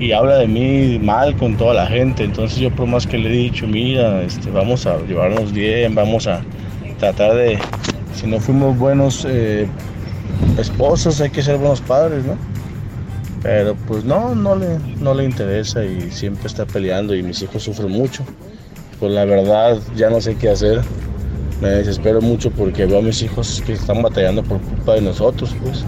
y 0.00 0.12
habla 0.12 0.38
de 0.38 0.48
mí 0.48 0.98
mal 0.98 1.36
con 1.36 1.56
toda 1.56 1.74
la 1.74 1.86
gente. 1.86 2.24
Entonces 2.24 2.58
yo 2.58 2.70
por 2.74 2.86
más 2.86 3.06
que 3.06 3.18
le 3.18 3.28
he 3.28 3.32
dicho, 3.32 3.66
mira, 3.66 4.22
este, 4.22 4.50
vamos 4.50 4.86
a 4.86 4.98
llevarnos 5.02 5.52
bien, 5.52 5.94
vamos 5.94 6.26
a 6.26 6.40
tratar 6.98 7.34
de, 7.34 7.58
si 8.14 8.26
no 8.26 8.40
fuimos 8.40 8.76
buenos 8.78 9.26
eh, 9.28 9.68
esposos, 10.58 11.20
hay 11.20 11.30
que 11.30 11.42
ser 11.42 11.58
buenos 11.58 11.82
padres, 11.82 12.24
¿no? 12.24 12.36
Pero 13.42 13.74
pues 13.86 14.04
no, 14.04 14.34
no 14.34 14.56
le, 14.56 14.78
no 15.00 15.14
le 15.14 15.24
interesa 15.24 15.84
y 15.84 16.10
siempre 16.10 16.46
está 16.46 16.66
peleando 16.66 17.14
y 17.14 17.22
mis 17.22 17.40
hijos 17.42 17.62
sufren 17.62 17.90
mucho. 17.90 18.24
Pues 18.98 19.12
la 19.12 19.24
verdad 19.24 19.78
ya 19.96 20.10
no 20.10 20.20
sé 20.20 20.34
qué 20.36 20.50
hacer. 20.50 20.82
Me 21.60 21.68
desespero 21.68 22.20
mucho 22.20 22.50
porque 22.50 22.86
veo 22.86 23.00
a 23.00 23.02
mis 23.02 23.20
hijos 23.22 23.62
que 23.66 23.74
están 23.74 24.02
batallando 24.02 24.42
por 24.42 24.60
culpa 24.60 24.94
de 24.94 25.02
nosotros, 25.02 25.54
pues. 25.62 25.84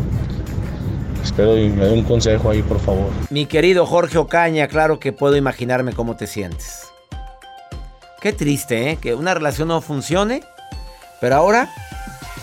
Espero 1.23 1.57
y 1.57 1.71
me 1.71 1.87
dé 1.87 1.93
un 1.93 2.03
consejo 2.03 2.51
ahí, 2.51 2.63
por 2.63 2.79
favor. 2.81 3.11
Mi 3.31 3.47
querido 3.47 3.87
Jorge 3.87 4.19
Ocaña, 4.19 4.69
claro 4.69 5.01
que 5.01 5.13
puedo 5.13 5.37
imaginarme 5.37 5.93
cómo 5.93 6.17
te 6.17 6.27
sientes. 6.27 6.89
Qué 8.21 8.33
triste, 8.33 8.91
¿eh? 8.91 8.99
Que 9.01 9.15
una 9.15 9.33
relación 9.33 9.69
no 9.69 9.81
funcione, 9.81 10.43
pero 11.21 11.37
ahora 11.37 11.71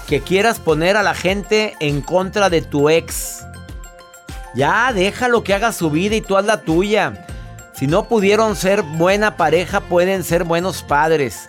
que 0.08 0.22
quieras 0.22 0.60
poner 0.60 0.98
a 0.98 1.04
la 1.04 1.14
gente 1.14 1.76
en 1.80 2.02
contra 2.02 2.50
de 2.50 2.64
tu 2.64 2.90
ex. 2.90 3.46
Ya, 4.56 4.92
déjalo 4.92 5.44
que 5.44 5.54
haga 5.54 5.72
su 5.72 5.92
vida 5.92 6.16
y 6.16 6.22
tú 6.22 6.36
haz 6.36 6.46
la 6.46 6.62
tuya. 6.62 7.28
Si 7.74 7.86
no 7.86 8.06
pudieron 8.08 8.56
ser 8.56 8.82
buena 8.82 9.38
pareja, 9.38 9.82
pueden 9.82 10.24
ser 10.24 10.46
buenos 10.46 10.82
padres. 10.82 11.46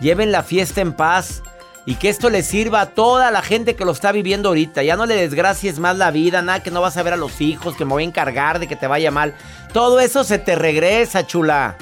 Lleven 0.00 0.32
la 0.32 0.42
fiesta 0.42 0.80
en 0.80 0.92
paz. 0.92 1.42
Y 1.86 1.94
que 1.94 2.10
esto 2.10 2.28
le 2.28 2.42
sirva 2.42 2.82
a 2.82 2.86
toda 2.90 3.30
la 3.30 3.40
gente 3.42 3.74
que 3.74 3.86
lo 3.86 3.92
está 3.92 4.12
viviendo 4.12 4.50
ahorita. 4.50 4.82
Ya 4.82 4.96
no 4.96 5.06
le 5.06 5.16
desgracies 5.16 5.78
más 5.78 5.96
la 5.96 6.10
vida, 6.10 6.42
nada 6.42 6.62
que 6.62 6.70
no 6.70 6.82
vas 6.82 6.96
a 6.96 7.02
ver 7.02 7.14
a 7.14 7.16
los 7.16 7.40
hijos, 7.40 7.74
que 7.74 7.84
me 7.84 7.92
voy 7.92 8.04
a 8.04 8.06
encargar 8.06 8.58
de 8.58 8.68
que 8.68 8.76
te 8.76 8.86
vaya 8.86 9.10
mal. 9.10 9.34
Todo 9.72 9.98
eso 9.98 10.22
se 10.22 10.38
te 10.38 10.56
regresa, 10.56 11.26
chula. 11.26 11.76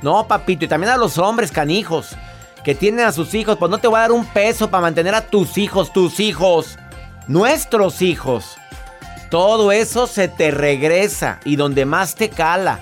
No, 0.00 0.26
papito, 0.28 0.64
y 0.64 0.68
también 0.68 0.92
a 0.92 0.96
los 0.96 1.18
hombres 1.18 1.50
canijos 1.50 2.16
que 2.64 2.74
tienen 2.74 3.04
a 3.04 3.12
sus 3.12 3.34
hijos, 3.34 3.58
pues 3.58 3.70
no 3.70 3.78
te 3.78 3.88
voy 3.88 3.98
a 3.98 4.02
dar 4.02 4.12
un 4.12 4.26
peso 4.26 4.70
para 4.70 4.82
mantener 4.82 5.14
a 5.14 5.26
tus 5.26 5.58
hijos, 5.58 5.92
tus 5.92 6.20
hijos, 6.20 6.78
nuestros 7.26 8.02
hijos. 8.02 8.56
Todo 9.30 9.72
eso 9.72 10.06
se 10.06 10.28
te 10.28 10.50
regresa 10.50 11.40
y 11.44 11.56
donde 11.56 11.84
más 11.84 12.14
te 12.14 12.28
cala. 12.28 12.80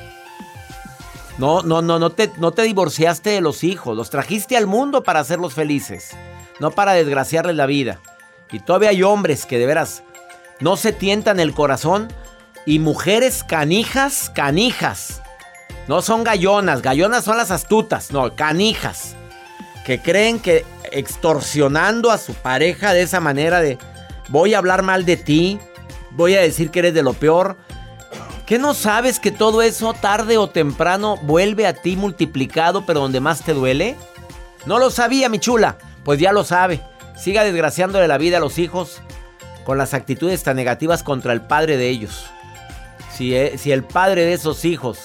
No, 1.41 1.63
no, 1.63 1.81
no, 1.81 1.99
no 1.99 2.11
te, 2.11 2.31
no 2.37 2.53
te 2.53 2.61
divorciaste 2.61 3.31
de 3.31 3.41
los 3.41 3.65
hijos, 3.65 3.97
los 3.97 4.11
trajiste 4.11 4.59
al 4.59 4.67
mundo 4.67 5.03
para 5.03 5.21
hacerlos 5.21 5.55
felices, 5.55 6.11
no 6.59 6.71
para 6.71 6.93
desgraciarles 6.93 7.57
la 7.57 7.65
vida. 7.65 7.99
Y 8.53 8.61
todavía 8.61 8.91
hay 8.91 9.03
hombres 9.03 9.47
que 9.47 9.59
de 9.59 9.65
veras 9.65 10.03
no 10.61 10.77
se 10.77 10.93
tientan 10.93 11.41
el 11.41 11.55
corazón 11.55 12.09
y 12.67 12.79
mujeres 12.79 13.43
canijas, 13.43 14.31
canijas. 14.35 15.23
No 15.89 16.03
son 16.03 16.25
gallonas, 16.25 16.83
gallonas 16.83 17.25
son 17.25 17.39
las 17.39 17.51
astutas, 17.51 18.13
no, 18.13 18.37
canijas. 18.37 19.17
Que 19.87 20.03
creen 20.03 20.41
que 20.41 20.67
extorsionando 20.93 22.11
a 22.11 22.19
su 22.19 22.35
pareja 22.35 22.93
de 22.93 23.01
esa 23.01 23.19
manera 23.19 23.63
de 23.63 23.79
voy 24.29 24.53
a 24.53 24.59
hablar 24.59 24.83
mal 24.83 25.07
de 25.07 25.17
ti, 25.17 25.59
voy 26.11 26.35
a 26.35 26.43
decir 26.43 26.71
que 26.71 26.81
eres 26.81 26.93
de 26.93 27.03
lo 27.03 27.15
peor. 27.15 27.57
¿Qué 28.51 28.59
no 28.59 28.75
sabes 28.75 29.21
que 29.21 29.31
todo 29.31 29.63
eso 29.63 29.95
tarde 29.95 30.37
o 30.37 30.51
temprano 30.51 31.17
vuelve 31.23 31.69
a 31.69 31.73
ti 31.73 31.95
multiplicado, 31.95 32.85
pero 32.85 32.99
donde 32.99 33.21
más 33.21 33.45
te 33.45 33.55
duele? 33.55 33.95
No 34.67 34.81
lo 34.81 34.91
sabía, 34.91 35.29
mi 35.29 35.39
chula. 35.39 35.79
Pues 36.03 36.19
ya 36.19 36.33
lo 36.33 36.43
sabe. 36.43 36.81
Siga 37.17 37.45
desgraciándole 37.45 38.09
la 38.09 38.19
vida 38.19 38.39
a 38.39 38.41
los 38.41 38.59
hijos 38.59 39.03
con 39.65 39.79
las 39.79 39.95
actitudes 39.95 40.43
tan 40.43 40.57
negativas 40.57 41.05
contra 41.05 41.33
el 41.33 41.43
padre 41.43 41.77
de 41.77 41.91
ellos. 41.91 42.27
Si, 43.15 43.37
eh, 43.37 43.57
el 43.67 43.85
padre 43.85 44.25
de 44.25 44.33
esos 44.33 44.65
hijos 44.65 44.99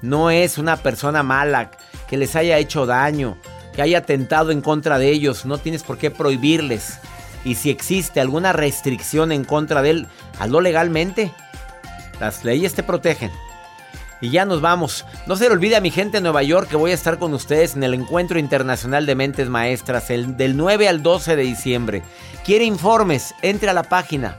no 0.00 0.30
es 0.30 0.56
una 0.56 0.76
persona 0.76 1.24
mala, 1.24 1.72
que 2.06 2.16
les 2.16 2.36
haya 2.36 2.58
hecho 2.58 2.86
daño, 2.86 3.38
que 3.74 3.82
haya 3.82 3.98
atentado 3.98 4.52
en 4.52 4.60
contra 4.60 5.00
de 5.00 5.10
ellos, 5.10 5.44
no 5.46 5.58
tienes 5.58 5.82
por 5.82 5.98
qué 5.98 6.12
prohibirles. 6.12 7.00
Y 7.44 7.56
si 7.56 7.70
existe 7.70 8.20
alguna 8.20 8.52
restricción 8.52 9.32
en 9.32 9.42
contra 9.42 9.82
de 9.82 9.90
él, 9.90 10.06
hazlo 10.38 10.60
legalmente. 10.60 11.32
Las 12.20 12.44
leyes 12.44 12.74
te 12.74 12.82
protegen. 12.82 13.30
Y 14.20 14.30
ya 14.30 14.44
nos 14.44 14.60
vamos. 14.60 15.04
No 15.26 15.36
se 15.36 15.48
le 15.48 15.54
olvide 15.54 15.76
a 15.76 15.80
mi 15.80 15.90
gente 15.90 16.18
en 16.18 16.22
Nueva 16.22 16.42
York 16.42 16.68
que 16.68 16.76
voy 16.76 16.92
a 16.92 16.94
estar 16.94 17.18
con 17.18 17.34
ustedes 17.34 17.76
en 17.76 17.82
el 17.84 17.94
Encuentro 17.94 18.38
Internacional 18.38 19.06
de 19.06 19.14
Mentes 19.14 19.48
Maestras 19.48 20.08
el, 20.10 20.36
del 20.36 20.56
9 20.56 20.88
al 20.88 21.02
12 21.02 21.36
de 21.36 21.42
diciembre. 21.42 22.02
¿Quiere 22.44 22.64
informes? 22.64 23.34
Entre 23.42 23.68
a 23.68 23.74
la 23.74 23.82
página 23.82 24.38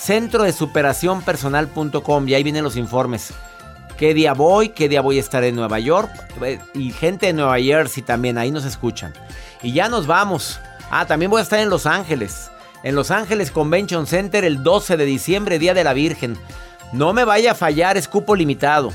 centro 0.00 0.44
de 0.44 0.52
superación 0.52 1.20
personal.com 1.20 2.26
y 2.28 2.34
ahí 2.34 2.42
vienen 2.42 2.64
los 2.64 2.76
informes. 2.76 3.32
¿Qué 3.98 4.14
día 4.14 4.32
voy? 4.32 4.70
¿Qué 4.70 4.88
día 4.88 5.02
voy 5.02 5.18
a 5.18 5.20
estar 5.20 5.44
en 5.44 5.56
Nueva 5.56 5.78
York? 5.78 6.10
Eh, 6.42 6.58
Y 6.72 6.90
gente 6.90 7.26
de 7.26 7.32
Nueva 7.34 7.58
Jersey 7.58 8.02
también, 8.02 8.38
ahí 8.38 8.50
nos 8.50 8.64
escuchan. 8.64 9.12
Y 9.62 9.72
ya 9.72 9.90
nos 9.90 10.06
vamos. 10.06 10.58
Ah, 10.90 11.06
también 11.06 11.30
voy 11.30 11.40
a 11.40 11.42
estar 11.42 11.58
en 11.58 11.68
Los 11.68 11.84
Ángeles. 11.84 12.50
En 12.82 12.94
Los 12.94 13.10
Ángeles 13.10 13.50
Convention 13.50 14.06
Center 14.06 14.42
el 14.44 14.62
12 14.62 14.96
de 14.96 15.04
diciembre, 15.04 15.58
Día 15.58 15.74
de 15.74 15.84
la 15.84 15.92
Virgen. 15.92 16.38
No 16.92 17.12
me 17.12 17.24
vaya 17.24 17.52
a 17.52 17.54
fallar, 17.54 17.96
es 17.96 18.08
cupo 18.08 18.34
limitado. 18.34 18.92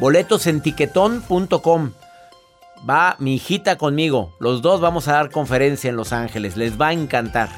Boletos 0.00 0.46
en 0.46 0.60
tiquetón.com. 0.60 1.92
Va 2.88 3.16
mi 3.18 3.34
hijita 3.34 3.76
conmigo. 3.76 4.34
Los 4.40 4.62
dos 4.62 4.80
vamos 4.80 5.08
a 5.08 5.12
dar 5.12 5.30
conferencia 5.30 5.88
en 5.88 5.96
Los 5.96 6.12
Ángeles. 6.12 6.56
Les 6.56 6.80
va 6.80 6.88
a 6.88 6.92
encantar. 6.92 7.48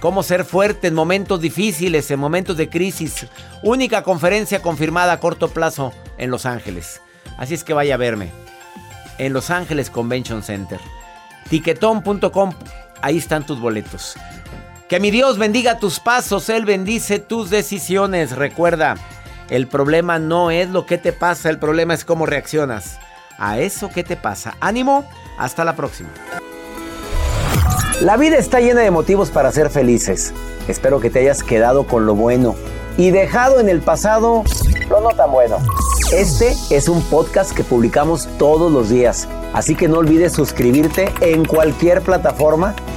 Cómo 0.00 0.22
ser 0.22 0.44
fuerte 0.44 0.88
en 0.88 0.94
momentos 0.94 1.40
difíciles, 1.40 2.10
en 2.10 2.18
momentos 2.18 2.56
de 2.56 2.68
crisis. 2.68 3.26
Única 3.62 4.02
conferencia 4.02 4.60
confirmada 4.60 5.14
a 5.14 5.20
corto 5.20 5.48
plazo 5.48 5.92
en 6.18 6.30
Los 6.30 6.44
Ángeles. 6.44 7.00
Así 7.38 7.54
es 7.54 7.64
que 7.64 7.74
vaya 7.74 7.94
a 7.94 7.98
verme. 7.98 8.30
En 9.18 9.32
Los 9.32 9.50
Ángeles 9.50 9.88
Convention 9.88 10.42
Center. 10.42 10.80
Tiquetón.com. 11.48 12.52
Ahí 13.00 13.18
están 13.18 13.46
tus 13.46 13.60
boletos. 13.60 14.16
Que 14.88 15.00
mi 15.00 15.10
Dios 15.10 15.36
bendiga 15.36 15.80
tus 15.80 15.98
pasos, 15.98 16.48
Él 16.48 16.64
bendice 16.64 17.18
tus 17.18 17.50
decisiones. 17.50 18.36
Recuerda, 18.36 18.94
el 19.50 19.66
problema 19.66 20.20
no 20.20 20.52
es 20.52 20.70
lo 20.70 20.86
que 20.86 20.96
te 20.96 21.12
pasa, 21.12 21.50
el 21.50 21.58
problema 21.58 21.92
es 21.92 22.04
cómo 22.04 22.24
reaccionas 22.24 23.00
a 23.36 23.58
eso 23.58 23.88
que 23.88 24.04
te 24.04 24.16
pasa. 24.16 24.54
Ánimo, 24.60 25.04
hasta 25.38 25.64
la 25.64 25.74
próxima. 25.74 26.10
La 28.00 28.16
vida 28.16 28.36
está 28.36 28.60
llena 28.60 28.82
de 28.82 28.92
motivos 28.92 29.30
para 29.30 29.50
ser 29.50 29.70
felices. 29.70 30.32
Espero 30.68 31.00
que 31.00 31.10
te 31.10 31.18
hayas 31.18 31.42
quedado 31.42 31.88
con 31.88 32.06
lo 32.06 32.14
bueno. 32.14 32.54
y 32.96 33.10
dejado 33.10 33.60
en 33.60 33.68
el 33.68 33.80
pasado 33.80 34.44
lo 34.88 35.00
no 35.00 35.10
tan 35.10 35.32
bueno. 35.32 35.58
Este 36.12 36.54
es 36.70 36.88
un 36.88 37.02
podcast 37.02 37.52
que 37.52 37.64
publicamos 37.64 38.28
todos 38.38 38.70
los 38.70 38.88
días, 38.88 39.28
así 39.52 39.74
que 39.74 39.88
no 39.88 39.98
olvides 39.98 40.32
suscribirte 40.32 41.12
en 41.20 41.44
cualquier 41.44 42.00
plataforma 42.02 42.74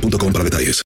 boostmobile.com 0.00 0.32
para 0.32 0.44
detalles. 0.44 0.84